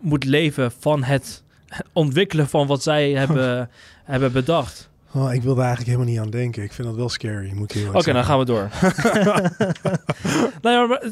moet 0.00 0.24
leven 0.24 0.72
van 0.78 1.02
het 1.02 1.42
ontwikkelen 1.92 2.48
van 2.48 2.66
wat 2.66 2.82
zij 2.82 3.10
hebben, 3.22 3.70
hebben 4.04 4.32
bedacht. 4.32 4.89
Oh, 5.12 5.34
ik 5.34 5.42
wilde 5.42 5.60
eigenlijk 5.60 5.90
helemaal 5.90 6.12
niet 6.12 6.20
aan 6.24 6.30
denken. 6.30 6.62
Ik 6.62 6.72
vind 6.72 6.88
dat 6.88 6.96
wel 6.96 7.08
scary, 7.08 7.52
moet 7.54 7.76
Oké, 7.86 7.98
okay, 7.98 8.12
dan 8.12 8.24
gaan 8.24 8.38
we 8.38 8.44
door. 8.44 8.68
nou 10.62 10.76
ja, 10.76 10.86
maar, 10.86 11.02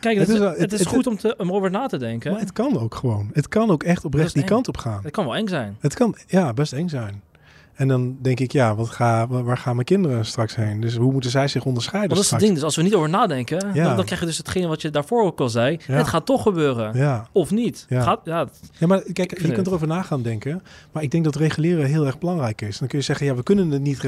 kijk, 0.00 0.18
het, 0.18 0.28
is, 0.28 0.38
het, 0.38 0.72
is 0.72 0.86
goed 0.86 1.06
om, 1.06 1.16
te, 1.16 1.34
om 1.38 1.52
over 1.52 1.70
na 1.70 1.86
te 1.86 1.98
denken. 1.98 2.30
Maar 2.32 2.40
het 2.40 2.52
kan 2.52 2.78
ook 2.78 2.94
gewoon. 2.94 3.30
Het 3.32 3.48
kan 3.48 3.70
ook 3.70 3.82
echt 3.82 4.04
oprecht 4.04 4.34
die 4.34 4.44
kant 4.44 4.68
op 4.68 4.76
gaan. 4.76 5.00
Het 5.02 5.12
kan 5.12 5.24
wel 5.24 5.36
eng 5.36 5.48
zijn. 5.48 5.76
Het 5.80 5.94
kan, 5.94 6.16
ja, 6.26 6.52
best 6.52 6.72
eng 6.72 6.88
zijn. 6.88 7.22
En 7.74 7.88
dan 7.88 8.16
denk 8.20 8.40
ik, 8.40 8.52
ja, 8.52 8.74
wat 8.74 8.88
ga, 8.88 9.26
waar 9.28 9.58
gaan 9.58 9.74
mijn 9.74 9.86
kinderen 9.86 10.26
straks 10.26 10.54
heen? 10.54 10.80
Dus 10.80 10.96
hoe 10.96 11.12
moeten 11.12 11.30
zij 11.30 11.48
zich 11.48 11.64
onderscheiden? 11.64 12.16
dat 12.16 12.24
is 12.24 12.30
het 12.30 12.40
ding. 12.40 12.54
Dus 12.54 12.62
als 12.62 12.76
we 12.76 12.82
niet 12.82 12.94
over 12.94 13.08
nadenken, 13.08 13.70
ja. 13.74 13.84
dan, 13.84 13.96
dan, 13.96 14.04
krijg 14.04 14.20
je 14.20 14.26
dus 14.26 14.38
hetgene 14.38 14.66
wat 14.66 14.82
je 14.82 14.90
daarvoor 14.90 15.24
ook 15.24 15.40
al 15.40 15.48
zei. 15.48 15.78
Het 15.84 16.08
gaat 16.08 16.26
toch 16.26 16.42
gebeuren. 16.42 16.96
Ja. 16.96 17.28
Of 17.32 17.50
niet. 17.50 17.86
Ja. 17.88 18.02
Gaat, 18.02 18.20
ja. 18.24 18.48
ja, 18.78 18.86
maar 18.86 19.02
kijk, 19.12 19.40
je 19.40 19.52
kunt 19.52 19.66
erover 19.66 19.86
na 19.86 20.02
gaan 20.02 20.22
denken. 20.22 20.62
Maar 20.92 21.02
ik 21.02 21.10
denk 21.10 21.24
dat 21.24 21.36
reguleren 21.36 21.86
heel 21.86 22.06
erg 22.06 22.18
belangrijk 22.18 22.60
is. 22.60 22.78
Dan 22.78 22.88
kun 22.88 22.98
je 22.98 23.04
zeggen, 23.04 23.26
ja, 23.26 23.34
we 23.34 23.42
kunnen 23.42 23.70
het 23.70 23.82
niet 23.82 24.00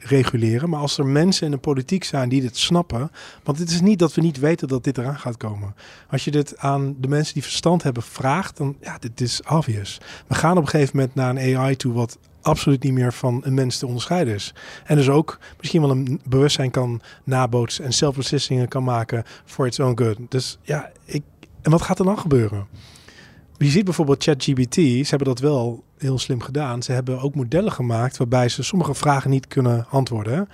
reguleren. 0.00 0.70
Maar 0.70 0.80
als 0.80 0.98
er 0.98 1.06
mensen 1.06 1.46
in 1.46 1.52
de 1.52 1.58
politiek 1.58 2.04
zijn 2.04 2.28
die 2.28 2.40
dit 2.40 2.56
snappen. 2.56 3.10
Want 3.42 3.58
het 3.58 3.70
is 3.70 3.80
niet 3.80 3.98
dat 3.98 4.14
we 4.14 4.20
niet 4.20 4.38
weten 4.38 4.68
dat 4.68 4.84
dit 4.84 4.98
eraan 4.98 5.18
gaat 5.18 5.36
komen. 5.36 5.74
Als 6.10 6.24
je 6.24 6.30
dit 6.30 6.58
aan 6.58 6.94
de 6.98 7.08
mensen 7.08 7.34
die 7.34 7.42
verstand 7.42 7.82
hebben 7.82 8.02
vraagt, 8.02 8.56
dan 8.56 8.76
ja, 8.80 8.98
dit 8.98 9.20
is 9.20 9.42
obvious. 9.50 10.00
We 10.26 10.34
gaan 10.34 10.56
op 10.56 10.62
een 10.62 10.68
gegeven 10.68 10.96
moment 10.96 11.14
naar 11.14 11.30
een 11.30 11.56
AI 11.56 11.76
toe 11.76 11.92
wat 11.92 12.18
absoluut 12.44 12.82
niet 12.82 12.92
meer 12.92 13.12
van 13.12 13.40
een 13.44 13.54
mens 13.54 13.78
te 13.78 13.86
onderscheiden 13.86 14.34
is. 14.34 14.54
En 14.84 14.96
dus 14.96 15.08
ook 15.08 15.38
misschien 15.58 15.80
wel 15.80 15.90
een 15.90 16.20
bewustzijn 16.28 16.70
kan 16.70 17.00
nabootsen 17.24 17.84
en 17.84 17.92
zelfbeslissingen 17.92 18.68
kan 18.68 18.84
maken 18.84 19.24
voor 19.44 19.66
its 19.66 19.80
own 19.80 19.98
good. 20.04 20.16
Dus 20.28 20.58
ja, 20.62 20.90
ik, 21.04 21.22
en 21.62 21.70
wat 21.70 21.82
gaat 21.82 21.98
er 21.98 22.04
dan 22.04 22.18
gebeuren? 22.18 22.66
Je 23.58 23.70
ziet 23.70 23.84
bijvoorbeeld 23.84 24.22
ChatGPT, 24.22 24.74
ze 24.74 25.06
hebben 25.08 25.28
dat 25.28 25.38
wel 25.38 25.84
heel 25.98 26.18
slim 26.18 26.40
gedaan. 26.40 26.82
Ze 26.82 26.92
hebben 26.92 27.20
ook 27.20 27.34
modellen 27.34 27.72
gemaakt 27.72 28.16
waarbij 28.16 28.48
ze 28.48 28.62
sommige 28.62 28.94
vragen 28.94 29.30
niet 29.30 29.46
kunnen 29.46 29.86
antwoorden. 29.90 30.48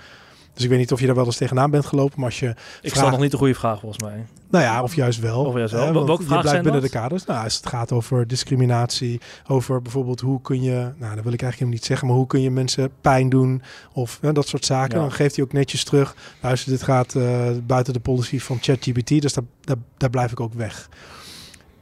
Dus 0.53 0.63
ik 0.63 0.69
weet 0.69 0.79
niet 0.79 0.91
of 0.91 0.99
je 0.99 1.05
daar 1.05 1.15
wel 1.15 1.25
eens 1.25 1.37
tegenaan 1.37 1.71
bent 1.71 1.85
gelopen, 1.85 2.19
maar 2.19 2.29
als 2.29 2.39
je... 2.39 2.55
Ik 2.81 2.95
stel 2.95 3.09
nog 3.09 3.19
niet 3.19 3.31
de 3.31 3.37
goede 3.37 3.55
vraag 3.55 3.79
volgens 3.79 4.03
mij. 4.03 4.25
Nou 4.49 4.63
ja, 4.63 4.83
of 4.83 4.95
juist 4.95 5.19
wel. 5.19 5.45
Of 5.45 5.55
juist 5.55 5.73
wel. 5.73 6.05
Welke 6.05 6.23
vragen 6.23 6.49
zijn 6.49 6.63
binnen 6.63 6.81
de 6.81 6.89
kaders. 6.89 7.25
Nou, 7.25 7.43
als 7.43 7.55
het 7.55 7.67
gaat 7.67 7.91
over 7.91 8.27
discriminatie, 8.27 9.21
over 9.47 9.81
bijvoorbeeld 9.81 10.19
hoe 10.19 10.41
kun 10.41 10.61
je, 10.61 10.73
nou, 10.73 11.15
dat 11.15 11.23
wil 11.23 11.33
ik 11.33 11.41
eigenlijk 11.41 11.53
helemaal 11.53 11.73
niet 11.73 11.85
zeggen, 11.85 12.07
maar 12.07 12.15
hoe 12.15 12.27
kun 12.27 12.41
je 12.41 12.51
mensen 12.51 12.91
pijn 13.01 13.29
doen 13.29 13.61
of 13.93 14.19
dat 14.21 14.47
soort 14.47 14.65
zaken. 14.65 14.99
Dan 14.99 15.11
geeft 15.11 15.35
hij 15.35 15.45
ook 15.45 15.53
netjes 15.53 15.83
terug. 15.83 16.15
Luister, 16.41 16.71
dit 16.71 16.83
gaat 16.83 17.15
uh, 17.15 17.49
buiten 17.65 17.93
de 17.93 17.99
policy 17.99 18.39
van 18.39 18.57
ChatGPT, 18.61 19.21
dus 19.21 19.33
daar, 19.33 19.43
daar, 19.61 19.77
daar 19.97 20.09
blijf 20.09 20.31
ik 20.31 20.39
ook 20.39 20.53
weg. 20.53 20.89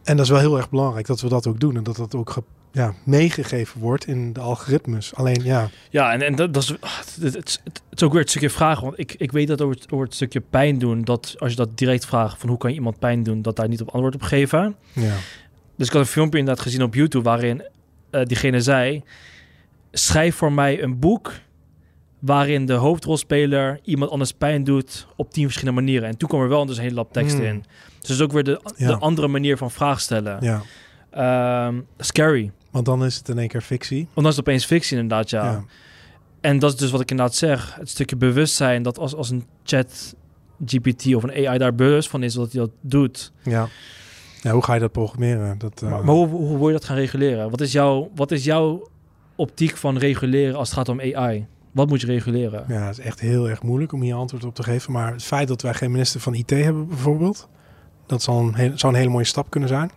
En 0.04 0.16
dat 0.16 0.26
is 0.26 0.32
wel 0.32 0.42
heel 0.42 0.58
erg 0.58 0.70
belangrijk 0.70 1.08
dat 1.08 1.22
we 1.22 1.30
dat 1.30 1.48
ook 1.48 1.60
doen 1.60 1.76
en 1.76 1.84
dat 1.84 1.96
dat 1.96 2.16
ook 2.16 2.30
ja, 2.72 2.94
meegegeven 3.04 3.82
wordt 3.82 4.08
in 4.08 4.34
de 4.34 4.40
algoritmes. 4.40 5.16
Alleen 5.16 5.44
ja. 5.44 5.70
Ja, 5.90 6.12
en, 6.12 6.22
en 6.22 6.36
dat, 6.36 6.54
dat 6.54 6.64
is, 6.64 6.82
ah, 6.82 6.98
het, 6.98 7.18
het, 7.22 7.36
het, 7.64 7.82
is 7.94 8.04
ook 8.04 8.12
weer 8.12 8.22
het 8.22 8.30
stukje 8.30 8.50
vragen. 8.50 8.84
Want 8.84 9.00
ik, 9.00 9.16
ik 9.18 9.32
weet 9.32 9.48
dat 9.48 9.62
over 9.62 9.76
het, 9.76 9.92
over 9.92 10.06
het 10.06 10.16
stukje 10.16 10.42
pijn 10.42 10.78
doen, 10.78 11.04
dat 11.04 11.36
als 11.38 11.52
je 11.52 11.58
dat 11.58 11.78
direct 11.78 12.06
vraagt 12.06 12.40
van 12.40 12.50
hoe 12.50 12.58
kan 12.58 12.70
je 12.70 12.76
iemand 12.76 13.00
pijn 13.00 13.24
doen, 13.24 13.42
dat 13.42 13.56
daar 13.56 13.68
niet 13.68 13.82
op 13.82 13.90
antwoord 13.90 14.16
op 14.16 14.22
geven. 14.22 14.76
Ja. 14.94 15.16
Dus 15.76 15.88
ik 15.88 15.94
had 15.94 16.02
een 16.02 16.08
filmpje 16.08 16.40
inderdaad 16.40 16.64
gezien 16.64 16.84
op 16.84 16.94
YouTube 16.94 17.30
waarin 17.30 17.64
uh, 18.12 18.24
diegene 18.24 18.62
zei: 18.62 19.04
schrijf 19.92 20.36
voor 20.36 20.52
mij 20.52 20.84
een 20.84 21.00
boek 21.00 21.32
waarin 22.20 22.66
de 22.66 22.74
hoofdrolspeler 22.74 23.80
iemand 23.84 24.12
anders 24.12 24.32
pijn 24.32 24.64
doet 24.64 25.08
op 25.16 25.32
tien 25.32 25.44
verschillende 25.44 25.82
manieren. 25.82 26.10
En 26.10 26.18
toen 26.18 26.30
kwam 26.30 26.42
er 26.42 26.50
wel 26.50 26.66
dus 26.66 26.78
een 26.78 26.84
hele 26.84 26.96
lap 26.96 27.14
tekst 27.14 27.36
hmm. 27.36 27.46
in. 27.46 27.66
Dus 28.00 28.08
dat 28.08 28.18
is 28.18 28.22
ook 28.22 28.32
weer 28.32 28.44
de, 28.44 28.62
de 28.78 28.98
andere 28.98 29.28
manier 29.28 29.58
van 29.58 29.72
vraag 29.72 30.00
stellen. 30.00 30.38
Ja. 30.42 31.68
Um, 31.68 31.88
scary. 31.98 32.52
Want 32.70 32.86
dan 32.86 33.06
is 33.06 33.16
het 33.16 33.30
in 33.30 33.38
één 33.38 33.48
keer 33.48 33.62
fictie. 33.62 33.98
Want 33.98 34.16
dan 34.16 34.26
is 34.26 34.36
het 34.36 34.48
opeens 34.48 34.66
fictie 34.66 34.98
inderdaad, 34.98 35.30
ja. 35.30 35.44
ja. 35.44 35.64
En 36.42 36.60
dat 36.60 36.74
is 36.74 36.78
dus 36.78 36.92
wat 36.92 37.02
ik 37.02 37.12
inderdaad 37.12 37.36
zeg. 37.36 37.76
Het 37.76 37.90
stukje 37.90 38.16
bewustzijn 38.16 38.84
dat 38.84 38.98
als, 38.98 39.16
als 39.16 39.30
een 39.30 39.46
chat 39.64 40.16
GPT 40.66 41.16
of 41.16 41.24
een 41.24 41.48
AI 41.48 41.58
daar 41.58 41.76
bewust 41.76 42.10
van 42.10 42.24
is 42.24 42.34
dat 42.34 42.52
hij 42.52 42.62
dat 42.62 42.72
doet. 42.82 43.32
Ja. 43.44 43.68
ja 44.42 44.52
hoe 44.52 44.64
ga 44.64 44.74
je 44.74 44.80
dat 44.80 44.92
programmeren? 44.92 45.58
Dat, 45.58 45.82
uh... 45.84 45.90
maar, 45.90 46.16
hoe, 46.16 46.28
hoe 46.28 46.58
wil 46.58 46.68
je 46.68 46.74
dat 46.74 46.86
gaan 46.86 46.96
reguleren? 46.96 47.50
Wat 47.50 47.62
is, 47.62 47.72
jouw, 47.72 48.12
wat 48.16 48.32
is 48.32 48.44
jouw 48.44 48.88
optiek 49.36 49.78
van 49.78 49.98
reguleren 49.98 50.56
als 50.56 50.70
het 50.70 50.78
gaat 50.78 50.90
om 50.90 51.00
AI? 51.02 51.48
Wat 51.72 51.90
moet 51.90 52.02
je 52.02 52.08
reguleren? 52.08 52.66
Ja, 52.68 52.86
het 52.86 52.98
is 52.98 53.06
echt 53.06 53.20
heel 53.20 53.50
erg 53.50 53.64
moeilijk 53.64 53.92
om 53.92 54.02
hier 54.02 54.16
antwoord 54.16 54.44
op 54.44 54.56
te 54.56 54.64
geven. 54.64 54.92
Maar 54.92 55.12
het 55.12 55.24
feit 55.24 55.48
dat 55.48 55.62
wij 55.62 55.74
geen 55.74 55.92
minister 55.92 56.20
van 56.20 56.34
IT 56.34 56.50
hebben 56.50 56.88
bijvoorbeeld... 56.88 57.48
dat 58.06 58.22
zal 58.22 58.40
een, 58.40 58.80
zou 58.80 58.94
een 58.94 59.00
hele 59.00 59.12
mooie 59.12 59.26
stap 59.26 59.50
kunnen 59.50 59.70
zijn. 59.70 59.92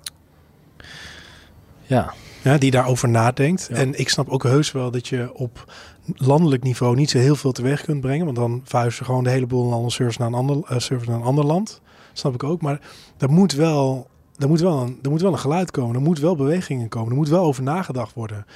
Ja. 1.87 2.15
Ja, 2.43 2.59
die 2.59 2.71
daarover 2.71 3.09
nadenkt. 3.09 3.69
En 3.69 3.99
ik 3.99 4.09
snap 4.09 4.29
ook 4.29 4.43
heus 4.43 4.73
wel 4.73 4.91
dat 4.91 5.09
je 5.09 5.31
op 5.35 5.73
landelijk 6.15 6.63
niveau 6.63 6.97
niet 6.97 7.11
zo 7.11 7.19
heel 7.19 7.37
veel 7.37 7.53
teweeg 7.53 7.83
kunt 7.83 8.01
brengen. 8.01 8.25
Want 8.25 8.37
dan 8.37 8.61
vuist 8.65 8.97
ze 8.97 9.05
gewoon 9.05 9.25
de 9.25 9.31
hele 9.31 9.47
boel 9.47 9.73
aan 9.73 9.91
servers 9.91 10.17
naar 10.17 10.29
een 10.29 10.35
ander, 10.35 10.57
uh, 10.57 10.89
naar 11.07 11.17
een 11.17 11.23
ander 11.23 11.45
land. 11.45 11.81
Snap 12.13 12.35
ik 12.35 12.43
ook. 12.43 12.63
Maar 12.63 12.81
daar 13.17 13.31
moet 13.31 13.53
wel 13.53 14.11
er 14.39 14.49
moet, 14.49 14.61
wel 14.61 14.81
een, 14.81 14.99
er 15.03 15.11
moet 15.11 15.21
wel 15.21 15.33
een 15.33 15.39
geluid 15.39 15.71
komen. 15.71 15.95
Er 15.95 16.01
moet 16.01 16.19
wel 16.19 16.37
bewegingen 16.37 16.89
komen. 16.89 17.11
Er 17.11 17.17
moet 17.17 17.29
wel 17.29 17.45
over 17.45 17.63
nagedacht 17.63 18.15
worden. 18.15 18.47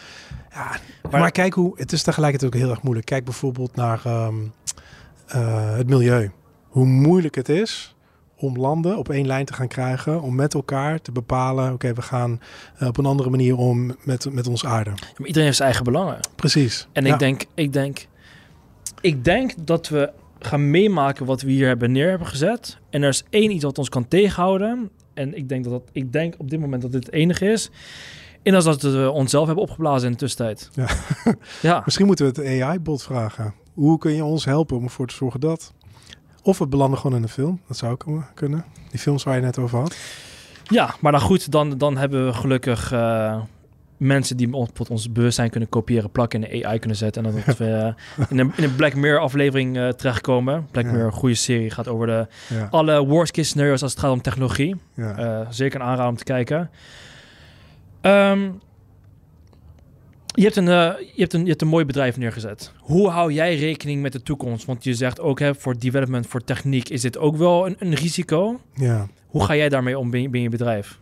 Ja, 0.50 0.76
maar, 1.10 1.30
kijk 1.30 1.54
hoe... 1.54 1.72
Het 1.78 1.92
is 1.92 2.02
tegelijkertijd 2.02 2.54
ook 2.54 2.60
heel 2.60 2.70
erg 2.70 2.82
moeilijk. 2.82 3.06
Kijk 3.06 3.24
bijvoorbeeld 3.24 3.74
naar 3.74 4.00
ehm, 4.04 4.34
eh, 5.26 5.76
het 5.76 5.88
milieu. 5.88 6.30
Hoe 6.68 6.86
moeilijk 6.86 7.34
het 7.34 7.48
is 7.48 7.95
om 8.36 8.56
landen 8.56 8.98
op 8.98 9.08
één 9.08 9.26
lijn 9.26 9.44
te 9.44 9.52
gaan 9.52 9.68
krijgen, 9.68 10.22
om 10.22 10.34
met 10.34 10.54
elkaar 10.54 11.00
te 11.00 11.12
bepalen, 11.12 11.72
oké, 11.72 11.92
we 11.92 12.02
gaan 12.02 12.40
uh, 12.80 12.88
op 12.88 12.98
een 12.98 13.06
andere 13.06 13.30
manier 13.30 13.56
om 13.56 13.96
met, 14.04 14.32
met 14.32 14.46
ons 14.46 14.66
aarde. 14.66 14.90
Ja, 14.90 14.96
maar 15.16 15.26
iedereen 15.26 15.44
heeft 15.44 15.56
zijn 15.56 15.68
eigen 15.68 15.84
belangen. 15.84 16.20
Precies. 16.34 16.88
En 16.92 17.06
ik 17.06 17.18
denk, 17.18 17.44
ik 17.54 17.72
denk, 17.72 18.06
ik 19.00 19.24
denk 19.24 19.52
dat 19.66 19.88
we 19.88 20.12
gaan 20.38 20.70
meemaken 20.70 21.26
wat 21.26 21.42
we 21.42 21.50
hier 21.50 21.66
hebben 21.66 21.92
neer 21.92 22.08
hebben 22.08 22.26
gezet. 22.26 22.78
En 22.90 23.02
er 23.02 23.08
is 23.08 23.24
één 23.30 23.50
iets 23.50 23.64
wat 23.64 23.78
ons 23.78 23.88
kan 23.88 24.08
tegenhouden. 24.08 24.90
En 25.14 25.36
ik 25.36 25.48
denk 25.48 25.64
dat, 25.64 25.72
dat 25.72 25.82
ik 25.92 26.12
denk 26.12 26.34
op 26.38 26.50
dit 26.50 26.60
moment 26.60 26.82
dat 26.82 26.92
dit 26.92 27.06
het 27.06 27.14
enige 27.14 27.46
is. 27.46 27.70
En 28.42 28.52
dat 28.52 28.66
is 28.66 28.78
dat 28.78 28.92
we 28.92 29.10
onszelf 29.10 29.46
hebben 29.46 29.64
opgeblazen 29.64 30.06
in 30.06 30.12
de 30.12 30.18
tussentijd. 30.18 30.70
Ja. 30.74 30.88
ja. 31.62 31.82
Misschien 31.84 32.06
moeten 32.06 32.34
we 32.34 32.42
het 32.42 32.62
AI-bot 32.62 33.02
vragen. 33.02 33.54
Hoe 33.74 33.98
kun 33.98 34.12
je 34.12 34.24
ons 34.24 34.44
helpen 34.44 34.76
om 34.76 34.84
ervoor 34.84 35.06
te 35.06 35.14
zorgen 35.14 35.40
dat 35.40 35.72
of 36.46 36.58
we 36.58 36.66
belanden 36.66 36.98
gewoon 36.98 37.16
in 37.16 37.22
een 37.22 37.28
film. 37.28 37.60
Dat 37.66 37.76
zou 37.76 37.92
ook 37.92 38.22
kunnen. 38.34 38.64
Die 38.90 39.00
films 39.00 39.24
waar 39.24 39.34
je 39.34 39.40
net 39.40 39.58
over 39.58 39.78
had. 39.78 39.96
Ja, 40.62 40.94
maar 41.00 41.12
dan 41.12 41.20
goed, 41.20 41.50
dan, 41.50 41.78
dan 41.78 41.96
hebben 41.96 42.26
we 42.26 42.32
gelukkig 42.32 42.92
uh, 42.92 43.40
mensen 43.96 44.36
die 44.36 44.52
op 44.52 44.90
ons 44.90 45.12
bewustzijn 45.12 45.50
kunnen 45.50 45.68
kopiëren, 45.68 46.10
plakken 46.10 46.44
in 46.44 46.60
de 46.60 46.66
AI 46.66 46.78
kunnen 46.78 46.98
zetten. 46.98 47.26
En 47.26 47.42
dat 47.46 47.56
we 47.58 47.94
uh, 48.18 48.26
in, 48.28 48.38
een, 48.38 48.52
in 48.56 48.64
een 48.64 48.74
Black 48.74 48.94
Mirror 48.94 49.20
aflevering 49.20 49.76
uh, 49.76 49.88
terechtkomen. 49.88 50.66
Black 50.70 50.84
Mirror, 50.84 51.06
een 51.06 51.12
goede 51.12 51.34
serie, 51.34 51.70
gaat 51.70 51.88
over 51.88 52.06
de, 52.06 52.26
ja. 52.48 52.68
alle 52.70 53.06
worst 53.06 53.32
case 53.32 53.48
scenario's 53.48 53.82
als 53.82 53.90
het 53.90 54.00
gaat 54.00 54.12
om 54.12 54.22
technologie. 54.22 54.76
Ja. 54.94 55.46
zeker 55.50 55.80
een 55.80 55.86
aanrader 55.86 56.10
om 56.10 56.16
te 56.16 56.24
kijken. 56.24 56.70
Um, 58.02 58.60
Je 60.36 60.42
hebt, 60.42 60.56
een, 60.56 60.68
eh, 60.68 60.92
je, 61.14 61.20
hebt 61.20 61.32
een, 61.32 61.42
je 61.42 61.48
hebt 61.48 61.62
een 61.62 61.68
mooi 61.68 61.84
bedrijf 61.84 62.16
neergezet. 62.16 62.72
Hoe 62.80 63.08
hou 63.08 63.32
jij 63.32 63.56
rekening 63.56 64.02
met 64.02 64.12
de 64.12 64.22
toekomst? 64.22 64.64
Want 64.64 64.84
je 64.84 64.94
zegt 64.94 65.20
ook 65.20 65.38
hè, 65.38 65.54
voor 65.54 65.78
development, 65.78 66.26
voor 66.26 66.44
techniek 66.44 66.88
is 66.88 67.00
dit 67.00 67.18
ook 67.18 67.36
wel 67.36 67.66
een, 67.66 67.76
een 67.78 67.94
risico. 67.94 68.60
Ja. 68.74 69.08
Hoe 69.26 69.44
ga 69.44 69.56
jij 69.56 69.68
daarmee 69.68 69.98
om 69.98 70.10
binnen, 70.10 70.30
binnen 70.30 70.50
je 70.50 70.56
bedrijf? 70.56 70.98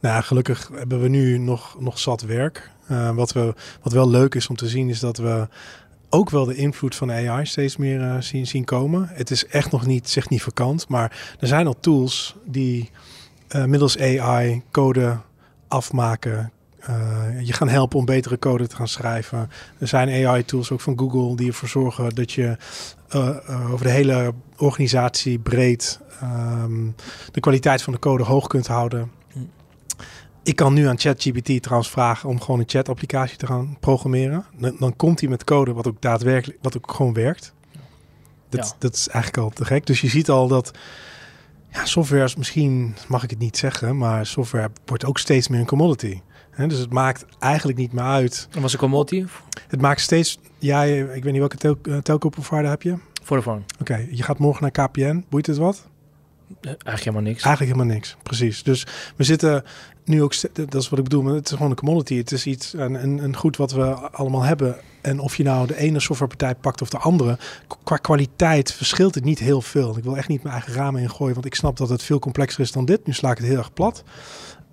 Nou, 0.00 0.22
gelukkig 0.22 0.70
hebben 0.74 1.00
we 1.00 1.08
nu 1.08 1.38
nog, 1.38 1.76
nog 1.80 1.98
zat 1.98 2.22
werk. 2.22 2.70
Uh, 2.90 3.14
wat, 3.14 3.32
we, 3.32 3.54
wat 3.82 3.92
wel 3.92 4.08
leuk 4.08 4.34
is 4.34 4.46
om 4.46 4.56
te 4.56 4.68
zien, 4.68 4.88
is 4.88 5.00
dat 5.00 5.16
we 5.16 5.48
ook 6.08 6.30
wel 6.30 6.44
de 6.44 6.54
invloed 6.54 6.94
van 6.94 7.12
AI 7.12 7.46
steeds 7.46 7.76
meer 7.76 8.00
uh, 8.00 8.20
zien, 8.20 8.46
zien 8.46 8.64
komen. 8.64 9.08
Het 9.12 9.30
is 9.30 9.46
echt 9.46 9.70
nog 9.70 9.86
niet 9.86 10.08
significant, 10.08 10.88
maar 10.88 11.36
er 11.40 11.46
zijn 11.46 11.66
al 11.66 11.80
tools 11.80 12.36
die 12.44 12.90
uh, 13.56 13.64
middels 13.64 13.98
AI 13.98 14.62
code 14.70 15.18
afmaken. 15.68 16.52
Je 17.42 17.52
gaan 17.52 17.68
helpen 17.68 17.98
om 17.98 18.04
betere 18.04 18.38
code 18.38 18.66
te 18.66 18.76
gaan 18.76 18.88
schrijven. 18.88 19.50
Er 19.78 19.88
zijn 19.88 20.26
AI-tools 20.26 20.70
ook 20.70 20.80
van 20.80 20.98
Google 20.98 21.36
die 21.36 21.48
ervoor 21.48 21.68
zorgen 21.68 22.14
dat 22.14 22.32
je 22.32 22.56
over 23.70 23.86
de 23.86 23.92
hele 23.92 24.32
organisatie 24.56 25.38
breed 25.38 26.00
um, 26.22 26.94
de 27.32 27.40
kwaliteit 27.40 27.82
van 27.82 27.92
de 27.92 27.98
code 27.98 28.24
hoog 28.24 28.46
kunt 28.46 28.66
houden. 28.66 29.10
Ik 30.42 30.56
kan 30.56 30.74
nu 30.74 30.86
aan 30.86 30.98
ChatGPT 30.98 31.62
trouwens 31.62 31.90
vragen 31.90 32.28
om 32.28 32.40
gewoon 32.40 32.60
een 32.60 32.68
chat-applicatie 32.68 33.36
te 33.36 33.46
gaan 33.46 33.76
programmeren. 33.80 34.44
Dan, 34.58 34.76
dan, 34.78 34.96
komt 34.96 35.20
hij 35.20 35.28
met 35.28 35.44
code 35.44 35.72
wat 35.72 35.86
ook 35.86 36.00
daadwerkelijk, 36.00 36.58
wat 36.62 36.76
ook 36.76 36.92
gewoon 36.92 37.12
werkt. 37.12 37.52
Dat, 38.48 38.68
ja. 38.68 38.74
dat 38.78 38.94
is 38.94 39.08
eigenlijk 39.08 39.44
al 39.44 39.50
te 39.50 39.64
gek. 39.64 39.86
Dus 39.86 40.00
je 40.00 40.08
ziet 40.08 40.30
al 40.30 40.48
dat 40.48 40.70
ja, 41.82 41.88
software 41.88 42.24
is 42.24 42.36
misschien, 42.36 42.94
mag 43.08 43.22
ik 43.22 43.30
het 43.30 43.38
niet 43.38 43.56
zeggen, 43.56 43.96
maar 43.96 44.26
software 44.26 44.70
wordt 44.84 45.04
ook 45.04 45.18
steeds 45.18 45.48
meer 45.48 45.60
een 45.60 45.66
commodity. 45.66 46.20
He, 46.50 46.66
dus 46.66 46.78
het 46.78 46.92
maakt 46.92 47.24
eigenlijk 47.38 47.78
niet 47.78 47.92
meer 47.92 48.04
uit. 48.04 48.48
En 48.50 48.62
was 48.62 48.72
een 48.72 48.78
commodity? 48.78 49.24
Het 49.68 49.80
maakt 49.80 50.00
steeds, 50.00 50.38
ja, 50.58 50.82
ik 50.82 51.22
weet 51.22 51.32
niet 51.32 51.38
welke 51.38 51.56
tel, 51.56 51.78
uh, 51.82 51.98
telco 51.98 52.28
provider 52.28 52.70
heb 52.70 52.82
je? 52.82 52.96
Vodafone. 53.22 53.60
Oké, 53.80 53.92
okay, 53.92 54.08
je 54.10 54.22
gaat 54.22 54.38
morgen 54.38 54.62
naar 54.62 54.88
KPN. 54.88 55.24
Boeit 55.28 55.46
het 55.46 55.56
wat? 55.56 55.86
Eigenlijk 56.60 56.98
helemaal 56.98 57.22
niks. 57.22 57.42
Eigenlijk 57.42 57.76
helemaal 57.76 57.94
niks, 57.94 58.16
precies. 58.22 58.62
Dus 58.62 58.86
we 59.16 59.24
zitten 59.24 59.64
nu 60.04 60.22
ook, 60.22 60.34
dat 60.52 60.74
is 60.74 60.88
wat 60.88 60.98
ik 60.98 61.04
bedoel, 61.04 61.22
maar 61.22 61.34
het 61.34 61.46
is 61.46 61.56
gewoon 61.56 61.70
een 61.70 61.76
commodity. 61.76 62.16
Het 62.16 62.32
is 62.32 62.46
iets, 62.46 62.72
een, 62.72 62.94
een, 63.02 63.24
een 63.24 63.36
goed 63.36 63.56
wat 63.56 63.72
we 63.72 63.94
allemaal 63.94 64.42
hebben. 64.42 64.76
En 65.00 65.18
of 65.18 65.36
je 65.36 65.42
nou 65.42 65.66
de 65.66 65.76
ene 65.76 66.00
softwarepartij 66.00 66.54
pakt 66.54 66.82
of 66.82 66.88
de 66.88 66.98
andere, 66.98 67.38
qua 67.84 67.96
kwaliteit 67.96 68.72
verschilt 68.72 69.14
het 69.14 69.24
niet 69.24 69.38
heel 69.38 69.60
veel. 69.60 69.96
Ik 69.96 70.04
wil 70.04 70.16
echt 70.16 70.28
niet 70.28 70.42
mijn 70.42 70.54
eigen 70.54 70.74
ramen 70.74 71.00
ingooien, 71.00 71.34
want 71.34 71.46
ik 71.46 71.54
snap 71.54 71.76
dat 71.76 71.88
het 71.88 72.02
veel 72.02 72.18
complexer 72.18 72.60
is 72.60 72.72
dan 72.72 72.84
dit. 72.84 73.06
Nu 73.06 73.12
sla 73.12 73.30
ik 73.30 73.38
het 73.38 73.46
heel 73.46 73.58
erg 73.58 73.72
plat. 73.72 74.04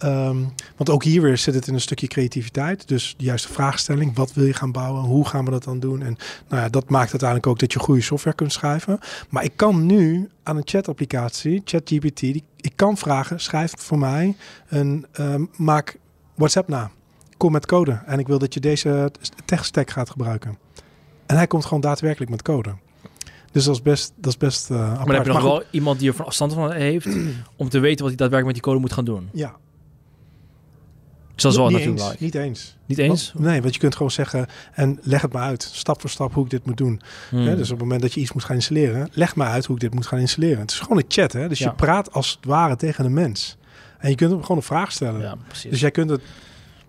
Um, 0.06 0.54
want 0.78 0.90
ook 0.90 1.04
hier 1.04 1.22
weer 1.22 1.38
zit 1.38 1.54
het 1.54 1.68
in 1.68 1.74
een 1.74 1.82
stukje 1.82 2.08
creativiteit. 2.08 2.88
Dus 2.88 3.16
de 3.18 3.24
juiste 3.24 3.54
vraagstelling. 3.54 4.16
Wat 4.16 4.34
wil 4.34 4.46
je 4.46 4.54
gaan 4.54 4.72
bouwen? 4.72 5.02
Hoe 5.02 5.28
gaan 5.28 5.46
we 5.46 5.52
dat 5.52 5.64
dan 5.64 5.80
doen? 5.80 6.02
En 6.02 6.18
nou 6.50 6.62
ja, 6.62 6.70
dat 6.70 6.90
maakt 6.90 7.10
uiteindelijk 7.10 7.50
ook 7.50 7.60
dat 7.60 7.74
je 7.74 7.80
goede 7.80 8.02
software 8.02 8.36
kunt 8.36 8.54
schrijven. 8.54 9.00
Maar 9.30 9.44
ik 9.44 9.52
kan 9.56 9.86
nu 9.86 10.30
aan 10.44 10.58
een 10.58 10.62
chat-applicatie, 10.66 11.62
ChatGPT, 11.66 12.22
ik 12.22 12.72
kan 12.76 12.98
vragen, 12.98 13.40
schrijf 13.40 13.74
voor 13.78 14.00
mij 14.00 14.36
een, 14.68 15.06
um, 15.20 15.50
maak 15.56 15.98
WhatsApp 16.36 16.68
na. 16.68 16.92
Kom 17.38 17.52
met 17.52 17.66
code. 17.66 18.02
En 18.06 18.20
ik 18.20 18.28
wil 18.28 18.40
dat 18.40 18.54
je 18.54 18.60
deze 18.60 19.12
tech-stack 19.46 19.90
gaat 19.90 20.10
gebruiken. 20.10 20.58
En 21.26 21.36
hij 21.36 21.48
komt 21.48 21.66
gewoon 21.66 21.82
daadwerkelijk 21.82 22.32
met 22.32 22.42
code. 22.42 22.76
Dus 23.52 23.64
dat 23.64 23.76
is 23.76 23.82
best, 23.82 24.14
dat 24.16 24.32
is 24.32 24.38
best 24.38 24.70
uh, 24.70 24.78
apart. 24.78 24.98
Maar 24.98 25.06
dan 25.06 25.16
heb 25.16 25.26
je 25.26 25.32
nog 25.32 25.42
wel 25.42 25.64
iemand 25.72 26.00
die 26.00 26.10
er 26.10 26.16
van 26.16 26.26
afstand 26.26 26.54
van 26.54 26.72
heeft... 26.72 27.08
om 27.56 27.70
te 27.70 27.80
weten 27.80 28.00
wat 28.00 28.08
hij 28.08 28.18
daadwerkelijk 28.18 28.46
met 28.46 28.54
die 28.54 28.64
code 28.64 28.80
moet 28.80 28.94
gaan 28.94 29.06
doen. 29.06 29.30
Ja, 29.34 29.56
is 31.44 31.58
wel 31.58 31.68
niet 31.68 31.78
natuurlijk 31.78 32.10
eens, 32.10 32.20
Niet 32.20 32.36
eens. 32.36 32.76
Niet 32.86 32.98
eens? 32.98 33.32
Want, 33.34 33.46
nee, 33.46 33.62
want 33.62 33.74
je 33.74 33.80
kunt 33.80 33.94
gewoon 33.96 34.12
zeggen 34.12 34.48
en 34.74 35.00
leg 35.02 35.22
het 35.22 35.34
maar 35.34 35.44
uit, 35.44 35.70
stap 35.74 36.02
voor 36.02 36.10
stap 36.10 36.34
hoe 36.34 36.44
ik 36.44 36.50
dit 36.50 36.66
moet 36.66 36.78
doen. 36.78 37.02
Hmm. 37.30 37.46
Dus 37.46 37.62
op 37.62 37.70
het 37.70 37.80
moment 37.80 38.02
dat 38.02 38.14
je 38.14 38.20
iets 38.20 38.34
moet 38.34 38.44
gaan 38.44 38.56
installeren, 38.56 39.10
leg 39.12 39.36
maar 39.36 39.50
uit 39.50 39.66
hoe 39.66 39.76
ik 39.76 39.82
dit 39.82 39.94
moet 39.94 40.08
gaan 40.08 40.20
installeren. 40.20 40.60
Het 40.60 40.72
is 40.72 40.80
gewoon 40.80 40.98
een 40.98 41.06
chat, 41.08 41.32
hè? 41.32 41.48
dus 41.48 41.60
Ja. 41.60 41.66
je 41.70 41.76
praat 41.76 42.14
als 42.14 42.30
het 42.30 42.46
ware 42.46 42.76
tegen 42.76 43.06
een 43.06 43.14
mens. 43.14 43.58
En 44.00 44.10
je 44.10 44.16
kunt 44.16 44.32
hem 44.32 44.42
gewoon 44.42 44.58
een 44.58 44.64
vraag 44.64 44.92
stellen. 44.92 45.22
Ja. 45.22 45.36
Dus 45.70 45.80
jij 45.80 45.92
kunt 45.92 46.10
het, 46.10 46.22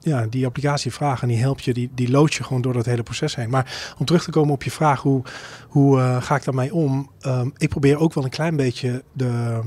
ja, 0.01 0.27
die 0.27 0.47
applicatie 0.47 0.93
vragen 0.93 1.23
en 1.23 1.29
die 1.29 1.43
helpt 1.43 1.65
je, 1.65 1.75
die, 1.75 1.91
die 1.95 2.11
loodt 2.11 2.35
je 2.35 2.45
gewoon 2.45 2.63
door 2.63 2.73
dat 2.73 2.87
hele 2.87 3.03
proces 3.03 3.37
heen. 3.37 3.51
Maar 3.51 3.95
om 3.99 4.07
terug 4.07 4.25
te 4.25 4.31
komen 4.31 4.55
op 4.55 4.63
je 4.63 4.71
vraag, 4.71 5.03
hoe, 5.03 5.23
hoe 5.69 5.99
uh, 5.99 6.23
ga 6.23 6.37
ik 6.37 6.45
daarmee 6.45 6.75
om? 6.75 7.11
Um, 7.27 7.53
ik 7.57 7.69
probeer 7.69 7.99
ook 7.99 8.15
wel 8.15 8.25
een 8.25 8.31
klein 8.31 8.57
beetje 8.57 9.03
de 9.13 9.61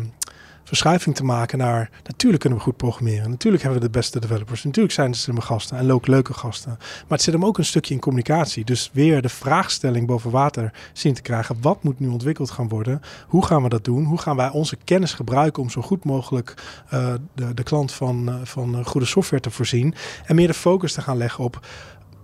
verschuiving 0.74 1.15
te 1.15 1.24
maken 1.24 1.57
naar... 1.57 1.89
Natuurlijk 2.03 2.41
kunnen 2.41 2.59
we 2.59 2.65
goed 2.65 2.78
programmeren. 2.78 3.30
Natuurlijk 3.30 3.63
hebben 3.63 3.82
we 3.82 3.88
de 3.88 3.97
beste 3.97 4.19
developers. 4.19 4.63
Natuurlijk 4.63 4.93
zijn 4.93 5.11
er 5.11 5.17
slimme 5.17 5.41
gasten 5.41 5.78
en 5.78 5.91
ook 5.91 6.07
leuke 6.07 6.34
gasten. 6.34 6.76
Maar 6.80 7.05
het 7.07 7.21
zit 7.21 7.34
hem 7.34 7.45
ook 7.45 7.57
een 7.57 7.65
stukje 7.65 7.93
in 7.93 7.99
communicatie. 7.99 8.65
Dus 8.65 8.89
weer 8.93 9.21
de 9.21 9.30
vraagstelling 9.30 10.07
boven 10.07 10.32
water 10.32 10.74
zien 10.93 11.13
te 11.13 11.21
krijgen. 11.21 11.57
Wat 11.61 11.84
moet 11.84 11.99
nu 11.99 12.07
ontwikkeld 12.07 12.51
gaan 12.51 12.67
worden? 12.67 13.01
Hoe 13.28 13.45
gaan 13.45 13.63
we 13.63 13.69
dat 13.69 13.84
doen? 13.84 14.03
Hoe 14.03 14.17
gaan 14.17 14.36
wij 14.36 14.49
onze 14.49 14.78
kennis 14.84 15.13
gebruiken 15.13 15.63
om 15.63 15.69
zo 15.69 15.82
goed 15.82 16.03
mogelijk 16.03 16.53
uh, 16.93 17.13
de, 17.36 17.53
de 17.53 17.63
klant 17.63 17.91
van, 17.91 18.30
uh, 18.30 18.36
van 18.43 18.86
goede 18.86 19.07
software 19.07 19.41
te 19.41 19.51
voorzien? 19.51 19.93
En 20.26 20.36
meer 20.36 20.47
de 20.47 20.53
focus 20.53 20.93
te 20.93 21.01
gaan 21.01 21.17
leggen 21.17 21.43
op... 21.43 21.59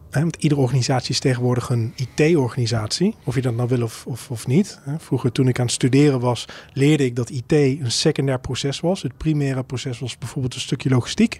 He, 0.09 0.19
want 0.19 0.35
iedere 0.35 0.61
organisatie 0.61 1.11
is 1.11 1.19
tegenwoordig 1.19 1.69
een 1.69 1.93
IT-organisatie. 1.95 3.15
Of 3.23 3.35
je 3.35 3.41
dat 3.41 3.55
nou 3.55 3.69
wil 3.69 3.83
of, 3.83 4.05
of, 4.05 4.31
of 4.31 4.47
niet. 4.47 4.79
He, 4.83 4.99
vroeger 4.99 5.31
toen 5.31 5.47
ik 5.47 5.59
aan 5.59 5.65
het 5.65 5.73
studeren 5.73 6.19
was, 6.19 6.45
leerde 6.73 7.05
ik 7.05 7.15
dat 7.15 7.29
IT 7.29 7.51
een 7.51 7.91
secundair 7.91 8.39
proces 8.39 8.79
was. 8.79 9.01
Het 9.01 9.17
primaire 9.17 9.63
proces 9.63 9.99
was 9.99 10.17
bijvoorbeeld 10.17 10.53
een 10.53 10.59
stukje 10.59 10.89
logistiek. 10.89 11.39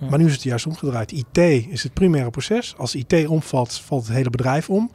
Ja. 0.00 0.08
Maar 0.08 0.18
nu 0.18 0.26
is 0.26 0.32
het 0.32 0.42
juist 0.42 0.66
omgedraaid. 0.66 1.12
IT 1.12 1.38
is 1.68 1.82
het 1.82 1.92
primaire 1.92 2.30
proces. 2.30 2.74
Als 2.76 2.94
IT 2.94 3.26
omvalt, 3.26 3.80
valt 3.80 4.06
het 4.06 4.16
hele 4.16 4.30
bedrijf 4.30 4.70
om. 4.70 4.90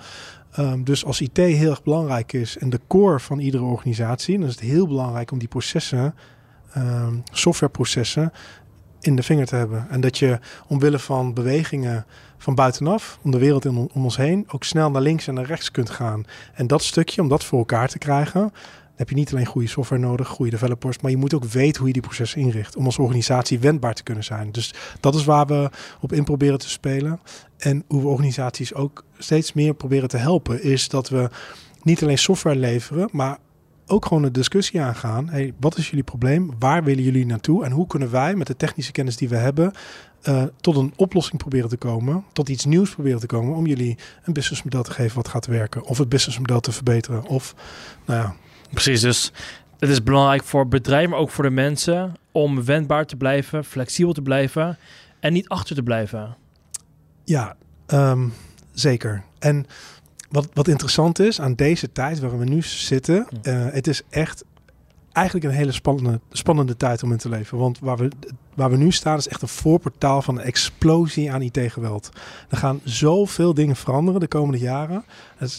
Um, 0.59 0.83
dus 0.83 1.05
als 1.05 1.21
IT 1.21 1.37
heel 1.37 1.69
erg 1.69 1.83
belangrijk 1.83 2.33
is 2.33 2.57
en 2.57 2.69
de 2.69 2.79
core 2.87 3.19
van 3.19 3.39
iedere 3.39 3.63
organisatie, 3.63 4.37
dan 4.37 4.47
is 4.47 4.55
het 4.55 4.63
heel 4.63 4.87
belangrijk 4.87 5.31
om 5.31 5.39
die 5.39 5.47
processen, 5.47 6.15
um, 6.77 7.23
softwareprocessen, 7.31 8.31
in 9.03 9.15
de 9.15 9.23
vinger 9.23 9.45
te 9.45 9.55
hebben. 9.55 9.87
En 9.89 10.01
dat 10.01 10.17
je 10.17 10.39
omwille 10.67 10.99
van 10.99 11.33
bewegingen 11.33 12.05
van 12.37 12.55
buitenaf, 12.55 13.19
om 13.21 13.31
de 13.31 13.37
wereld 13.37 13.65
in, 13.65 13.77
om 13.93 14.03
ons 14.03 14.17
heen, 14.17 14.45
ook 14.47 14.63
snel 14.63 14.91
naar 14.91 15.01
links 15.01 15.27
en 15.27 15.33
naar 15.33 15.45
rechts 15.45 15.71
kunt 15.71 15.89
gaan. 15.89 16.25
En 16.53 16.67
dat 16.67 16.83
stukje, 16.83 17.21
om 17.21 17.27
dat 17.27 17.43
voor 17.43 17.59
elkaar 17.59 17.87
te 17.87 17.97
krijgen, 17.97 18.51
heb 18.95 19.09
je 19.09 19.15
niet 19.15 19.33
alleen 19.33 19.45
goede 19.45 19.67
software 19.67 20.01
nodig, 20.01 20.27
goede 20.27 20.51
developers, 20.51 20.99
maar 20.99 21.11
je 21.11 21.17
moet 21.17 21.33
ook 21.33 21.43
weten 21.45 21.77
hoe 21.77 21.87
je 21.87 21.93
die 21.93 22.01
processen 22.01 22.41
inricht 22.41 22.75
om 22.75 22.85
als 22.85 22.97
organisatie 22.97 23.59
wendbaar 23.59 23.93
te 23.93 24.03
kunnen 24.03 24.23
zijn. 24.23 24.51
Dus 24.51 24.73
dat 24.99 25.15
is 25.15 25.25
waar 25.25 25.45
we 25.45 25.69
op 26.01 26.13
in 26.13 26.23
proberen 26.23 26.59
te 26.59 26.69
spelen. 26.69 27.19
En 27.57 27.83
hoe 27.87 28.01
we 28.01 28.07
organisaties 28.07 28.73
ook 28.73 29.03
steeds 29.17 29.53
meer 29.53 29.73
proberen 29.73 30.09
te 30.09 30.17
helpen, 30.17 30.63
is 30.63 30.89
dat 30.89 31.09
we 31.09 31.29
niet 31.83 32.03
alleen 32.03 32.17
software 32.17 32.59
leveren, 32.59 33.09
maar 33.11 33.37
ook 33.93 34.05
gewoon 34.05 34.23
een 34.23 34.31
discussie 34.31 34.81
aangaan. 34.81 35.29
Hey, 35.29 35.53
wat 35.59 35.77
is 35.77 35.89
jullie 35.89 36.03
probleem? 36.03 36.51
Waar 36.59 36.83
willen 36.83 37.03
jullie 37.03 37.25
naartoe? 37.25 37.65
En 37.65 37.71
hoe 37.71 37.87
kunnen 37.87 38.11
wij 38.11 38.35
met 38.35 38.47
de 38.47 38.55
technische 38.55 38.91
kennis 38.91 39.17
die 39.17 39.29
we 39.29 39.35
hebben 39.35 39.73
uh, 40.23 40.43
tot 40.61 40.75
een 40.75 40.93
oplossing 40.95 41.37
proberen 41.37 41.69
te 41.69 41.77
komen, 41.77 42.23
tot 42.33 42.49
iets 42.49 42.65
nieuws 42.65 42.93
proberen 42.93 43.19
te 43.19 43.25
komen 43.25 43.55
om 43.55 43.65
jullie 43.65 43.97
een 44.23 44.33
businessmodel 44.33 44.83
te 44.83 44.91
geven 44.91 45.15
wat 45.15 45.27
gaat 45.27 45.45
werken 45.45 45.83
of 45.83 45.97
het 45.97 46.09
businessmodel 46.09 46.59
te 46.59 46.71
verbeteren 46.71 47.25
of 47.25 47.55
nou 48.05 48.21
ja. 48.21 48.35
Precies, 48.71 49.01
dus 49.01 49.31
het 49.79 49.89
is 49.89 50.03
belangrijk 50.03 50.43
voor 50.43 50.67
bedrijven, 50.67 51.09
maar 51.09 51.19
ook 51.19 51.29
voor 51.29 51.43
de 51.43 51.49
mensen 51.49 52.13
om 52.31 52.65
wendbaar 52.65 53.05
te 53.05 53.15
blijven, 53.15 53.65
flexibel 53.65 54.13
te 54.13 54.21
blijven 54.21 54.77
en 55.19 55.33
niet 55.33 55.47
achter 55.47 55.75
te 55.75 55.83
blijven. 55.83 56.35
Ja, 57.23 57.55
um, 57.87 58.33
zeker. 58.73 59.23
En 59.39 59.65
wat, 60.33 60.47
wat 60.53 60.67
interessant 60.67 61.19
is 61.19 61.41
aan 61.41 61.53
deze 61.53 61.91
tijd 61.91 62.19
waar 62.19 62.37
we 62.39 62.45
nu 62.45 62.61
zitten, 62.61 63.27
uh, 63.43 63.65
het 63.71 63.87
is 63.87 64.01
echt 64.09 64.43
eigenlijk 65.11 65.45
een 65.45 65.51
hele 65.51 65.71
spannende, 65.71 66.19
spannende 66.31 66.77
tijd 66.77 67.03
om 67.03 67.11
in 67.11 67.17
te 67.17 67.29
leven. 67.29 67.57
Want 67.57 67.79
waar 67.79 67.97
we, 67.97 68.09
waar 68.55 68.69
we 68.69 68.77
nu 68.77 68.91
staan 68.91 69.17
is 69.17 69.27
echt 69.27 69.41
een 69.41 69.47
voorportaal 69.47 70.21
van 70.21 70.37
een 70.37 70.43
explosie 70.43 71.31
aan 71.31 71.41
IT-geweld. 71.41 72.09
Er 72.49 72.57
gaan 72.57 72.79
zoveel 72.83 73.53
dingen 73.53 73.75
veranderen 73.75 74.19
de 74.19 74.27
komende 74.27 74.59
jaren. 74.59 75.05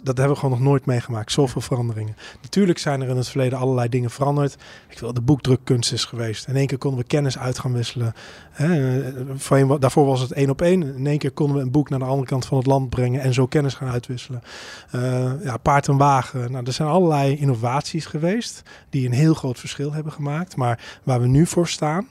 Dat, 0.02 0.16
hebben 0.16 0.28
we 0.28 0.34
gewoon 0.34 0.58
nog 0.58 0.68
nooit 0.68 0.86
meegemaakt. 0.86 1.32
Zoveel 1.32 1.60
veranderingen. 1.60 2.16
Natuurlijk 2.42 2.78
zijn 2.78 3.02
er 3.02 3.08
in 3.08 3.16
het 3.16 3.28
verleden 3.28 3.58
allerlei 3.58 3.88
dingen 3.88 4.10
veranderd. 4.10 4.56
Ik 4.88 4.98
wil, 4.98 5.12
de 5.12 5.20
boekdrukkunst 5.20 5.92
is 5.92 6.04
geweest. 6.04 6.48
In 6.48 6.56
één 6.56 6.66
keer 6.66 6.78
konden 6.78 7.00
we 7.00 7.06
kennis 7.06 7.38
uit 7.38 7.58
gaan 7.58 7.72
wisselen. 7.72 8.14
Daarvoor 9.78 10.06
was 10.06 10.20
het 10.20 10.32
één 10.32 10.50
op 10.50 10.62
één. 10.62 10.96
In 10.96 11.06
één 11.06 11.18
keer 11.18 11.30
konden 11.30 11.56
we 11.56 11.62
een 11.62 11.70
boek 11.70 11.88
naar 11.88 11.98
de 11.98 12.04
andere 12.04 12.28
kant 12.28 12.46
van 12.46 12.58
het 12.58 12.66
land 12.66 12.90
brengen 12.90 13.20
en 13.20 13.34
zo 13.34 13.46
kennis 13.46 13.74
gaan 13.74 13.88
uitwisselen. 13.88 14.42
Uh, 14.94 15.30
ja, 15.44 15.56
paard 15.56 15.88
en 15.88 15.96
wagen. 15.96 16.52
Nou, 16.52 16.64
er 16.66 16.72
zijn 16.72 16.88
allerlei 16.88 17.36
innovaties 17.36 18.06
geweest 18.06 18.62
die 18.90 19.06
een 19.06 19.12
heel 19.12 19.34
groot 19.34 19.58
verschil 19.58 19.92
hebben 19.92 20.12
gemaakt. 20.12 20.56
Maar 20.56 20.98
waar 21.02 21.20
we 21.20 21.26
nu 21.26 21.46
voor 21.46 21.68
staan, 21.68 22.06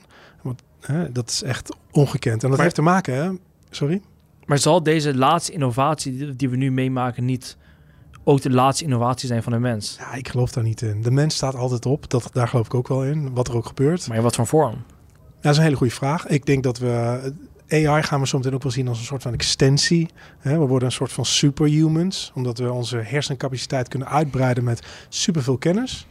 hè, 0.86 1.12
dat 1.12 1.28
is 1.30 1.42
echt 1.42 1.76
ongekend. 1.90 2.34
En 2.34 2.40
dat 2.40 2.50
Maar- 2.50 2.60
heeft 2.62 2.74
te 2.74 2.82
maken, 2.82 3.14
hè? 3.14 3.30
Sorry? 3.70 4.00
Maar 4.44 4.58
zal 4.58 4.82
deze 4.82 5.14
laatste 5.16 5.52
innovatie 5.52 6.36
die- 6.36 6.48
we 6.48 6.56
nu 6.56 6.70
meemaken 6.72 7.24
niet 7.24 7.56
ook 8.24 8.40
de 8.42 8.50
laatste 8.50 8.84
innovatie 8.84 9.28
zijn 9.28 9.42
van 9.42 9.52
de 9.52 9.58
mens? 9.58 9.96
Ja, 9.98 10.14
ik 10.14 10.28
geloof 10.28 10.52
daar 10.52 10.64
niet 10.64 10.82
in. 10.82 11.02
De 11.02 11.10
mens 11.10 11.34
staat 11.34 11.54
altijd 11.54 11.86
op. 11.86 12.10
Dat, 12.10 12.30
daar 12.32 12.48
geloof 12.48 12.66
ik 12.66 12.74
ook 12.74 12.88
wel 12.88 13.04
in. 13.04 13.32
Wat 13.34 13.48
er 13.48 13.56
ook 13.56 13.66
gebeurt. 13.66 14.08
Maar 14.08 14.16
in 14.16 14.22
wat 14.22 14.34
voor 14.36 14.46
vorm? 14.46 14.72
Ja, 14.74 15.40
dat 15.40 15.52
is 15.52 15.56
een 15.58 15.64
hele 15.64 15.76
goede 15.76 15.92
vraag. 15.94 16.26
Ik 16.26 16.46
denk 16.46 16.62
dat 16.62 16.78
we. 16.78 17.32
AI 17.68 18.02
gaan 18.02 18.20
we 18.20 18.26
soms 18.26 18.46
ook 18.46 18.62
wel 18.62 18.72
zien 18.72 18.88
als 18.88 18.98
een 18.98 19.04
soort 19.04 19.22
van 19.22 19.32
extensie. 19.32 20.08
We 20.42 20.56
worden 20.56 20.88
een 20.88 20.92
soort 20.94 21.12
van 21.12 21.24
superhumans, 21.24 22.32
omdat 22.34 22.58
we 22.58 22.72
onze 22.72 22.96
hersencapaciteit 22.96 23.88
kunnen 23.88 24.08
uitbreiden 24.08 24.64
met 24.64 24.86
superveel 25.08 25.56
kennis. 25.58 26.06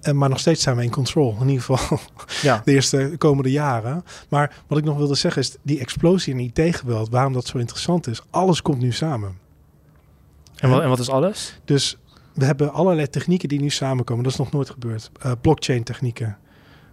En, 0.00 0.16
maar 0.16 0.28
nog 0.28 0.38
steeds 0.38 0.62
zijn 0.62 0.76
we 0.76 0.82
in 0.82 0.90
control, 0.90 1.36
in 1.40 1.48
ieder 1.48 1.64
geval 1.64 1.98
Ja. 2.42 2.62
de 2.64 2.72
eerste 2.72 3.14
komende 3.18 3.50
jaren. 3.50 4.04
Maar 4.28 4.62
wat 4.66 4.78
ik 4.78 4.84
nog 4.84 4.96
wilde 4.96 5.14
zeggen 5.14 5.42
is, 5.42 5.56
die 5.62 5.80
explosie 5.80 6.34
in 6.34 6.52
IT-geweld, 6.54 7.08
waarom 7.08 7.32
dat 7.32 7.46
zo 7.46 7.58
interessant 7.58 8.06
is, 8.06 8.22
alles 8.30 8.62
komt 8.62 8.78
nu 8.80 8.92
samen. 8.92 9.38
En 10.56 10.70
wat, 10.70 10.82
en 10.82 10.88
wat 10.88 10.98
is 10.98 11.08
alles? 11.10 11.60
Dus 11.64 11.98
we 12.34 12.44
hebben 12.44 12.72
allerlei 12.72 13.08
technieken 13.08 13.48
die 13.48 13.60
nu 13.60 13.70
samenkomen. 13.70 14.24
Dat 14.24 14.32
is 14.32 14.38
nog 14.38 14.52
nooit 14.52 14.70
gebeurd. 14.70 15.10
Eh, 15.20 15.32
blockchain 15.40 15.82
technieken. 15.82 16.38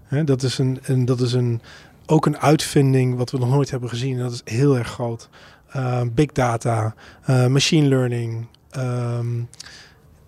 Hè, 0.04 0.24
dat 0.24 0.44
is, 0.44 0.58
een, 0.58 0.80
een, 0.84 1.06
dat 1.06 1.22
is 1.22 1.34
een, 1.34 1.62
ook 2.06 2.26
een 2.26 2.38
uitvinding 2.38 3.18
wat 3.18 3.32
we 3.32 3.38
nog 3.38 3.50
nooit 3.50 3.70
hebben 3.72 3.90
gezien. 3.90 4.18
En 4.18 4.24
dat 4.24 4.32
is 4.32 4.42
heel 4.44 4.78
erg 4.78 4.88
groot. 4.88 5.30
Eh, 5.68 6.02
big 6.14 6.32
data, 6.32 6.96
eh, 7.24 7.48
machine 7.48 7.88
learning, 7.88 8.48
ehm, 8.70 9.28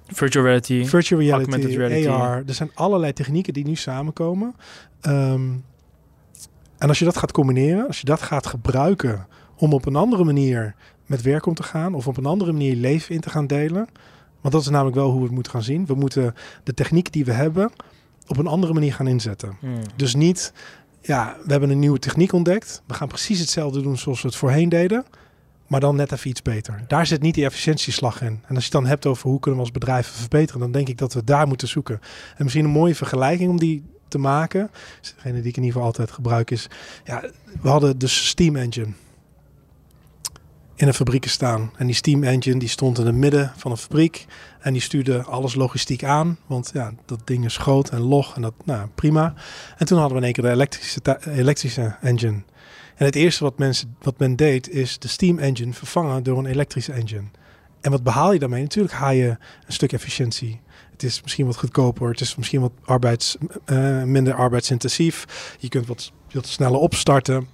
Virtual 0.07 0.45
reality. 0.45 0.85
virtual 0.85 1.21
reality, 1.21 1.51
Augmented 1.51 1.77
reality. 1.77 2.09
AR. 2.09 2.43
Er 2.47 2.53
zijn 2.53 2.71
allerlei 2.73 3.13
technieken 3.13 3.53
die 3.53 3.65
nu 3.65 3.75
samenkomen. 3.75 4.55
Ehm, 5.01 5.49
en 6.77 6.87
als 6.87 6.99
je 6.99 7.05
dat 7.05 7.17
gaat 7.17 7.31
combineren, 7.31 7.87
als 7.87 7.99
je 7.99 8.05
dat 8.05 8.21
gaat 8.21 8.47
gebruiken 8.47 9.27
om 9.57 9.73
op 9.73 9.85
een 9.85 9.95
andere 9.95 10.23
manier 10.23 10.75
met 11.05 11.21
werk 11.21 11.45
om 11.45 11.53
te 11.53 11.63
gaan 11.63 11.93
of 11.93 12.07
op 12.07 12.17
een 12.17 12.25
andere 12.25 12.51
manier 12.51 12.75
leven 12.75 13.15
in 13.15 13.21
te 13.21 13.29
gaan 13.29 13.47
delen. 13.47 13.87
Want 14.41 14.53
dat 14.53 14.61
is 14.61 14.69
namelijk 14.69 14.95
wel 14.95 15.09
hoe 15.09 15.17
we 15.17 15.25
het 15.25 15.33
moeten 15.33 15.51
gaan 15.51 15.63
zien. 15.63 15.85
We 15.85 15.95
moeten 15.95 16.35
de 16.63 16.73
techniek 16.73 17.11
die 17.13 17.25
we 17.25 17.31
hebben 17.31 17.71
op 18.27 18.37
een 18.37 18.47
andere 18.47 18.73
manier 18.73 18.93
gaan 18.93 19.07
inzetten. 19.07 19.57
Hmm. 19.59 19.81
Dus 19.95 20.15
niet, 20.15 20.53
ja, 21.01 21.37
we 21.45 21.51
hebben 21.51 21.69
een 21.69 21.79
nieuwe 21.79 21.99
techniek 21.99 22.33
ontdekt. 22.33 22.81
We 22.87 22.93
gaan 22.93 23.07
precies 23.07 23.39
hetzelfde 23.39 23.81
doen 23.81 23.97
zoals 23.97 24.21
we 24.21 24.27
het 24.27 24.37
voorheen 24.37 24.69
deden. 24.69 25.05
Maar 25.67 25.79
dan 25.79 25.95
net 25.95 26.11
even 26.11 26.29
iets 26.29 26.41
beter. 26.41 26.83
Daar 26.87 27.07
zit 27.07 27.21
niet 27.21 27.33
die 27.33 27.45
efficiëntieslag 27.45 28.21
in. 28.21 28.27
En 28.27 28.55
als 28.55 28.65
je 28.65 28.71
het 28.71 28.71
dan 28.71 28.85
hebt 28.85 29.05
over 29.05 29.29
hoe 29.29 29.39
kunnen 29.39 29.59
we 29.59 29.65
als 29.65 29.75
bedrijven 29.75 30.13
verbeteren, 30.13 30.61
dan 30.61 30.71
denk 30.71 30.87
ik 30.87 30.97
dat 30.97 31.13
we 31.13 31.23
daar 31.23 31.47
moeten 31.47 31.67
zoeken. 31.67 31.99
En 32.37 32.43
misschien 32.43 32.65
een 32.65 32.71
mooie 32.71 32.95
vergelijking 32.95 33.49
om 33.49 33.59
die 33.59 33.83
te 34.07 34.17
maken, 34.17 34.71
degene 35.15 35.41
die 35.41 35.49
ik 35.49 35.57
in 35.57 35.63
ieder 35.63 35.71
geval 35.71 35.83
altijd 35.83 36.11
gebruik, 36.11 36.51
is 36.51 36.69
ja, 37.03 37.23
we 37.61 37.69
hadden 37.69 37.99
de 37.99 38.07
Steam 38.07 38.55
Engine 38.55 38.93
in 40.77 40.87
een 40.87 40.93
fabriek 40.93 41.27
staan. 41.27 41.71
En 41.77 41.85
die 41.85 41.95
Steam 41.95 42.23
Engine 42.23 42.59
die 42.59 42.69
stond 42.69 42.99
in 42.99 43.05
het 43.05 43.15
midden 43.15 43.51
van 43.55 43.71
een 43.71 43.77
fabriek. 43.77 44.25
En 44.59 44.73
die 44.73 44.81
stuurde 44.81 45.23
alles 45.23 45.55
logistiek 45.55 46.03
aan. 46.03 46.37
Want 46.45 46.69
ja, 46.73 46.93
dat 47.05 47.19
ding 47.23 47.45
is 47.45 47.57
groot 47.57 47.89
en 47.89 47.99
log 47.99 48.35
en 48.35 48.41
dat, 48.41 48.53
nou 48.63 48.87
prima. 48.95 49.33
En 49.77 49.85
toen 49.85 49.97
hadden 49.97 50.17
we 50.17 50.23
in 50.23 50.33
één 50.33 50.33
keer 50.33 50.43
de 50.43 50.49
elektrische, 50.49 51.19
elektrische 51.35 51.95
engine. 52.01 52.41
En 52.95 53.05
het 53.05 53.15
eerste 53.15 53.43
wat, 53.43 53.57
mensen, 53.57 53.95
wat 54.01 54.19
men 54.19 54.35
deed 54.35 54.69
is 54.69 54.99
de 54.99 55.07
steam 55.07 55.39
engine 55.39 55.73
vervangen 55.73 56.23
door 56.23 56.37
een 56.37 56.45
elektrische 56.45 56.93
engine. 56.93 57.27
En 57.81 57.91
wat 57.91 58.03
behaal 58.03 58.33
je 58.33 58.39
daarmee? 58.39 58.61
Natuurlijk 58.61 58.93
haal 58.93 59.11
je 59.11 59.27
een 59.27 59.73
stuk 59.73 59.93
efficiëntie. 59.93 60.61
Het 60.91 61.03
is 61.03 61.21
misschien 61.21 61.45
wat 61.45 61.57
goedkoper, 61.57 62.09
het 62.09 62.21
is 62.21 62.35
misschien 62.35 62.61
wat 62.61 62.71
arbeids, 62.85 63.37
eh, 63.65 64.03
minder 64.03 64.33
arbeidsintensief. 64.33 65.25
Je 65.59 65.69
kunt 65.69 65.87
wat, 65.87 66.11
wat 66.31 66.47
sneller 66.47 66.79
opstarten. 66.79 67.47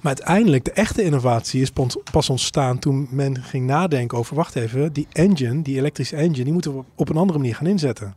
Maar 0.00 0.14
uiteindelijk, 0.16 0.64
de 0.64 0.72
echte 0.72 1.02
innovatie 1.02 1.60
is 1.60 1.70
pas- 2.10 2.30
ontstaan 2.30 2.78
toen 2.78 3.08
men 3.10 3.42
ging 3.42 3.66
nadenken 3.66 4.18
over, 4.18 4.36
wacht 4.36 4.56
even, 4.56 4.92
die 4.92 5.06
engine, 5.12 5.62
die 5.62 5.78
elektrische 5.78 6.16
engine, 6.16 6.44
die 6.44 6.52
moeten 6.52 6.76
we 6.76 6.82
op 6.94 7.08
een 7.08 7.16
andere 7.16 7.38
manier 7.38 7.54
gaan 7.54 7.66
inzetten. 7.66 8.14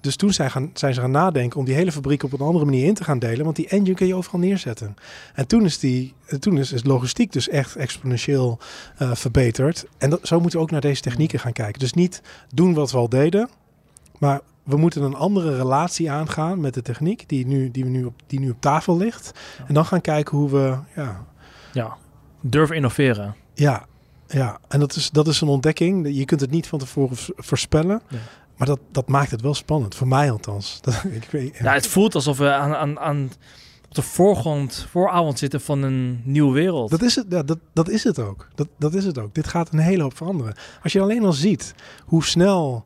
Dus 0.00 0.16
toen 0.16 0.32
zijn, 0.32 0.50
gaan, 0.50 0.70
zijn 0.74 0.94
ze 0.94 1.00
gaan 1.00 1.10
nadenken 1.10 1.58
om 1.58 1.64
die 1.64 1.74
hele 1.74 1.92
fabriek 1.92 2.22
op 2.22 2.32
een 2.32 2.40
andere 2.40 2.64
manier 2.64 2.86
in 2.86 2.94
te 2.94 3.04
gaan 3.04 3.18
delen. 3.18 3.44
Want 3.44 3.56
die 3.56 3.68
engine 3.68 3.94
kun 3.94 4.06
je 4.06 4.14
overal 4.14 4.40
neerzetten. 4.40 4.96
En 5.34 5.46
toen 5.46 5.64
is, 5.64 5.78
die, 5.78 6.14
toen 6.38 6.58
is, 6.58 6.72
is 6.72 6.84
logistiek 6.84 7.32
dus 7.32 7.48
echt 7.48 7.76
exponentieel 7.76 8.58
eh, 8.96 9.14
verbeterd. 9.14 9.86
En 9.98 10.10
dat, 10.10 10.20
zo 10.22 10.40
moeten 10.40 10.58
we 10.58 10.64
ook 10.64 10.70
naar 10.70 10.80
deze 10.80 11.02
technieken 11.02 11.38
gaan 11.38 11.52
kijken. 11.52 11.80
Dus 11.80 11.92
niet 11.92 12.22
doen 12.54 12.74
wat 12.74 12.90
we 12.90 12.96
al 12.98 13.08
deden. 13.08 13.48
Maar 14.18 14.40
we 14.70 14.76
moeten 14.76 15.02
een 15.02 15.14
andere 15.14 15.56
relatie 15.56 16.10
aangaan 16.10 16.60
met 16.60 16.74
de 16.74 16.82
techniek 16.82 17.28
die 17.28 17.46
nu, 17.46 17.70
die 17.70 17.84
we 17.84 17.90
nu, 17.90 18.04
op, 18.04 18.14
die 18.26 18.40
nu 18.40 18.50
op 18.50 18.60
tafel 18.60 18.96
ligt. 18.96 19.32
En 19.66 19.74
dan 19.74 19.84
gaan 19.84 20.00
kijken 20.00 20.38
hoe 20.38 20.50
we... 20.50 20.78
Ja, 20.96 21.26
Ja. 21.72 21.96
Durf 22.40 22.70
innoveren. 22.70 23.34
ja, 23.54 23.86
ja. 24.26 24.58
en 24.68 24.80
dat 24.80 24.94
is, 24.96 25.10
dat 25.10 25.28
is 25.28 25.40
een 25.40 25.48
ontdekking. 25.48 26.08
Je 26.16 26.24
kunt 26.24 26.40
het 26.40 26.50
niet 26.50 26.66
van 26.66 26.78
tevoren 26.78 27.16
voorspellen. 27.36 28.02
Nee. 28.08 28.20
Maar 28.56 28.66
dat, 28.66 28.80
dat 28.92 29.08
maakt 29.08 29.30
het 29.30 29.40
wel 29.40 29.54
spannend. 29.54 29.94
Voor 29.94 30.08
mij 30.08 30.30
althans. 30.30 30.78
Dat, 30.82 31.04
ik 31.10 31.28
weet, 31.30 31.56
Ja, 31.58 31.72
het 31.72 31.86
voelt 31.86 32.14
alsof 32.14 32.38
we 32.38 32.52
aan, 32.52 32.74
aan, 32.74 32.98
aan 32.98 33.30
op 33.88 33.96
de 33.96 34.02
voorgrond, 34.02 34.86
vooravond 34.90 35.38
zitten 35.38 35.60
van 35.60 35.82
een 35.82 36.20
nieuwe 36.24 36.52
wereld. 36.52 36.90
Dat 36.90 37.02
is 37.02 37.14
het, 37.14 37.26
ja, 37.28 37.42
dat, 37.42 37.58
dat 37.72 37.88
is 37.88 38.04
het 38.04 38.18
ook. 38.18 38.48
Dat, 38.54 38.68
dat 38.78 38.94
is 38.94 39.04
het 39.04 39.18
ook. 39.18 39.34
Dit 39.34 39.46
gaat 39.46 39.72
een 39.72 39.78
hele 39.78 40.02
hoop 40.02 40.16
veranderen. 40.16 40.54
Als 40.82 40.92
je 40.92 41.00
alleen 41.00 41.24
al 41.24 41.32
ziet 41.32 41.74
hoe 42.04 42.24
snel 42.24 42.84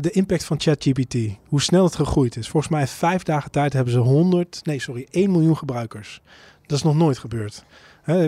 de 0.00 0.10
impact 0.10 0.44
van 0.44 0.60
ChatGPT, 0.60 1.16
hoe 1.48 1.60
snel 1.60 1.84
het 1.84 1.94
gegroeid 1.94 2.36
is. 2.36 2.48
Volgens 2.48 2.72
mij 2.72 2.80
in 2.80 2.86
vijf 2.86 3.22
dagen 3.22 3.50
tijd 3.50 3.72
hebben 3.72 3.92
ze 3.92 3.98
100, 3.98 4.60
nee 4.62 4.80
sorry, 4.80 5.06
1 5.10 5.30
miljoen 5.30 5.56
gebruikers. 5.56 6.20
Dat 6.66 6.76
is 6.78 6.84
nog 6.84 6.96
nooit 6.96 7.18
gebeurd. 7.18 7.64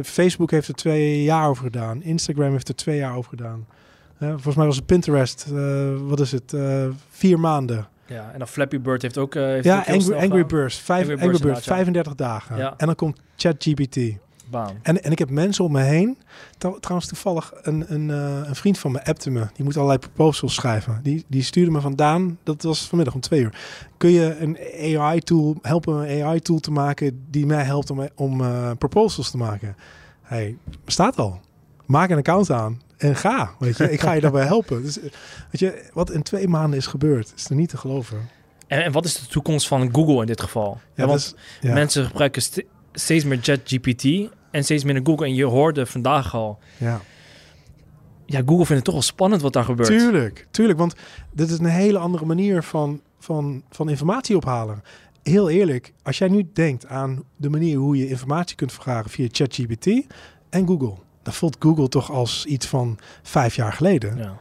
Facebook 0.03 0.51
heeft 0.51 0.69
er 0.69 0.75
twee 0.75 1.23
jaar 1.23 1.49
over 1.49 1.65
gedaan. 1.65 2.03
Instagram 2.03 2.53
heeft 2.53 2.69
er 2.69 2.75
twee 2.75 2.97
jaar 2.97 3.17
over 3.17 3.31
gedaan. 3.31 3.67
Volgens 4.19 4.57
mij 4.57 4.67
was 4.67 4.77
het 4.77 4.87
Pinterest, 4.87 5.47
eh, 5.55 5.95
wat 6.01 6.21
is 6.21 6.33
het, 6.33 6.53
eh, 6.53 6.87
vier 7.11 7.41
maanden. 7.41 7.89
Ja, 8.07 8.31
en 8.33 8.39
dan 8.39 8.49
Flappy 8.49 8.81
Bird 8.81 9.03
heeft 9.03 9.19
ook... 9.19 9.35
eh, 9.35 9.43
heeft 9.43 9.65
Ja, 9.65 9.79
ook 9.79 9.87
Angry, 9.87 10.15
Angry. 10.15 10.47
Birds, 10.47 10.77
vijf, 10.79 11.09
Angry 11.09 11.27
Angry 11.27 11.39
Birds 11.43 11.65
ja. 11.65 11.75
35 11.75 12.15
dagen. 12.15 12.57
Ja. 12.57 12.75
En 12.77 12.87
dan 12.87 12.95
komt 12.95 13.21
ChatGPT. 13.37 13.97
Baan. 14.51 14.77
En, 14.83 15.03
en 15.03 15.13
ik 15.13 15.19
heb 15.19 15.31
mensen 15.31 15.65
om 15.65 15.73
me 15.73 15.81
heen. 15.83 16.19
Trouw- 16.59 16.79
trouwens, 16.79 17.09
toevallig 17.09 17.53
een, 17.63 17.85
een, 17.93 18.11
eh, 18.11 18.49
een 18.49 18.55
vriend 18.55 18.79
van 18.79 18.93
me 18.93 19.05
appte 19.05 19.31
me. 19.31 19.47
Die 19.55 19.65
moet 19.65 19.77
allerlei 19.77 19.99
proposals 19.99 20.55
schrijven. 20.55 21.01
Die, 21.03 21.25
die 21.29 21.43
stuurde 21.43 21.71
me 21.71 21.81
vandaan. 21.81 22.39
Dat 22.43 22.63
was 22.63 22.87
vanmiddag 22.87 23.15
om 23.15 23.21
twee 23.21 23.41
uur. 23.41 23.59
Kun 23.97 24.11
je 24.11 24.37
een 24.39 24.59
AI-tool 24.99 25.57
helpen, 25.63 26.11
een 26.11 26.25
AI-tool 26.25 26.59
te 26.59 26.71
maken 26.71 27.25
die 27.31 27.47
mij 27.47 27.65
helpt 27.65 27.91
om, 27.91 28.09
om 28.15 28.41
eh, 28.41 28.71
proposals 28.79 29.31
te 29.31 29.37
maken? 29.37 29.77
Hij 30.23 30.57
bestaat 30.85 31.19
al. 31.19 31.41
Maak 31.87 32.11
een 32.11 32.19
account 32.19 32.51
aan 32.51 32.81
en 32.97 33.17
ga. 33.17 33.51
Weet 33.59 33.77
je, 33.77 33.91
ik 33.93 34.01
ga 34.01 34.13
je 34.13 34.21
daarbij 34.27 34.45
helpen. 34.47 34.83
Dus, 34.83 34.99
eh, 34.99 35.05
weet 35.51 35.61
je, 35.61 35.91
wat 35.93 36.11
in 36.11 36.23
twee 36.23 36.49
maanden 36.49 36.79
is 36.79 36.87
gebeurd, 36.87 37.33
is 37.37 37.49
er 37.49 37.57
niet 37.57 37.69
te 37.69 37.77
geloven. 37.77 38.29
En, 38.67 38.85
en 38.85 38.93
wat 38.93 39.05
is 39.05 39.19
de 39.19 39.27
toekomst 39.27 39.69
van 39.69 39.95
Google 39.95 40.21
in 40.21 40.27
dit 40.27 40.41
geval? 40.41 40.81
Ja, 40.95 41.07
want 41.07 41.35
ja, 41.61 41.75
mensen 41.75 42.07
gebruiken 42.07 42.43
steeds 42.95 43.25
meer 43.25 43.39
ChatGPT 43.43 44.05
en 44.51 44.65
steeds 44.65 44.85
minder 44.85 45.05
Google. 45.07 45.27
En 45.27 45.35
je 45.35 45.45
hoorde 45.45 45.87
vandaag 45.87 46.35
al, 46.35 46.59
ja. 46.77 47.01
ja, 48.27 48.39
Google 48.39 48.57
vindt 48.57 48.71
het 48.71 48.85
toch 48.85 48.95
wel 48.95 49.03
spannend 49.03 49.43
wat 49.43 49.53
daar 49.53 49.65
gebeurt. 49.65 49.89
Tuurlijk, 49.89 50.47
tuurlijk. 50.51 50.79
Want 50.79 50.95
dit 51.33 51.51
is 51.51 51.59
een 51.59 51.65
hele 51.65 51.99
andere 51.99 52.25
manier 52.25 52.63
van, 52.63 53.01
van, 53.19 53.63
van 53.71 53.89
informatie 53.89 54.37
ophalen. 54.37 54.83
Heel 55.23 55.51
eerlijk, 55.51 55.93
als 56.03 56.19
jij 56.19 56.29
nu 56.29 56.51
denkt 56.53 56.87
aan 56.87 57.23
de 57.37 57.51
manier 57.51 57.77
hoe 57.77 57.97
je 57.97 58.09
informatie 58.09 58.57
kunt 58.57 58.73
vergaren 58.73 59.11
via 59.11 59.29
ChatGPT 59.33 59.87
en 60.51 60.67
Google, 60.67 60.95
dan 61.23 61.33
voelt 61.33 61.57
Google 61.59 61.89
toch 61.89 62.11
als 62.11 62.45
iets 62.45 62.67
van 62.67 62.99
vijf 63.23 63.55
jaar 63.55 63.73
geleden. 63.73 64.17
Ja. 64.17 64.39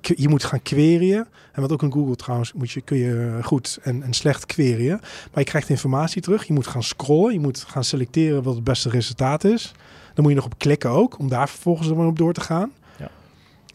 Je 0.00 0.28
moet 0.28 0.44
gaan 0.44 0.62
queryen. 0.62 1.28
En 1.52 1.60
wat 1.60 1.72
ook 1.72 1.82
in 1.82 1.92
Google 1.92 2.16
trouwens, 2.16 2.52
moet 2.52 2.70
je, 2.70 2.80
kun 2.80 2.96
je 2.96 3.38
goed 3.42 3.78
en, 3.82 4.02
en 4.02 4.12
slecht 4.12 4.46
queryen. 4.46 4.98
Maar 5.00 5.42
je 5.42 5.44
krijgt 5.44 5.68
informatie 5.68 6.22
terug. 6.22 6.44
Je 6.46 6.52
moet 6.52 6.66
gaan 6.66 6.82
scrollen. 6.82 7.32
Je 7.32 7.40
moet 7.40 7.64
gaan 7.68 7.84
selecteren 7.84 8.42
wat 8.42 8.54
het 8.54 8.64
beste 8.64 8.90
resultaat 8.90 9.44
is. 9.44 9.72
Dan 10.14 10.22
moet 10.24 10.28
je 10.28 10.36
nog 10.36 10.44
op 10.44 10.58
klikken 10.58 10.90
ook, 10.90 11.18
om 11.18 11.28
daar 11.28 11.48
vervolgens 11.48 11.88
er 11.88 11.96
maar 11.96 12.06
op 12.06 12.18
door 12.18 12.32
te 12.32 12.40
gaan. 12.40 12.72
Ja. 12.98 13.10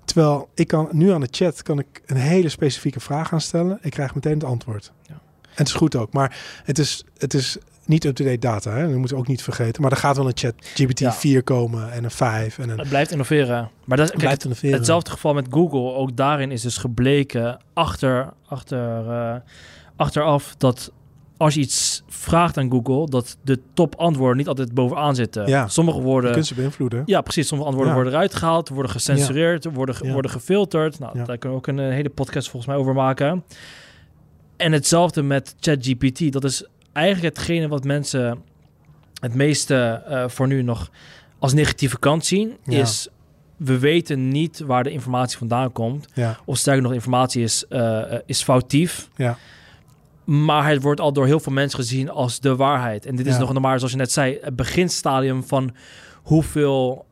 Terwijl 0.06 0.50
ik 0.54 0.68
kan 0.68 0.88
nu 0.92 1.12
aan 1.12 1.22
de 1.22 1.28
chat 1.32 1.62
kan 1.62 1.80
ik 1.80 2.02
een 2.06 2.18
hele 2.18 2.50
specifieke 2.50 3.00
vraag 3.00 3.28
gaan 3.28 3.42
stellen. 3.42 3.80
Ik 3.82 3.92
krijg 3.92 4.16
meteen 4.16 4.34
het 4.34 4.44
antwoord. 4.44 4.92
Ja. 5.02 5.14
En 5.42 5.52
het 5.52 5.68
is 5.68 5.74
goed 5.74 5.96
ook. 5.96 6.14
Maar 6.14 6.38
het 6.64 6.80
is, 6.80 7.06
het 7.18 7.34
is 7.34 7.58
niet 7.88 8.06
up-to-date 8.06 8.38
data. 8.38 8.72
Hè? 8.72 8.82
Dat 8.88 8.98
moeten 8.98 9.16
we 9.16 9.22
ook 9.22 9.28
niet 9.28 9.42
vergeten. 9.44 9.82
Maar 9.82 9.92
er 9.92 9.98
gaat 9.98 10.18
wel 10.18 10.26
een 10.28 10.32
chat 10.36 10.54
GPT 10.58 11.00
Ja. 11.00 11.14
4 11.14 11.44
komen 11.44 11.92
en 11.92 12.04
een 12.04 12.12
5 12.12 12.58
en 12.60 12.70
een... 12.70 12.78
Het 12.80 12.90
blijft 12.90 13.12
innoveren. 13.12 13.70
Maar 13.86 13.98
dat 13.98 14.06
is, 14.06 14.12
kijk, 14.12 14.24
blijft 14.24 14.44
innoveren. 14.44 14.76
hetzelfde 14.78 15.12
geval 15.12 15.34
met 15.34 15.48
Google. 15.50 15.94
Ook 15.94 16.16
daarin 16.18 16.52
is 16.52 16.62
dus 16.62 16.78
gebleken 16.78 17.60
achter, 17.74 18.34
achter, 18.48 19.10
eh, 19.10 19.36
achteraf 19.96 20.56
dat 20.58 20.92
als 21.38 21.54
je 21.54 21.60
iets 21.60 22.04
vraagt 22.08 22.58
aan 22.58 22.72
Google, 22.72 23.10
dat 23.10 23.38
de 23.44 23.60
top 23.74 23.96
antwoorden 23.96 24.38
niet 24.38 24.48
altijd 24.48 24.74
bovenaan 24.74 25.16
zitten. 25.16 25.48
Ja. 25.48 25.68
Sommige 25.68 25.98
Je 25.98 26.04
worden... 26.04 26.32
kunt 26.32 26.46
ze 26.46 26.54
beïnvloeden. 26.56 27.04
Ja, 27.06 27.22
precies. 27.22 27.48
Sommige 27.48 27.70
antwoorden 27.70 27.96
Ja. 27.96 28.02
worden 28.02 28.20
eruit 28.20 28.36
gehaald, 28.36 28.70
worden 28.70 28.92
gecensureerd, 28.92 29.66
worden, 29.74 29.96
ge- 29.96 30.06
Ja. 30.06 30.12
worden 30.12 30.32
gefilterd. 30.32 31.00
Nou, 31.00 31.18
Ja. 31.18 31.24
daar 31.24 31.38
kunnen 31.38 31.60
we 31.62 31.64
ook 31.70 31.78
een 31.78 31.86
eh, 31.86 31.94
hele 31.94 32.10
podcast 32.10 32.50
volgens 32.50 32.72
mij 32.72 32.82
over 32.82 32.94
maken. 32.94 33.44
En 34.58 34.72
hetzelfde 34.72 35.22
met 35.24 35.56
ChatGPT. 35.60 36.32
Dat 36.32 36.44
is 36.44 36.66
eigenlijk 36.96 37.36
hetgene 37.36 37.68
wat 37.68 37.84
mensen 37.84 38.42
het 39.20 39.34
meeste 39.34 39.76
eh, 40.08 40.28
voor 40.28 40.48
nu 40.48 40.62
nog 40.62 40.90
als 41.40 41.54
negatieve 41.54 42.00
kant 42.00 42.26
zien. 42.26 42.58
Ja. 42.64 42.80
Is 42.82 43.08
we 43.58 43.80
weten 43.80 44.28
niet 44.28 44.60
waar 44.60 44.84
de 44.84 44.92
informatie 44.92 45.38
vandaan 45.38 45.72
komt. 45.72 46.08
Ja, 46.14 46.38
Of 46.46 46.58
sterker 46.58 46.84
nog, 46.84 46.94
informatie 46.94 47.44
is, 47.44 47.66
eh, 47.70 48.14
eh, 48.14 48.20
is 48.26 48.44
foutief. 48.44 49.10
ja. 49.16 49.38
Maar 50.26 50.70
het 50.70 50.82
wordt 50.82 51.00
al 51.00 51.14
door 51.14 51.26
heel 51.26 51.40
veel 51.40 51.54
mensen 51.54 51.80
gezien 51.80 52.10
als 52.10 52.40
de 52.40 52.56
waarheid. 52.56 53.06
En 53.06 53.16
dit 53.16 53.26
is 53.26 53.38
nog 53.38 53.60
maar, 53.60 53.78
zoals 53.78 53.92
je 53.92 53.98
net 53.98 54.12
zei, 54.12 54.38
het 54.42 54.56
beginstadium 54.56 55.44
van 55.44 55.76
hoeveel 56.24 57.06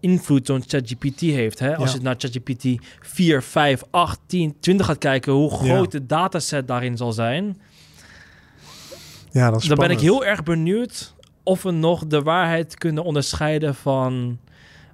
invloed 0.00 0.46
zo'n 0.46 0.62
ChatGPT 0.66 1.20
heeft. 1.20 1.58
Hè? 1.58 1.76
Als 1.76 1.90
Ja. 1.92 1.96
je 1.96 2.02
naar 2.02 2.14
ChatGPT 2.18 2.64
4, 3.00 3.42
5, 3.42 3.82
8, 3.90 4.20
10, 4.26 4.54
20 4.60 4.86
gaat 4.86 4.98
kijken, 4.98 5.32
hoe 5.32 5.50
groot 5.50 5.90
de 5.92 6.06
dataset 6.06 6.68
daarin 6.68 6.96
zal 6.96 7.12
zijn. 7.12 7.60
Ja, 9.32 9.50
dat 9.50 9.62
is 9.62 9.68
Dan 9.68 9.78
ben 9.78 9.90
ik 9.90 10.00
heel 10.00 10.24
erg 10.24 10.42
benieuwd 10.42 11.14
of 11.42 11.62
we 11.62 11.70
nog 11.70 12.06
de 12.06 12.22
waarheid 12.22 12.78
kunnen 12.78 13.04
onderscheiden 13.04 13.74
van 13.74 14.38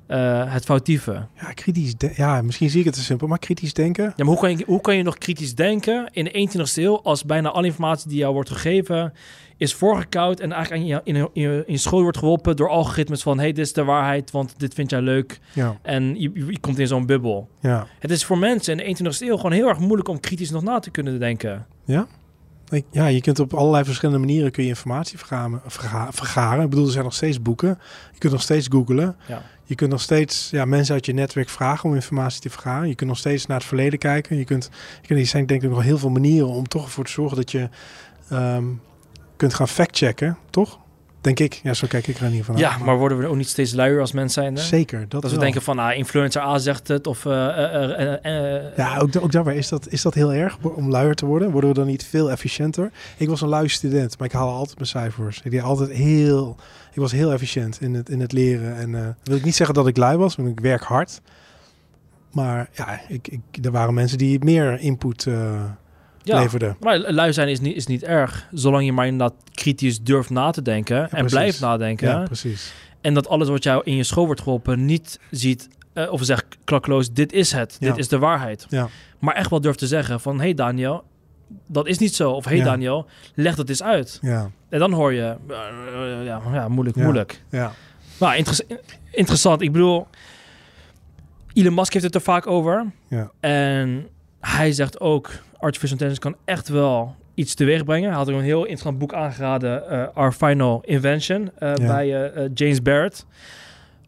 eh, 0.07 0.53
het 0.53 0.65
foutieve. 0.65 1.27
Ja, 1.41 1.53
kritisch 1.53 1.95
ja, 2.17 2.43
misschien 2.43 2.71
zie 2.71 2.79
ik 2.81 2.87
het 2.87 2.95
te 2.95 3.01
simpel, 3.01 3.27
maar 3.29 3.39
kritisch 3.39 3.75
denken. 3.75 4.05
Ja, 4.05 4.13
maar 4.17 4.27
hoe 4.27 4.39
kan, 4.39 4.59
je, 4.59 4.65
hoe 4.67 4.81
kan 4.81 4.97
je 4.97 5.03
nog 5.03 5.19
kritisch 5.19 5.55
denken 5.55 6.09
in 6.13 6.25
de 6.25 6.49
21ste 6.59 6.75
eeuw 6.83 7.01
als 7.03 7.25
bijna 7.25 7.51
alle 7.51 7.67
informatie 7.67 8.09
die 8.09 8.19
jou 8.19 8.33
wordt 8.35 8.51
gegeven 8.51 9.13
is 9.57 9.75
voorgekoud 9.75 10.41
en 10.41 10.53
eigenlijk 10.53 10.83
aan 10.83 11.05
je, 11.15 11.31
in, 11.33 11.67
in, 11.67 11.79
school 11.79 12.03
wordt 12.03 12.19
geholpen 12.19 12.57
door 12.57 12.69
algoritmes 12.69 13.23
van 13.23 13.39
hey, 13.39 13.53
dit 13.53 13.65
is 13.65 13.73
de 13.73 13.85
waarheid, 13.85 14.31
want 14.31 14.59
dit 14.59 14.75
vind 14.75 14.91
jij 14.91 15.01
leuk 15.01 15.41
Ja, 15.53 15.79
en 15.83 16.21
je, 16.21 16.59
komt 16.61 16.79
in 16.79 16.87
zo'n 16.87 17.07
bubbel. 17.07 17.49
ja. 17.61 17.87
Het 17.99 18.11
is 18.11 18.25
voor 18.25 18.39
mensen 18.39 18.79
in 18.79 18.95
de 18.95 19.05
21ste 19.13 19.27
eeuw 19.27 19.37
gewoon 19.37 19.53
heel 19.53 19.69
erg 19.69 19.79
moeilijk 19.79 20.09
om 20.09 20.21
kritisch 20.21 20.51
nog 20.51 20.63
na 20.63 20.79
te 20.79 20.91
kunnen 20.91 21.19
denken. 21.19 21.67
Ik- 21.87 22.07
Ja, 22.91 23.07
je 23.07 23.21
kunt 23.21 23.41
op 23.41 23.55
allerlei 23.55 23.85
verschillende 23.85 24.27
manieren 24.27 24.51
kun 24.51 24.63
je 24.63 24.69
informatie 24.69 25.19
vergaren, 25.19 25.61
verga- 25.67 26.13
vergaren. 26.13 26.65
Ik 26.65 26.71
bedoel, 26.71 26.85
er 26.87 26.93
zijn 26.93 27.05
nog 27.05 27.15
steeds 27.15 27.43
boeken. 27.43 27.79
Je 28.13 28.19
kunt 28.19 28.33
nog 28.33 28.43
steeds 28.43 28.67
googlen. 28.71 29.17
Ja. 29.27 29.43
Je 29.65 29.75
kunt 29.75 29.91
nog 29.91 30.01
steeds 30.01 30.51
ja, 30.51 30.65
mensen 30.65 30.95
uit 30.95 31.07
je 31.07 31.13
netwerk 31.13 31.49
vragen 31.49 31.89
om 31.89 31.95
informatie 31.95 32.41
te 32.41 32.51
vergaren. 32.51 32.89
Je 32.89 32.95
kunt 32.95 33.11
nog 33.11 33.19
steeds 33.19 33.47
naar 33.47 33.57
het 33.57 33.67
verleden 33.67 33.99
kijken. 33.99 34.37
Je 34.37 34.45
kunt, 34.45 34.71
je 35.01 35.07
kunt, 35.07 35.21
er 35.21 35.27
zijn 35.27 35.47
denk 35.47 35.63
ik 35.63 35.71
nog 35.71 35.83
heel 35.83 35.99
veel 35.99 36.11
manieren 36.11 36.49
om 36.49 36.69
toch 36.69 36.85
ervoor 36.85 37.05
te 37.05 37.11
zorgen 37.11 37.37
dat 37.37 37.51
je 37.51 37.69
ehm, 38.29 38.65
kunt 39.37 39.55
gaan 39.55 39.69
factchecken, 39.69 40.39
toch? 40.51 40.79
Denk 41.21 41.41
ik. 41.41 41.61
Ja, 41.63 41.75
zo 41.75 41.87
kijk 41.87 42.07
ik 42.07 42.17
er 42.17 42.25
in 42.25 42.31
ieder 42.31 42.45
geval 42.45 42.61
Ja, 42.61 42.79
maar 42.79 42.99
worden 42.99 43.19
we 43.19 43.27
ook 43.27 43.37
niet 43.37 43.49
steeds 43.49 43.73
luier 43.73 44.01
als 44.01 44.13
mens 44.13 44.33
zijn? 44.33 44.59
Zeker, 44.59 45.01
dat 45.01 45.11
Dat 45.11 45.25
is 45.25 45.33
we 45.33 45.39
denken 45.39 45.63
van, 45.63 45.79
ah, 45.79 45.97
influencer 45.97 46.43
A 46.43 46.59
zegt 46.59 46.89
het 46.89 47.07
of... 47.07 47.27
eh, 47.27 48.15
eh, 48.25 48.77
Ja, 48.77 48.99
ook, 48.99 49.11
ook 49.21 49.33
daarbij 49.33 49.57
is 49.57 49.69
dat, 49.69 49.89
is 49.89 50.03
dat 50.03 50.15
heel 50.15 50.33
erg 50.33 50.59
om 50.63 50.91
luier 50.91 51.15
te 51.15 51.27
worden. 51.27 51.51
Worden 51.51 51.71
we 51.71 51.77
dan 51.77 51.87
niet 51.87 52.05
veel 52.05 52.31
efficiënter? 52.31 52.91
Ik 53.17 53.29
was 53.29 53.41
een 53.41 53.49
luie 53.49 53.69
student, 53.69 54.19
maar 54.19 54.29
ik 54.29 54.35
haal 54.35 54.53
altijd 54.53 54.77
mijn 54.77 54.89
cijfers. 54.89 55.41
Ik 55.43 55.51
deed 55.51 55.63
altijd 55.63 55.91
heel, 55.91 56.57
ik 56.93 57.01
was 57.01 57.13
heel 57.13 57.33
efficiënt 57.33 57.81
in 57.81 57.95
het, 57.95 58.09
in 58.09 58.21
het 58.21 58.33
leren. 58.33 58.77
En 58.77 59.17
wil 59.25 59.37
ik 59.37 59.45
niet 59.45 59.57
zeggen 59.57 59.75
dat 59.75 59.87
ik 59.87 59.97
lui 59.97 60.17
was, 60.17 60.37
want 60.37 60.49
ik 60.49 60.61
werk 60.61 60.83
hard. 60.83 61.21
Maar 62.33 62.69
ja, 62.73 63.01
ik, 63.09 63.29
ik, 63.29 63.65
er 63.65 63.71
waren 63.71 63.95
mensen 63.95 64.19
die 64.19 64.45
meer 64.45 64.81
input 64.81 65.27
ja. 66.29 66.41
leverden. 66.43 66.77
Maar 66.81 66.99
lui 66.99 67.33
zijn 67.33 67.49
is 67.49 67.61
niet, 67.61 67.77
is 67.77 67.87
niet 67.87 68.03
erg, 68.03 68.49
zolang 68.53 68.85
je 68.85 68.93
maar 68.93 69.07
inderdaad 69.07 69.35
kritisch 69.55 70.01
durft 70.03 70.31
na 70.31 70.51
te 70.51 70.63
denken 70.63 71.03
en 71.03 71.09
precies. 71.09 71.31
blijft 71.31 71.61
nadenken. 71.61 72.09
Ja, 72.09 72.23
precies. 72.23 72.73
En 73.01 73.15
dat 73.15 73.29
alles 73.29 73.49
wat 73.49 73.63
jou 73.63 73.83
in 73.85 73.97
je 73.97 74.03
school 74.05 74.27
wordt 74.27 74.41
geholpen 74.41 74.85
niet 74.85 75.21
ziet 75.31 75.69
eh, 75.93 76.13
of 76.13 76.25
zegt 76.25 76.45
klakkeloos, 76.65 77.13
dit 77.13 77.33
is 77.33 77.53
het, 77.53 77.77
Ja. 77.81 77.89
dit 77.89 77.99
is 77.99 78.09
de 78.09 78.19
waarheid. 78.19 78.67
Ja. 78.69 78.89
Maar 79.19 79.35
echt 79.35 79.51
wel 79.51 79.61
durft 79.61 79.79
te 79.79 79.87
zeggen 79.87 80.21
van, 80.21 80.41
hey 80.41 80.55
Daniel, 80.55 81.05
dat 81.67 81.87
is 81.87 81.99
niet 81.99 82.15
zo. 82.15 82.31
Of 82.31 82.45
hey 82.45 82.57
Ja. 82.57 82.65
Daniel, 82.65 83.07
leg 83.35 83.55
dat 83.55 83.69
eens 83.69 83.83
uit. 83.83 84.19
Ja, 84.23 84.51
En 84.69 84.79
dan 84.79 84.93
hoor 84.93 85.13
je, 85.13 85.37
eh, 85.49 86.25
ja, 86.25 86.41
ja, 86.53 86.69
moeilijk, 86.69 86.97
moeilijk. 86.97 87.43
ja, 87.51 87.73
Nou, 88.21 88.37
interess- 88.37 88.63
interessant. 89.11 89.61
Ik 89.61 89.73
bedoel, 89.73 90.07
Elon 91.53 91.75
Musk 91.75 91.93
heeft 91.93 92.05
het 92.05 92.15
er 92.15 92.21
vaak 92.21 92.47
over. 92.47 92.87
ja. 93.09 93.31
En 93.41 94.09
hij 94.41 94.73
zegt 94.73 95.01
ook, 95.01 95.31
artificial 95.59 95.99
intelligence 95.99 96.21
kan 96.21 96.37
echt 96.45 96.69
wel 96.69 97.17
iets 97.35 97.55
teweeg 97.55 97.85
brengen. 97.85 98.09
Hij 98.09 98.19
had 98.19 98.29
ook 98.31 98.37
een 98.37 98.43
heel 98.43 98.61
interessant 98.61 98.99
boek 98.99 99.13
aangeraden, 99.15 99.89
eh, 99.91 100.07
Our 100.15 100.33
Final 100.33 100.81
Invention, 100.85 101.51
eh, 101.59 101.75
Ja. 101.75 101.87
bij 101.87 102.31
eh, 102.33 102.51
James 102.55 102.83
Barrett. 102.83 103.27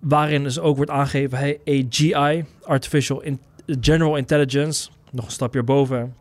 Waarin 0.00 0.42
dus 0.42 0.58
ook 0.58 0.76
wordt 0.76 0.90
aangegeven, 0.90 1.38
hey, 1.38 1.58
AGI, 1.68 2.44
Artificial 2.62 3.20
in- 3.20 3.40
General 3.80 4.16
Intelligence, 4.16 4.90
nog 5.10 5.24
een 5.24 5.30
stapje 5.30 5.58
erboven. 5.58 6.14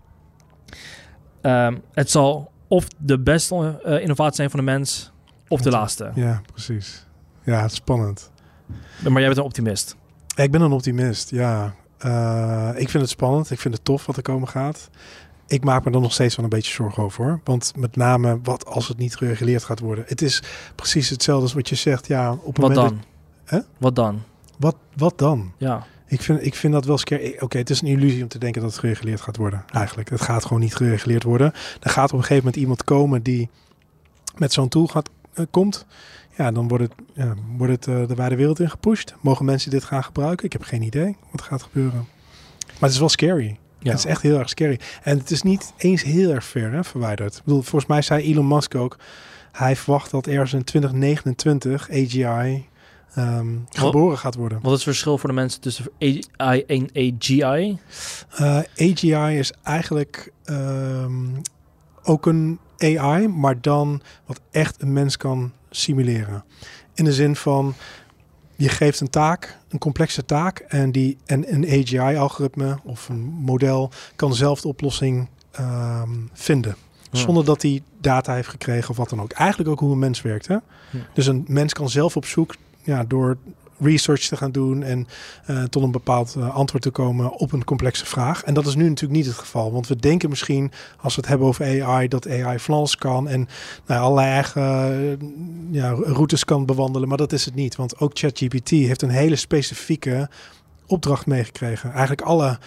Ehm, 1.42 1.76
het 1.94 2.10
zal 2.12 2.52
of 2.68 2.88
de 2.98 3.20
beste 3.20 3.80
eh, 3.84 4.02
innovatie 4.02 4.36
zijn 4.36 4.50
van 4.50 4.60
de 4.60 4.66
mens, 4.66 5.12
of 5.28 5.34
de 5.48 5.54
Of 5.54 5.62
de- 5.62 5.70
laatste. 5.70 6.12
ja, 6.16 6.42
precies. 6.52 7.06
Ja, 7.44 7.62
het 7.62 7.72
is 7.72 7.78
spannend. 7.78 8.32
Maar 9.04 9.12
jij 9.12 9.26
bent 9.26 9.38
een 9.38 9.44
optimist. 9.44 9.96
Ja, 10.28 10.44
Ik 10.44 10.52
ben 10.52 10.62
een 10.62 10.72
optimist, 10.72 11.30
ja. 11.30 11.74
Eh, 12.00 12.70
ik 12.76 12.90
vind 12.90 13.04
het 13.04 13.12
spannend. 13.12 13.52
Ik 13.52 13.60
vind 13.60 13.74
het 13.74 13.86
tof 13.86 14.06
wat 14.06 14.18
er 14.18 14.22
komen 14.22 14.48
gaat. 14.48 14.90
Ik 15.48 15.64
maak 15.64 15.86
me 15.86 15.92
er 15.92 16.02
nog 16.02 16.14
steeds 16.14 16.36
wel 16.36 16.46
een 16.46 16.52
beetje 16.52 16.74
zorgen 16.74 17.04
over. 17.04 17.26
Hoor. 17.26 17.42
Want 17.44 17.74
met 17.76 17.96
name 17.96 18.40
wat 18.44 18.66
als 18.66 18.88
het 18.88 18.98
niet 18.98 19.16
gereguleerd 19.16 19.64
gaat 19.64 19.80
worden. 19.80 20.06
Het 20.08 20.22
is 20.22 20.44
precies 20.76 21.10
hetzelfde 21.10 21.44
als 21.44 21.54
wat 21.54 21.70
je 21.70 21.76
zegt. 21.76 22.08
Ja, 22.08 22.32
op 22.32 22.56
het 22.56 22.58
Wat 22.58 22.76
moment 22.76 22.90
dan? 22.90 23.04
Hè? 23.46 23.60
Wat 23.78 23.96
dan? 23.96 24.22
wat, 24.60 24.76
wat 24.96 25.18
dan? 25.18 25.52
Ja. 25.58 25.86
Ik 26.08 26.22
vind, 26.22 26.46
ik 26.46 26.56
vind 26.56 26.74
dat 26.74 26.86
wel 26.86 26.98
scary. 26.98 27.36
Oké, 27.40 27.58
het 27.58 27.70
is 27.70 27.82
een 27.82 27.88
illusie 27.88 28.22
om 28.22 28.28
te 28.28 28.38
denken 28.38 28.62
dat 28.62 28.72
het 28.72 28.80
gereguleerd 28.80 29.22
gaat 29.22 29.38
worden. 29.38 29.64
Eigenlijk. 29.72 30.10
Het 30.10 30.22
gaat 30.22 30.46
gewoon 30.46 30.62
niet 30.62 30.76
gereguleerd 30.76 31.24
worden. 31.24 31.54
Er 31.80 31.90
gaat 31.90 32.12
op 32.12 32.18
een 32.18 32.24
gegeven 32.24 32.44
moment 32.44 32.56
iemand 32.56 32.84
komen 32.84 33.24
die 33.24 33.50
met 34.38 34.54
zo'n 34.54 34.70
tool 34.70 34.88
gaat, 34.88 35.10
eh, 35.34 35.46
komt. 35.52 35.86
Ja, 36.40 36.52
dan 36.52 36.68
wordt 36.68 36.84
het, 36.84 36.94
ja, 37.14 37.34
wordt 37.58 37.74
het 37.74 37.88
eh, 37.88 38.08
de 38.08 38.16
wijde 38.16 38.36
wereld 38.36 38.60
in 38.60 38.70
gepusht. 38.70 39.16
Mogen 39.22 39.46
mensen 39.46 39.72
dit 39.72 39.84
gaan 39.84 40.04
gebruiken? 40.04 40.46
Ik 40.46 40.54
heb 40.54 40.64
geen 40.64 40.82
idee 40.82 41.16
wat 41.32 41.42
gaat 41.42 41.64
gebeuren. 41.64 42.08
Maar 42.68 42.78
het 42.80 42.92
is 42.92 43.00
wel 43.00 43.10
scary. 43.10 43.58
ja. 43.80 43.90
Het 43.90 44.00
is 44.00 44.06
echt 44.06 44.22
heel 44.22 44.40
erg 44.40 44.50
scary. 44.50 44.80
En 45.04 45.18
het 45.18 45.32
is 45.32 45.42
niet 45.42 45.74
eens 45.78 46.04
heel 46.04 46.32
erg 46.32 46.44
ver 46.44 46.72
hè, 46.72 46.84
verwijderd. 46.84 47.36
Ik 47.36 47.44
bedoel, 47.44 47.62
volgens 47.62 47.86
mij 47.86 48.02
zei 48.02 48.24
Elon 48.24 48.48
Musk 48.48 48.76
ook... 48.76 48.98
hij 49.52 49.76
verwacht 49.76 50.12
dat 50.12 50.28
ergens 50.28 50.54
in 50.54 50.64
2029 50.64 51.90
AGI 51.90 52.66
ehm, 53.14 53.56
geboren 53.70 54.18
gaat 54.18 54.36
worden. 54.36 54.58
Wat 54.62 54.72
is 54.72 54.72
het 54.72 54.84
verschil 54.84 55.18
voor 55.18 55.30
de 55.30 55.36
mensen 55.36 55.62
tussen 55.62 55.86
AI 56.38 56.64
en 56.68 56.90
AGI? 56.94 57.78
Eh, 58.30 58.58
AGI 58.58 59.38
is 59.38 59.54
eigenlijk 59.64 60.32
ehm, 60.44 61.26
ook 62.04 62.26
een 62.26 62.60
AI, 62.78 63.28
maar 63.28 63.62
dan 63.62 64.02
wat 64.26 64.42
echt 64.52 64.82
een 64.82 64.94
mens 64.94 65.18
kan 65.18 65.52
simuleren. 65.70 66.44
In 66.94 67.04
de 67.04 67.14
zin 67.14 67.36
van, 67.36 67.74
je 68.56 68.70
geeft 68.70 69.00
een 69.00 69.10
taak, 69.10 69.58
een 69.70 69.80
complexe 69.80 70.26
taak, 70.26 70.60
en, 70.60 70.92
die, 70.92 71.18
en 71.26 71.54
een 71.54 71.66
AGI-algoritme 71.66 72.80
of 72.84 73.10
een 73.10 73.22
model 73.22 73.92
kan 74.16 74.34
zelf 74.34 74.62
de 74.62 74.68
oplossing 74.68 75.28
ehm, 75.52 76.10
vinden. 76.34 76.76
Ja. 77.12 77.20
Zonder 77.20 77.46
dat 77.46 77.62
hij 77.62 77.82
data 78.02 78.34
heeft 78.34 78.48
gekregen 78.50 78.90
of 78.90 78.98
wat 78.98 79.10
dan 79.10 79.22
ook. 79.22 79.32
Eigenlijk 79.32 79.70
ook 79.70 79.80
hoe 79.80 79.92
een 79.92 80.00
mens 80.00 80.22
werkt. 80.22 80.48
Hè? 80.48 80.54
Ja. 80.54 80.62
Dus 81.14 81.28
een 81.28 81.46
mens 81.48 81.74
kan 81.74 81.90
zelf 81.90 82.16
op 82.16 82.26
zoek 82.26 82.56
ja, 82.82 83.04
door 83.04 83.38
research 83.80 84.28
te 84.28 84.38
gaan 84.38 84.52
doen 84.52 84.84
en 84.84 85.08
eh, 85.46 85.64
tot 85.64 85.84
een 85.84 85.92
bepaald 85.92 86.36
eh, 86.36 86.56
antwoord 86.56 86.84
te 86.84 86.90
komen 86.90 87.32
op 87.32 87.52
een 87.52 87.64
complexe 87.64 88.06
vraag. 88.06 88.44
En 88.44 88.54
dat 88.54 88.66
is 88.66 88.76
nu 88.76 88.84
natuurlijk 88.84 89.20
niet 89.20 89.26
het 89.26 89.36
geval. 89.36 89.72
Want 89.72 89.88
we 89.88 89.96
denken 89.96 90.30
misschien, 90.30 90.72
als 91.02 91.16
we 91.16 91.22
het 91.22 91.30
hebben 91.30 91.48
over 91.48 91.84
AI, 91.84 92.08
dat 92.08 92.30
AI 92.30 92.60
Flans 92.60 92.96
kan 92.96 93.28
en 93.28 93.48
nou, 93.86 94.02
allerlei 94.02 94.28
eigen 94.30 94.62
eh, 94.62 95.28
ja, 95.72 95.90
routes 95.92 96.46
kan 96.46 96.66
bewandelen. 96.66 97.08
Maar 97.08 97.18
dat 97.18 97.32
is 97.32 97.46
het 97.46 97.56
niet. 97.56 97.76
Want 97.76 98.00
ook 98.00 98.12
ChatGPT 98.14 98.70
heeft 98.70 99.02
een 99.02 99.10
hele 99.10 99.36
specifieke 99.36 100.30
opdracht 100.86 101.26
meegekregen. 101.26 101.90
Eigenlijk 101.92 102.22
alle 102.22 102.60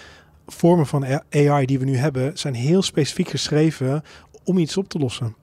vormen 0.47 0.87
van 0.87 1.21
AI 1.31 1.67
die 1.67 1.79
we 1.79 1.85
nu 1.85 1.97
hebben, 1.97 2.39
zijn 2.39 2.55
heel 2.55 2.83
specifiek 2.83 3.29
geschreven 3.29 4.03
om 4.45 4.59
iets 4.59 4.77
op 4.77 4.89
te 4.89 4.99
lossen. 4.99 5.37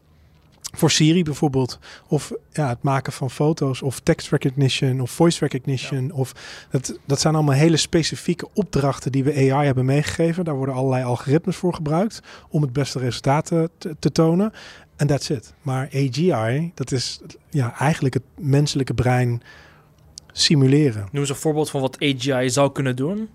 Voor 0.61 0.91
Siri 0.91 1.23
bijvoorbeeld. 1.23 1.79
Of 2.07 2.31
ja, 2.51 2.67
het 2.67 2.83
maken 2.83 3.13
van 3.13 3.31
foto's. 3.31 3.81
Of 3.81 3.99
text 3.99 4.29
recognition. 4.29 5.01
Of 5.01 5.11
voice 5.11 5.39
recognition. 5.39 6.11
Of 6.11 6.33
dat, 6.69 6.99
dat 7.05 7.19
zijn 7.19 7.35
allemaal 7.35 7.55
hele 7.55 7.77
specifieke 7.77 8.47
opdrachten 8.53 9.11
die 9.11 9.23
we 9.23 9.51
AI 9.51 9.65
hebben 9.65 9.85
meegegeven. 9.85 10.45
Daar 10.45 10.55
worden 10.55 10.75
allerlei 10.75 11.03
algoritmes 11.03 11.55
voor 11.55 11.73
gebruikt. 11.73 12.19
Om 12.49 12.61
het 12.61 12.73
beste 12.73 12.99
resultaat 12.99 13.45
te, 13.45 13.69
te 13.99 14.11
tonen. 14.11 14.53
En 14.95 15.07
that's 15.07 15.29
it. 15.29 15.53
Maar 15.61 15.85
AGI, 15.85 16.71
dat 16.73 16.91
is 16.91 17.19
ja, 17.49 17.79
eigenlijk 17.79 18.13
het 18.13 18.23
menselijke 18.35 18.93
brein 18.93 19.41
simuleren. 20.31 21.01
Noem 21.11 21.21
eens 21.21 21.29
een 21.29 21.35
voorbeeld 21.35 21.69
van 21.69 21.81
wat 21.81 21.97
AGI 22.01 22.49
zou 22.49 22.71
kunnen 22.71 22.95
doen. 22.95 23.29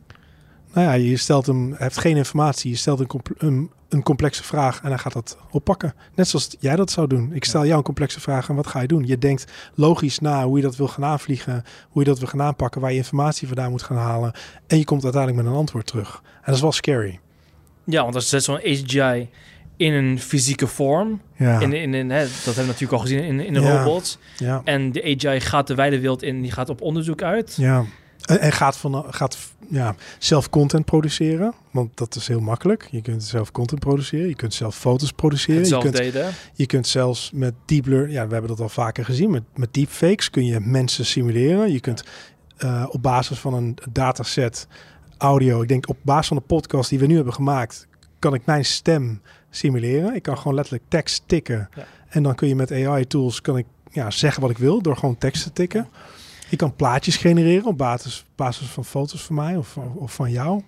Nou 0.74 0.86
ja, 0.86 0.92
je 0.92 1.16
stelt 1.16 1.46
hem, 1.46 1.68
hij 1.68 1.76
heeft 1.78 1.98
geen 1.98 2.16
informatie. 2.16 2.70
Je 2.70 2.76
stelt 2.76 3.00
een, 3.00 3.08
een, 3.38 3.70
een 3.88 4.02
complexe 4.02 4.42
vraag 4.42 4.80
en 4.82 4.88
hij 4.88 4.98
gaat 4.98 5.12
dat 5.12 5.38
oppakken. 5.50 5.94
Net 6.14 6.28
zoals 6.28 6.56
jij 6.60 6.76
dat 6.76 6.90
zou 6.90 7.06
doen. 7.06 7.30
Ik 7.32 7.44
stel 7.44 7.64
jou 7.64 7.76
een 7.76 7.82
complexe 7.82 8.20
vraag 8.20 8.48
en 8.48 8.54
wat 8.54 8.66
ga 8.66 8.80
je 8.80 8.86
doen? 8.86 9.06
Je 9.06 9.18
denkt 9.18 9.44
logisch 9.74 10.18
na 10.18 10.44
hoe 10.44 10.56
je 10.56 10.62
dat 10.62 10.76
wil 10.76 10.88
gaan 10.88 11.04
aanvliegen, 11.04 11.64
hoe 11.88 12.02
je 12.02 12.08
dat 12.08 12.18
wil 12.18 12.28
gaan 12.28 12.42
aanpakken, 12.42 12.80
waar 12.80 12.90
je 12.90 12.96
informatie 12.96 13.46
vandaan 13.46 13.70
moet 13.70 13.82
gaan 13.82 13.96
halen. 13.96 14.32
En 14.66 14.78
je 14.78 14.84
komt 14.84 15.02
uiteindelijk 15.04 15.42
met 15.42 15.52
een 15.52 15.58
antwoord 15.58 15.86
terug. 15.86 16.20
En 16.34 16.42
dat 16.44 16.54
is 16.54 16.60
wel 16.60 16.72
scary. 16.72 17.20
Ja, 17.84 18.02
want 18.02 18.14
als 18.14 18.30
je 18.30 18.40
zo'n 18.40 18.56
AGI 18.64 19.28
in 19.76 19.92
een 19.92 20.18
fysieke 20.20 20.66
vorm. 20.66 21.20
Ja, 21.36 21.60
In, 21.60 21.72
in, 21.72 21.94
in, 21.94 22.10
hè, 22.10 22.20
dat 22.20 22.44
hebben 22.44 22.62
we 22.62 22.66
natuurlijk 22.66 22.92
al 22.92 22.98
gezien 22.98 23.22
in, 23.24 23.40
in 23.40 23.52
de 23.54 23.60
Ja. 23.60 23.82
robots. 23.82 24.18
ja, 24.36 24.60
En 24.64 24.92
de 24.92 25.02
AGI 25.16 25.40
gaat 25.40 25.66
de 25.66 25.74
wijde 25.74 26.00
wereld 26.00 26.22
in, 26.22 26.42
die 26.42 26.50
gaat 26.52 26.68
op 26.68 26.80
onderzoek 26.80 27.22
uit. 27.22 27.54
ja. 27.60 27.84
En, 28.24 28.40
en 28.40 28.52
gaat, 28.52 28.76
van, 28.76 29.04
gaat 29.10 29.38
ja, 29.68 29.94
zelf 30.18 30.50
content 30.50 30.84
produceren. 30.84 31.54
Want 31.70 31.96
dat 31.96 32.14
is 32.14 32.28
heel 32.28 32.40
makkelijk. 32.40 32.88
Je 32.90 33.02
kunt 33.02 33.24
zelf 33.24 33.52
content 33.52 33.80
produceren. 33.80 34.28
Je 34.28 34.34
kunt 34.34 34.54
zelf 34.54 34.76
foto's 34.76 35.12
produceren. 35.12 35.60
Je 35.60 35.68
zelf 35.68 35.82
kunt, 35.82 36.32
je 36.54 36.66
kunt 36.66 36.86
zelfs 36.86 37.30
met 37.34 37.54
deep 37.64 37.86
learning... 37.86 38.12
Ja, 38.12 38.26
we 38.26 38.32
hebben 38.32 38.50
dat 38.50 38.60
al 38.60 38.68
vaker 38.68 39.04
gezien. 39.04 39.30
Met, 39.30 39.42
met 39.54 39.74
deepfakes 39.74 40.30
kun 40.30 40.44
je 40.44 40.60
mensen 40.60 41.06
simuleren. 41.06 41.72
Je 41.72 41.80
kunt 41.80 42.04
eh, 42.56 42.86
op 42.88 43.02
basis 43.02 43.38
van 43.38 43.54
een 43.54 43.78
dataset 43.92 44.66
audio... 45.18 45.62
Ik 45.62 45.68
denk 45.68 45.88
op 45.88 45.96
basis 46.02 46.28
van 46.28 46.36
de 46.36 46.42
podcast 46.42 46.90
die 46.90 46.98
we 46.98 47.06
nu 47.06 47.14
hebben 47.14 47.34
gemaakt... 47.34 47.86
kan 48.18 48.34
ik 48.34 48.46
mijn 48.46 48.64
stem 48.64 49.20
simuleren. 49.50 50.14
Ik 50.14 50.22
kan 50.22 50.38
gewoon 50.38 50.54
letterlijk 50.54 50.84
tekst 50.88 51.22
tikken. 51.26 51.68
Ja. 51.74 51.86
En 52.08 52.22
dan 52.22 52.34
kun 52.34 52.48
je 52.48 52.56
met 52.56 52.72
AI-tools... 52.72 53.40
kan 53.40 53.56
ik 53.58 53.66
ja, 53.90 54.10
zeggen 54.10 54.42
wat 54.42 54.50
ik 54.50 54.58
wil 54.58 54.82
door 54.82 54.96
gewoon 54.96 55.18
tekst 55.18 55.42
te 55.42 55.52
tikken. 55.52 55.88
Je 56.54 56.60
kan 56.60 56.76
plaatjes 56.76 57.16
genereren 57.16 57.64
op 57.66 57.78
basis, 57.78 58.24
basis 58.36 58.66
van 58.66 58.84
foto's 58.84 59.22
van 59.22 59.34
mij 59.34 59.56
of, 59.56 59.76
of 59.94 60.12
van 60.14 60.30
jou. 60.30 60.62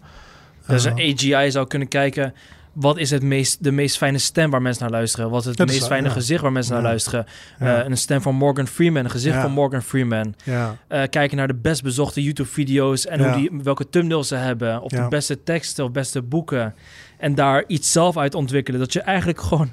Dus 0.66 0.84
Eh, 0.84 0.92
een 0.96 1.12
AGI 1.14 1.50
zou 1.50 1.66
kunnen 1.66 1.88
kijken... 1.88 2.34
Wat 2.72 2.98
is 2.98 3.10
het 3.10 3.22
meest, 3.22 3.64
de 3.64 3.72
meest 3.72 3.96
fijne 3.96 4.18
stem 4.18 4.50
waar 4.50 4.62
mensen 4.62 4.82
naar 4.82 4.92
luisteren? 4.92 5.30
Wat 5.30 5.40
is 5.40 5.46
het 5.46 5.56
Dat 5.56 5.66
meest 5.66 5.86
fijne 5.86 6.06
ja. 6.06 6.12
gezicht 6.12 6.42
waar 6.42 6.52
mensen 6.52 6.72
naar 6.72 6.82
luisteren? 6.82 7.26
ja, 7.58 7.82
Eh, 7.82 7.88
een 7.88 7.96
stem 7.96 8.22
van 8.22 8.34
Morgan 8.34 8.66
Freeman, 8.66 9.04
een 9.04 9.10
gezicht 9.10 9.40
van 9.40 9.50
Morgan 9.50 9.82
Freeman. 9.82 10.34
ja, 10.44 10.76
Eh, 10.88 11.02
kijken 11.10 11.36
naar 11.36 11.46
de 11.46 11.54
best 11.54 11.82
bezochte 11.82 12.22
YouTube-video's 12.22 13.06
en 13.06 13.24
hoe 13.24 13.36
die, 13.36 13.50
welke 13.62 13.88
thumbnails 13.88 14.28
ze 14.28 14.34
hebben. 14.34 14.80
Of 14.82 14.90
de 14.90 15.06
beste 15.08 15.42
teksten 15.42 15.84
of 15.84 15.90
beste 15.90 16.22
boeken. 16.22 16.74
En 17.18 17.34
daar 17.34 17.64
iets 17.66 17.92
zelf 17.92 18.16
uit 18.16 18.34
ontwikkelen. 18.34 18.80
Dat 18.80 18.92
je 18.92 19.00
eigenlijk 19.00 19.40
gewoon 19.40 19.70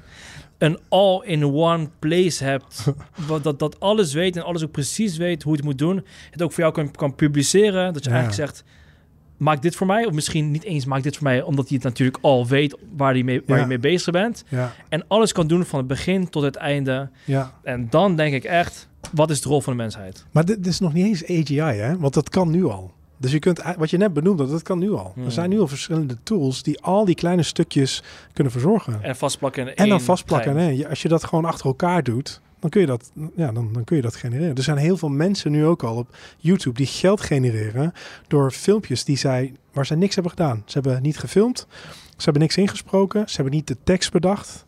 een 0.63 0.79
all-in-one 0.89 1.89
place 1.99 2.43
hebt. 2.43 2.85
dat, 3.43 3.59
dat 3.59 3.79
alles 3.79 4.13
weet 4.13 4.35
en 4.35 4.43
alles 4.43 4.63
ook 4.63 4.71
precies 4.71 5.17
weet 5.17 5.43
hoe 5.43 5.53
het 5.53 5.63
moet 5.63 5.77
doen. 5.77 6.05
Het 6.31 6.41
ook 6.41 6.51
voor 6.51 6.59
jou 6.63 6.73
kan, 6.73 6.91
kan 6.91 7.15
publiceren. 7.15 7.93
Dat 7.93 8.03
je 8.03 8.09
Ja. 8.09 8.15
eigenlijk 8.15 8.49
zegt, 8.49 8.63
maak 9.37 9.61
dit 9.61 9.75
voor 9.75 9.87
mij. 9.87 10.05
Of 10.05 10.13
misschien 10.13 10.51
niet 10.51 10.63
eens 10.63 10.85
maak 10.85 11.03
dit 11.03 11.15
voor 11.15 11.23
mij. 11.23 11.41
Omdat 11.41 11.67
hij 11.67 11.75
het 11.75 11.85
natuurlijk 11.85 12.17
al 12.21 12.47
weet 12.47 12.77
waar, 12.97 13.13
die 13.13 13.23
mee, 13.23 13.41
waar 13.45 13.57
Ja. 13.57 13.63
je 13.63 13.67
mee 13.69 13.79
bezig 13.79 14.13
bent. 14.13 14.43
ja, 14.49 14.73
En 14.89 15.03
alles 15.07 15.31
kan 15.31 15.47
doen 15.47 15.65
van 15.65 15.79
het 15.79 15.87
begin 15.87 16.29
tot 16.29 16.43
het 16.43 16.55
einde. 16.55 17.09
ja. 17.25 17.53
En 17.63 17.87
dan 17.89 18.15
denk 18.15 18.33
ik 18.33 18.43
echt, 18.43 18.89
wat 19.11 19.29
is 19.29 19.41
de 19.41 19.49
rol 19.49 19.61
van 19.61 19.73
de 19.73 19.79
mensheid? 19.81 20.25
Maar 20.31 20.45
dit, 20.45 20.57
dit 20.63 20.73
is 20.73 20.79
nog 20.79 20.93
niet 20.93 21.05
eens 21.05 21.23
AGI, 21.23 21.79
hè? 21.79 21.97
Want 21.97 22.13
dat 22.13 22.29
kan 22.29 22.49
nu 22.51 22.65
al. 22.65 22.91
Dus 23.23 23.31
je 23.31 23.39
kunt, 23.39 23.61
wat 23.77 23.89
je 23.89 23.97
net 23.97 24.13
benoemde, 24.13 24.47
dat 24.47 24.61
kan 24.63 24.79
nu 24.79 24.91
al. 24.91 25.11
Hmm. 25.15 25.25
Er 25.25 25.31
zijn 25.31 25.49
nu 25.49 25.59
al 25.59 25.67
verschillende 25.67 26.17
tools 26.23 26.63
die 26.63 26.81
al 26.81 27.05
die 27.05 27.15
kleine 27.15 27.43
stukjes 27.43 28.03
kunnen 28.33 28.51
verzorgen. 28.53 29.03
En 29.03 29.15
vastplakken 29.15 29.67
in 29.67 29.75
En 29.75 29.89
dan 29.89 30.01
vastplakken. 30.01 30.75
je- 30.75 30.87
als 30.89 31.01
je 31.01 31.07
dat 31.07 31.23
gewoon 31.23 31.45
achter 31.45 31.65
elkaar 31.65 32.03
doet, 32.03 32.41
dan 32.59 32.69
kun 32.69 32.81
je 32.81 32.87
dat, 32.87 33.11
ja, 33.35 33.51
dan, 33.51 33.73
dan 33.73 33.83
kun 33.83 33.95
je 33.95 34.01
dat 34.01 34.15
genereren. 34.15 34.55
Er 34.55 34.63
zijn 34.63 34.77
heel 34.77 34.97
veel 34.97 35.09
mensen 35.09 35.51
nu 35.51 35.65
ook 35.65 35.83
al 35.83 35.95
op 35.95 36.15
YouTube 36.37 36.77
die 36.77 36.85
geld 36.85 37.21
genereren 37.21 37.93
door 38.27 38.51
filmpjes 38.51 39.03
die 39.03 39.17
zij, 39.17 39.53
waar 39.73 39.85
zij 39.85 39.95
niks 39.97 40.13
hebben 40.13 40.31
gedaan. 40.31 40.63
Ze 40.65 40.79
hebben 40.79 41.01
niet 41.01 41.17
gefilmd, 41.19 41.67
ze 42.17 42.23
hebben 42.23 42.41
niks 42.41 42.57
ingesproken, 42.57 43.29
ze 43.29 43.35
hebben 43.35 43.53
niet 43.53 43.67
de 43.67 43.77
tekst 43.83 44.11
bedacht. 44.11 44.65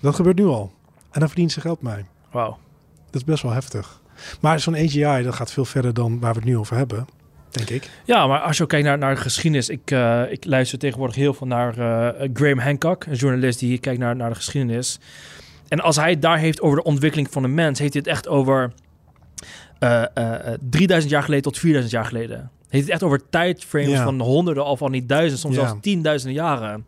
Dat 0.00 0.14
gebeurt 0.14 0.38
nu 0.38 0.46
al. 0.46 0.72
En 1.10 1.18
dan 1.20 1.28
verdienen 1.28 1.52
ze 1.54 1.60
geld 1.60 1.82
mee. 1.82 2.04
Wauw. 2.30 2.58
Dat 3.04 3.14
is 3.14 3.24
best 3.24 3.42
wel 3.42 3.52
heftig. 3.52 4.00
Maar 4.40 4.60
zo'n 4.60 4.74
AGI, 4.76 5.22
dat 5.22 5.34
gaat 5.34 5.52
veel 5.52 5.64
verder 5.64 5.94
dan 5.94 6.20
waar 6.20 6.32
we 6.32 6.38
het 6.38 6.48
nu 6.48 6.56
over 6.56 6.76
hebben, 6.76 7.06
denk 7.50 7.70
ik. 7.70 7.90
Ja, 8.04 8.26
maar 8.26 8.40
als 8.40 8.56
je 8.56 8.62
ook 8.62 8.68
kijkt 8.68 8.86
naar, 8.86 8.98
naar 8.98 9.14
de 9.14 9.20
geschiedenis. 9.20 9.68
Ik, 9.68 9.90
eh, 9.90 10.22
ik 10.30 10.44
luister 10.44 10.78
tegenwoordig 10.78 11.16
heel 11.16 11.34
veel 11.34 11.46
naar 11.46 11.78
eh, 11.78 12.28
Graham 12.34 12.58
Hancock, 12.58 13.04
een 13.04 13.14
journalist 13.14 13.58
die 13.58 13.78
kijkt 13.78 14.00
naar, 14.00 14.16
naar 14.16 14.28
de 14.28 14.34
geschiedenis. 14.36 14.98
En 15.68 15.80
als 15.80 15.96
hij 15.96 16.10
het 16.10 16.22
daar 16.22 16.38
heeft 16.38 16.60
over 16.60 16.76
de 16.76 16.82
ontwikkeling 16.84 17.28
van 17.30 17.42
de 17.42 17.48
mens, 17.48 17.78
heeft 17.78 17.92
hij 17.92 18.02
het 18.04 18.12
echt 18.14 18.28
over 18.28 18.72
eh, 19.78 20.02
eh, 20.14 20.52
eh, 20.52 20.58
3000 20.70 21.12
jaar 21.12 21.22
geleden 21.22 21.42
tot 21.44 21.58
4000 21.58 21.94
jaar 21.94 22.04
geleden. 22.04 22.50
Heeft 22.68 22.84
het 22.84 22.92
echt 22.92 23.02
over 23.02 23.20
tijdframes 23.30 23.88
Ja. 23.88 24.04
van 24.04 24.20
honderden 24.20 24.64
of 24.64 24.82
al 24.82 24.88
niet 24.88 25.08
duizenden, 25.08 25.38
soms 25.38 25.54
Ja. 25.54 25.60
zelfs 25.66 25.78
tienduizenden 25.82 26.36
jaren. 26.36 26.86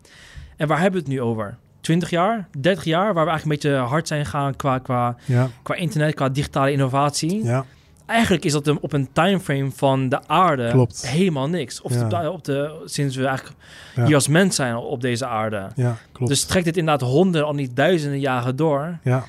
En 0.56 0.68
waar 0.68 0.80
hebben 0.80 1.00
we 1.00 1.06
het 1.06 1.16
nu 1.16 1.20
over? 1.22 1.56
20 1.90 2.10
jaar, 2.10 2.48
30 2.58 2.84
jaar, 2.84 3.14
waar 3.14 3.24
we 3.24 3.30
eigenlijk 3.30 3.62
een 3.62 3.70
beetje 3.70 3.86
hard 3.86 4.08
zijn 4.08 4.24
gegaan 4.24 4.56
qua, 4.56 4.78
qua, 4.78 5.16
Ja, 5.24 5.48
qua 5.62 5.74
internet, 5.74 6.14
qua 6.14 6.28
digitale 6.28 6.72
innovatie. 6.72 7.44
ja, 7.44 7.64
Eigenlijk 8.06 8.44
is 8.44 8.52
dat 8.52 8.66
een, 8.66 8.78
op 8.80 8.92
een 8.92 9.08
timeframe 9.12 9.70
van 9.70 10.08
de 10.08 10.26
aarde 10.28 10.68
Klopt. 10.70 11.08
helemaal 11.08 11.48
niks. 11.48 11.80
Of 11.82 11.92
Ja. 11.94 12.08
de, 12.22 12.30
op 12.30 12.44
de, 12.44 12.82
sinds 12.84 13.16
we 13.16 13.26
eigenlijk 13.26 13.58
hier 13.94 14.14
als 14.14 14.28
mens 14.28 14.56
zijn 14.56 14.76
op 14.76 15.00
deze 15.00 15.26
aarde. 15.26 15.68
ja, 15.74 15.96
klopt. 16.12 16.30
Dus 16.30 16.44
trekt 16.44 16.64
dit 16.64 16.76
inderdaad 16.76 17.08
honderden, 17.08 17.48
al 17.48 17.54
niet 17.54 17.76
duizenden 17.76 18.20
jaren 18.20 18.56
door. 18.56 18.98
ja, 19.02 19.24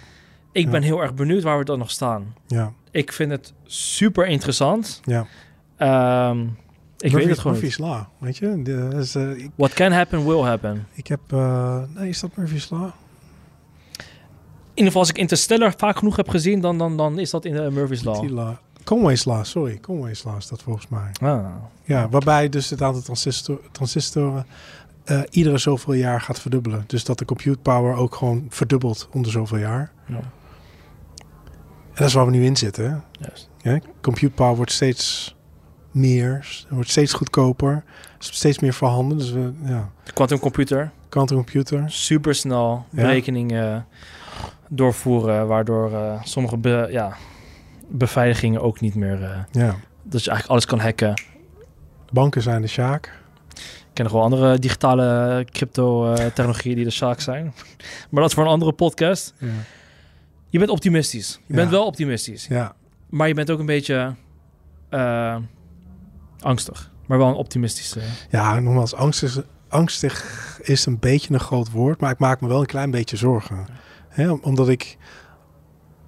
Ik 0.52 0.70
ben 0.70 0.82
heel 0.82 1.02
erg 1.02 1.14
benieuwd 1.14 1.44
waar 1.44 1.58
we 1.58 1.64
dan 1.66 1.80
nog 1.80 1.92
staan. 1.92 2.34
ja, 2.48 2.72
Ik 2.92 3.12
vind 3.14 3.32
het 3.32 3.54
super 3.66 4.28
interessant. 4.28 5.02
ja. 5.06 5.26
Ehm, 5.78 6.46
ik 7.02 7.12
weet 7.12 7.28
het 7.30 7.40
gewoon 7.40 7.54
Murphy's 7.58 7.78
niet. 7.78 7.88
Law, 7.88 8.02
weet 8.18 8.38
je? 8.38 8.62
De, 8.64 9.08
eh, 9.14 9.44
ik, 9.44 9.50
What 9.56 9.74
can 9.74 9.92
happen, 9.92 10.26
will 10.26 10.42
happen. 10.42 10.88
ik 10.94 11.08
heb... 11.08 11.20
eh, 11.28 11.82
nee, 11.96 12.10
is 12.10 12.20
dat 12.20 12.36
Murphy's 12.36 12.70
Law? 12.70 12.84
In 12.84 14.78
ieder 14.78 14.86
geval, 14.86 15.00
als 15.02 15.10
ik 15.10 15.18
Interstellar 15.18 15.74
vaak 15.78 15.98
genoeg 15.98 16.16
heb 16.16 16.30
gezien, 16.30 16.62
dan, 16.62 16.78
dan, 16.78 16.98
dan 16.98 17.20
is 17.20 17.30
dat 17.30 17.46
in 17.46 17.54
de 17.54 17.70
Murphy's 17.72 18.04
Law. 18.04 18.54
Conway's 18.84 19.26
Law, 19.26 19.44
sorry. 19.46 19.80
Conway's 19.80 20.24
Law 20.24 20.38
is 20.38 20.48
dat 20.48 20.62
volgens 20.62 20.88
mij. 20.88 21.12
Ah. 21.22 21.46
Ja, 21.84 22.10
waarbij 22.10 22.50
dus 22.50 22.70
het 22.70 22.82
aantal 22.82 23.02
transistor, 23.02 23.60
transistoren 23.72 24.46
eh, 25.04 25.22
iedere 25.30 25.58
zoveel 25.58 25.94
jaar 25.94 26.22
gaat 26.22 26.40
verdubbelen. 26.40 26.84
Dus 26.88 27.04
dat 27.04 27.18
de 27.20 27.26
compute 27.26 27.58
power 27.58 27.96
ook 27.96 28.16
gewoon 28.16 28.46
verdubbelt 28.50 29.08
om 29.12 29.22
de 29.24 29.30
zoveel 29.30 29.58
jaar. 29.58 29.92
Ja. 30.08 30.16
En 30.16 31.98
dat 31.98 32.08
is 32.08 32.14
waar 32.14 32.26
we 32.26 32.32
nu 32.32 32.46
in 32.46 32.56
zitten. 32.58 32.90
hè. 32.92 33.26
Juist. 33.26 33.50
Ja, 33.62 33.80
compute 34.02 34.34
power 34.34 34.56
wordt 34.56 34.72
steeds 34.72 35.36
meer, 35.92 36.64
wordt 36.70 36.90
steeds 36.90 37.14
goedkoper, 37.14 37.84
is 38.20 38.36
steeds 38.36 38.60
meer 38.60 38.74
voorhanden. 38.74 39.18
Dus 39.18 39.32
we, 39.32 39.52
ja, 39.64 39.90
De 40.04 40.12
quantum 40.14 40.40
computer, 40.40 40.92
quantum 41.10 41.36
computer. 41.38 41.84
super 41.92 42.36
snel 42.36 42.86
Ja. 42.90 43.02
berekeningen 43.02 43.86
doorvoeren, 44.70 45.48
waardoor 45.48 45.94
eh, 45.94 46.24
sommige 46.24 46.58
be- 46.58 46.88
ja, 46.92 47.16
beveiligingen 47.88 48.62
ook 48.62 48.80
niet 48.80 48.96
meer... 48.96 49.24
eh, 49.24 49.30
Ja, 49.52 49.76
dat 50.04 50.24
je 50.24 50.30
eigenlijk 50.30 50.48
alles 50.48 50.66
kan 50.66 50.80
hacken. 50.80 51.22
banken 52.12 52.42
zijn 52.42 52.62
de 52.62 52.68
sjaak. 52.68 53.20
Ik 53.56 53.98
ken 53.98 54.04
nog 54.06 54.14
wel 54.14 54.24
andere 54.24 54.60
digitale 54.60 55.46
crypto-technologieën 55.52 56.76
die 56.76 56.84
de 56.86 56.90
zaak 56.92 57.20
zijn. 57.20 57.44
Maar 58.10 58.22
dat 58.22 58.30
is 58.30 58.34
voor 58.36 58.44
een 58.44 58.50
andere 58.50 58.72
podcast. 58.74 59.34
Ja. 59.38 59.48
Je 60.50 60.58
bent 60.58 60.70
optimistisch. 60.70 61.32
Je 61.46 61.54
Ja. 61.54 61.56
bent 61.56 61.70
wel 61.72 61.86
optimistisch. 61.86 62.48
ja, 62.48 62.74
Maar 63.10 63.28
je 63.28 63.34
bent 63.34 63.52
ook 63.52 63.60
een 63.60 63.66
beetje 63.66 64.14
eh, 64.90 65.36
angstig. 66.42 66.92
Maar 67.06 67.18
wel 67.18 67.28
een 67.28 67.34
optimistische. 67.34 68.00
ja, 68.30 68.60
nogmaals, 68.60 68.94
angstig, 68.96 69.44
angstig 69.68 70.60
is 70.62 70.86
een 70.86 71.00
beetje 71.00 71.34
een 71.34 71.40
groot 71.40 71.72
woord, 71.72 72.00
maar 72.00 72.12
ik 72.12 72.20
maak 72.20 72.42
me 72.42 72.48
wel 72.48 72.60
een 72.60 72.66
klein 72.66 72.92
beetje 72.92 73.18
zorgen. 73.18 73.66
Omdat 74.42 74.70
ik, 74.70 74.98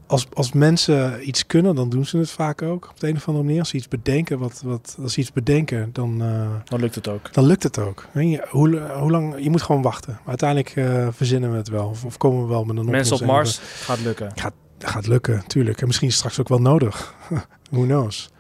als, 0.08 0.28
als 0.34 0.52
mensen 0.52 1.28
iets 1.28 1.46
kunnen, 1.46 1.76
dan 1.76 1.90
doen 1.90 2.06
ze 2.06 2.18
het 2.18 2.30
vaak 2.30 2.62
ook 2.62 2.88
op 2.90 3.00
de 3.00 3.08
een 3.08 3.16
of 3.16 3.28
andere 3.28 3.46
manier. 3.46 3.60
Als 3.60 3.70
ze 3.70 3.78
iets 3.78 3.88
bedenken, 3.88 4.40
wat, 4.40 4.62
wat, 4.66 4.98
als 5.02 5.14
ze 5.14 5.20
iets 5.20 5.32
bedenken, 5.32 5.90
dan, 5.94 6.22
eh, 6.22 6.50
Dan 6.64 6.80
lukt 6.80 6.96
het 6.96 7.08
ook. 7.08 7.34
dan 7.34 7.46
lukt 7.46 7.64
het 7.64 7.80
ook. 7.80 8.08
Je, 8.14 8.48
hoe, 8.50 8.80
hoe 8.80 9.12
lang, 9.12 9.44
je 9.44 9.50
moet 9.50 9.62
gewoon 9.62 9.82
wachten. 9.82 10.14
Maar 10.14 10.28
uiteindelijk 10.28 10.76
eh, 10.76 11.08
verzinnen 11.12 11.52
we 11.52 11.58
het 11.58 11.70
wel. 11.70 11.88
Of, 11.88 12.06
of 12.06 12.18
komen 12.18 12.42
we 12.42 12.48
wel 12.48 12.64
met 12.64 12.78
een 12.78 12.86
Mensen 12.86 13.16
op. 13.16 13.26
Mars 13.26 13.60
gaat 13.64 14.00
lukken. 14.00 14.32
Dat 14.78 14.90
gaat 14.90 15.08
lukken, 15.08 15.44
tuurlijk. 15.48 15.82
En 15.82 15.88
misschien 15.88 16.12
straks 16.12 16.40
ook 16.40 16.48
wel 16.50 16.62
nodig. 16.62 17.16
Who 17.72 17.84
knows. 17.84 18.33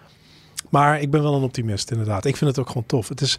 Maar 0.74 1.02
ik 1.02 1.12
ben 1.12 1.22
wel 1.22 1.36
een 1.36 1.44
optimist, 1.44 1.92
inderdaad. 1.92 2.26
Ik 2.26 2.36
vind 2.36 2.50
het 2.50 2.60
ook 2.60 2.68
gewoon 2.68 2.86
tof. 2.86 3.10
Het 3.10 3.22
is, 3.22 3.38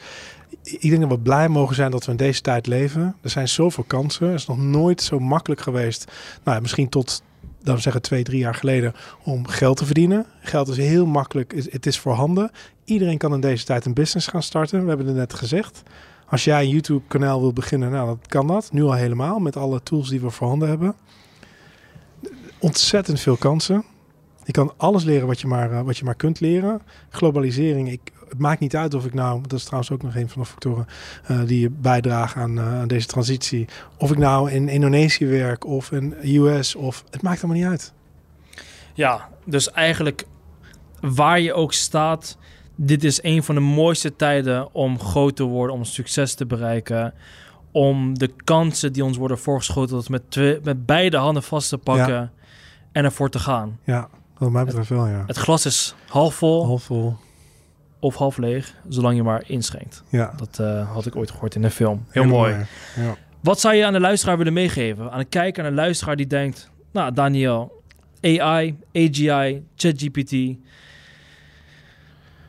ik 0.63 0.81
denk 0.81 1.01
dat 1.01 1.11
we 1.11 1.19
blij 1.19 1.49
mogen 1.49 1.75
zijn 1.75 1.91
dat 1.91 2.05
we 2.05 2.11
in 2.11 2.17
deze 2.17 2.41
tijd 2.41 2.67
leven. 2.67 3.17
Er 3.21 3.31
zijn 3.31 3.49
zoveel 3.49 3.85
kansen. 3.85 4.29
Er 4.29 4.35
is 4.35 4.47
nog 4.47 4.59
nooit 4.59 5.03
zo 5.03 5.19
makkelijk 5.19 5.61
geweest. 5.61 6.13
Nou, 6.45 6.61
misschien 6.61 6.89
tot, 6.89 7.23
we 7.63 7.79
zeggen, 7.79 8.03
twee, 8.03 8.23
drie 8.23 8.39
jaar 8.39 8.55
geleden. 8.55 8.95
om 9.23 9.47
geld 9.47 9.77
te 9.77 9.85
verdienen. 9.85 10.27
Geld 10.41 10.69
is 10.69 10.77
heel 10.77 11.07
makkelijk. 11.07 11.55
Het 11.55 11.73
het 11.73 11.87
is 11.87 11.99
voorhanden. 11.99 12.51
Iedereen 12.85 13.19
kan 13.19 13.35
in 13.35 13.41
deze 13.41 13.65
tijd 13.65 13.85
een 13.85 13.95
business 13.95 14.27
gaan 14.27 14.43
starten. 14.43 14.83
We 14.83 14.89
hebben 14.89 15.07
het 15.07 15.17
net 15.17 15.35
gezegd. 15.35 15.83
Als 16.29 16.45
jij 16.45 16.63
een 16.63 16.69
YouTube-kanaal 16.69 17.41
wil 17.41 17.53
beginnen, 17.53 17.91
nou, 17.91 18.07
dan 18.07 18.21
kan 18.27 18.47
dat. 18.47 18.73
Nu 18.73 18.83
al 18.83 18.93
helemaal 18.93 19.39
met 19.39 19.57
alle 19.57 19.83
tools 19.83 20.09
die 20.09 20.21
we 20.21 20.31
voorhanden 20.31 20.69
hebben 20.69 20.95
ontzettend 22.59 23.21
veel 23.21 23.37
kansen. 23.37 23.85
Je 24.45 24.53
kan 24.53 24.73
alles 24.77 25.05
leren 25.05 25.27
wat 25.27 25.41
je 25.41 25.47
maar, 25.47 25.73
eh, 25.73 25.81
wat 25.81 25.97
je 25.97 26.05
maar 26.05 26.15
kunt 26.15 26.41
leren. 26.41 26.81
Globalisering, 27.09 27.91
ik, 27.91 28.13
het 28.29 28.39
maakt 28.39 28.61
niet 28.61 28.77
uit 28.77 28.95
of 28.95 29.05
ik 29.05 29.15
nou, 29.15 29.41
dat 29.43 29.59
is 29.59 29.65
trouwens 29.65 29.93
ook 29.93 30.03
nog 30.03 30.15
een 30.15 30.29
van 30.29 30.43
de 30.43 30.49
factoren 30.49 30.87
eh, 31.27 31.41
die 31.47 31.71
bijdragen 31.71 32.43
aan, 32.43 32.59
eh, 32.59 32.81
aan 32.81 32.89
deze 32.89 33.07
transitie. 33.07 33.69
Of 33.99 34.11
ik 34.11 34.19
nou 34.19 34.51
in 34.51 34.69
Indonesië 34.69 35.27
werk 35.27 35.67
of 35.67 35.93
in 35.93 36.15
US 36.23 36.75
of 36.75 37.05
het 37.11 37.23
maakt 37.23 37.43
allemaal 37.43 37.61
niet 37.61 37.71
uit. 37.71 37.93
Ja, 38.95 39.29
dus 39.45 39.71
eigenlijk 39.71 40.27
waar 41.01 41.41
je 41.41 41.53
ook 41.53 41.73
staat, 41.73 42.39
dit 42.75 43.05
is 43.05 43.23
een 43.23 43.43
van 43.43 43.55
de 43.55 43.61
mooiste 43.61 44.17
tijden 44.17 44.75
om 44.75 44.99
groot 45.01 45.37
te 45.37 45.43
worden, 45.43 45.77
om 45.77 45.85
succes 45.85 46.35
te 46.35 46.47
bereiken. 46.47 47.15
Om 47.73 48.19
de 48.19 48.31
kansen 48.45 48.93
die 48.93 49.05
ons 49.05 49.17
worden 49.17 49.39
voorgeschoteld 49.39 50.09
met, 50.09 50.31
twee, 50.31 50.59
met 50.63 50.87
beide 50.87 51.17
handen 51.17 51.43
vast 51.43 51.69
te 51.69 51.79
pakken 51.79 52.33
en 52.93 53.05
ervoor 53.05 53.31
te 53.31 53.39
gaan. 53.39 53.79
Ja, 53.85 54.09
wat 54.45 54.53
mij 54.53 54.65
betreft 54.65 54.89
wel, 54.89 55.07
ja. 55.07 55.25
Het 55.27 55.37
glas 55.37 55.67
is 55.67 55.95
half 56.09 56.35
vol. 56.35 56.67
Half 56.67 56.83
vol. 56.83 57.17
of 58.01 58.15
half 58.15 58.37
leeg, 58.37 58.75
zolang 58.89 59.17
je 59.17 59.23
maar 59.23 59.45
inschenkt. 59.47 60.03
Ja. 60.09 60.35
Dat 60.37 60.59
eh, 60.59 60.93
had 60.93 61.07
ik 61.07 61.17
ooit 61.17 61.31
gehoord 61.31 61.55
in 61.55 61.65
een 61.65 61.71
film. 61.71 62.05
Heel 62.09 62.25
mooi. 62.25 62.67
Ja. 62.97 63.17
Wat 63.41 63.61
zou 63.61 63.75
je 63.75 63.87
aan 63.87 63.93
de 63.93 64.01
luisteraar 64.01 64.37
willen 64.39 64.53
meegeven? 64.53 65.11
Aan 65.11 65.19
een 65.19 65.29
kijker, 65.29 65.63
aan 65.63 65.69
een 65.69 65.75
luisteraar 65.75 66.17
die 66.17 66.27
denkt... 66.27 66.71
Nou, 66.93 67.13
Daniel, 67.13 67.83
AI, 68.21 68.77
AGI, 68.93 69.65
ChatGPT. 69.77 70.35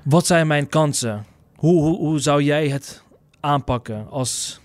Wat 0.04 0.26
zijn 0.26 0.48
mijn 0.48 0.70
kansen? 0.70 1.26
Hoe, 1.56 1.82
hoe, 1.82 1.98
hoe 1.98 2.20
zou 2.20 2.44
jij 2.44 2.70
het 2.70 3.04
aanpakken 3.40 4.10
als 4.10 4.60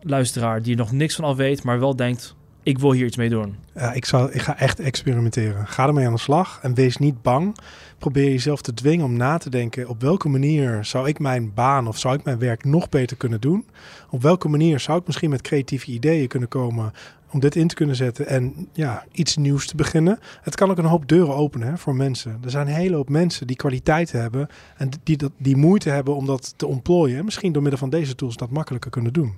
luisteraar 0.00 0.62
die 0.62 0.72
er 0.72 0.78
nog 0.78 0.92
niks 0.92 1.14
van 1.14 1.24
af 1.24 1.36
weet, 1.36 1.62
maar 1.62 1.80
wel 1.80 1.96
denkt: 1.96 2.34
ik 2.64 2.78
wil 2.78 2.92
hier 2.92 3.06
iets 3.06 3.16
mee 3.16 3.28
doen? 3.28 3.56
Ja, 3.74 3.92
ik, 3.92 4.06
ik 4.30 4.40
ga 4.40 4.58
echt 4.58 4.80
experimenteren. 4.80 5.66
Ga 5.66 5.86
ermee 5.86 6.06
aan 6.06 6.12
de 6.12 6.18
slag 6.18 6.58
en 6.62 6.74
wees 6.74 6.96
niet 6.96 7.22
bang. 7.22 7.56
Probeer 7.98 8.30
jezelf 8.30 8.62
te 8.62 8.74
dwingen 8.74 9.04
om 9.04 9.16
na 9.16 9.38
te 9.38 9.50
denken: 9.50 9.88
op 9.88 10.00
welke 10.00 10.28
manier 10.28 10.84
zou 10.84 11.08
ik 11.08 11.18
mijn 11.18 11.54
baan 11.54 11.88
of 11.88 11.98
zou 11.98 12.14
ik 12.14 12.24
mijn 12.24 12.38
werk 12.38 12.64
nog 12.64 12.88
beter 12.88 13.16
kunnen 13.16 13.40
doen? 13.40 13.66
Op 14.10 14.22
welke 14.22 14.48
manier 14.48 14.80
zou 14.80 14.98
ik 14.98 15.06
misschien 15.06 15.30
met 15.30 15.42
creatieve 15.42 15.90
ideeën 15.90 16.28
kunnen 16.28 16.48
komen 16.48 16.92
om 17.30 17.40
dit 17.40 17.56
in 17.56 17.68
te 17.68 17.74
kunnen 17.74 17.96
zetten 17.96 18.26
en 18.26 18.68
ja, 18.72 19.04
iets 19.12 19.36
nieuws 19.36 19.66
te 19.66 19.76
beginnen. 19.76 20.18
Het 20.42 20.54
kan 20.54 20.70
ook 20.70 20.78
een 20.78 20.84
hoop 20.84 21.08
deuren 21.08 21.34
openen 21.34 21.68
hè, 21.68 21.78
voor 21.78 21.94
mensen. 21.94 22.38
Er 22.44 22.50
zijn 22.50 22.66
een 22.66 22.74
hele 22.74 22.96
hoop 22.96 23.08
mensen 23.08 23.46
die 23.46 23.56
kwaliteiten 23.56 24.20
hebben 24.20 24.48
en 24.76 24.88
die, 25.02 25.18
die 25.36 25.56
moeite 25.56 25.90
hebben 25.90 26.16
om 26.16 26.26
dat 26.26 26.54
te 26.56 26.66
ontplooien. 26.66 27.18
En 27.18 27.24
misschien 27.24 27.52
door 27.52 27.62
middel 27.62 27.80
van 27.80 27.90
deze 27.90 28.14
tools 28.14 28.36
dat 28.36 28.50
makkelijker 28.50 28.90
kunnen 28.90 29.12
doen. 29.12 29.36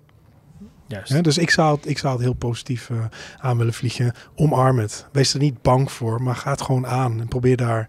Juist. 0.87 1.25
Dus 1.25 1.39
ik 1.39 1.51
zou, 1.51 1.77
het, 1.77 1.89
ik 1.89 1.99
zou 1.99 2.15
het 2.15 2.23
heel 2.23 2.33
positief 2.33 2.89
uh, 2.89 2.99
aan 3.39 3.59
willen 3.59 3.73
vliegen. 3.73 4.13
Omarm 4.35 4.79
het. 4.79 5.07
Wees 5.13 5.35
er 5.35 5.41
niet 5.41 5.63
bang 5.63 5.93
voor, 5.93 6.23
maar 6.23 6.35
ga 6.35 6.51
het 6.51 6.63
gewoon 6.63 6.87
aan 6.87 7.21
en 7.21 7.29
probeer 7.29 7.57
daar 7.57 7.89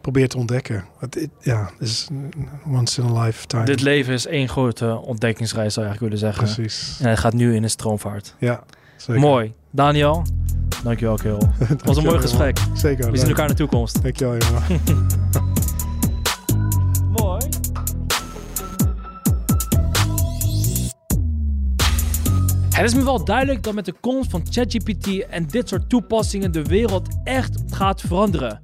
probeer 0.00 0.28
te 0.28 0.36
ontdekken. 0.36 0.84
Het, 0.98 1.28
ja, 1.40 1.70
is 1.78 2.08
once 2.66 3.02
in 3.02 3.08
a 3.08 3.22
lifetime. 3.22 3.64
Dit 3.64 3.80
leven 3.80 4.12
is 4.12 4.26
één 4.26 4.48
grote 4.48 5.00
ontdekkingsreis, 5.04 5.74
zou 5.74 5.86
je 5.86 5.92
eigenlijk 5.92 6.20
willen 6.20 6.34
zeggen. 6.34 6.54
Precies. 6.54 7.00
En 7.00 7.08
het 7.08 7.18
gaat 7.18 7.32
nu 7.32 7.54
in 7.54 7.62
een 7.62 7.70
stroomvaart. 7.70 8.34
Ja, 8.38 8.62
zeker. 8.96 9.22
Mooi. 9.22 9.52
Daniel, 9.70 10.24
dankjewel, 10.82 11.16
Kerel. 11.16 11.52
Het 11.58 11.84
was 11.86 11.96
een 11.96 12.04
mooi 12.04 12.20
gesprek. 12.20 12.58
Zeker. 12.74 13.10
We 13.10 13.16
zien 13.16 13.28
elkaar 13.28 13.44
in 13.44 13.50
de 13.50 13.56
toekomst. 13.56 14.02
Dankjewel, 14.02 14.36
jongen. 14.36 14.82
Het 22.72 22.90
is 22.90 22.94
me 22.94 23.04
wel 23.04 23.24
duidelijk 23.24 23.62
dat 23.62 23.74
met 23.74 23.84
de 23.84 23.94
komst 24.00 24.30
van 24.30 24.46
ChatGPT 24.50 25.26
en 25.26 25.46
dit 25.46 25.68
soort 25.68 25.88
toepassingen 25.88 26.52
de 26.52 26.62
wereld 26.62 27.08
echt 27.24 27.62
gaat 27.66 28.00
veranderen. 28.00 28.60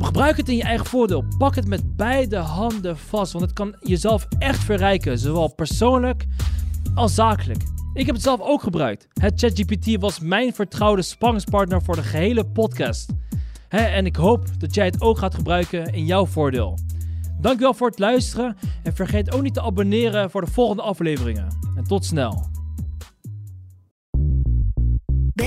Gebruik 0.00 0.36
het 0.36 0.48
in 0.48 0.56
je 0.56 0.62
eigen 0.62 0.86
voordeel. 0.86 1.24
Pak 1.38 1.54
het 1.54 1.66
met 1.66 1.96
beide 1.96 2.36
handen 2.36 2.98
vast, 2.98 3.32
want 3.32 3.44
het 3.44 3.54
kan 3.54 3.76
jezelf 3.80 4.26
echt 4.38 4.64
verrijken, 4.64 5.18
zowel 5.18 5.54
persoonlijk 5.54 6.26
als 6.94 7.14
zakelijk. 7.14 7.62
Ik 7.94 8.06
heb 8.06 8.14
het 8.14 8.24
zelf 8.24 8.40
ook 8.40 8.62
gebruikt. 8.62 9.08
Het 9.12 9.40
ChatGPT 9.40 10.00
was 10.00 10.18
mijn 10.18 10.54
vertrouwde 10.54 11.02
sparringspartner 11.02 11.82
voor 11.82 11.96
de 11.96 12.02
gehele 12.02 12.44
podcast. 12.44 13.12
en 13.68 14.06
ik 14.06 14.16
hoop 14.16 14.44
dat 14.58 14.74
jij 14.74 14.86
het 14.86 15.00
ook 15.00 15.18
gaat 15.18 15.34
gebruiken 15.34 15.92
in 15.92 16.06
jouw 16.06 16.26
voordeel. 16.26 16.78
Dankjewel 17.40 17.74
voor 17.74 17.88
het 17.88 17.98
luisteren 17.98 18.56
en 18.82 18.94
vergeet 18.94 19.32
ook 19.32 19.42
niet 19.42 19.54
te 19.54 19.62
abonneren 19.62 20.30
voor 20.30 20.40
de 20.40 20.50
volgende 20.50 20.82
afleveringen. 20.82 21.48
En 21.76 21.84
tot 21.84 22.04
snel. 22.04 22.59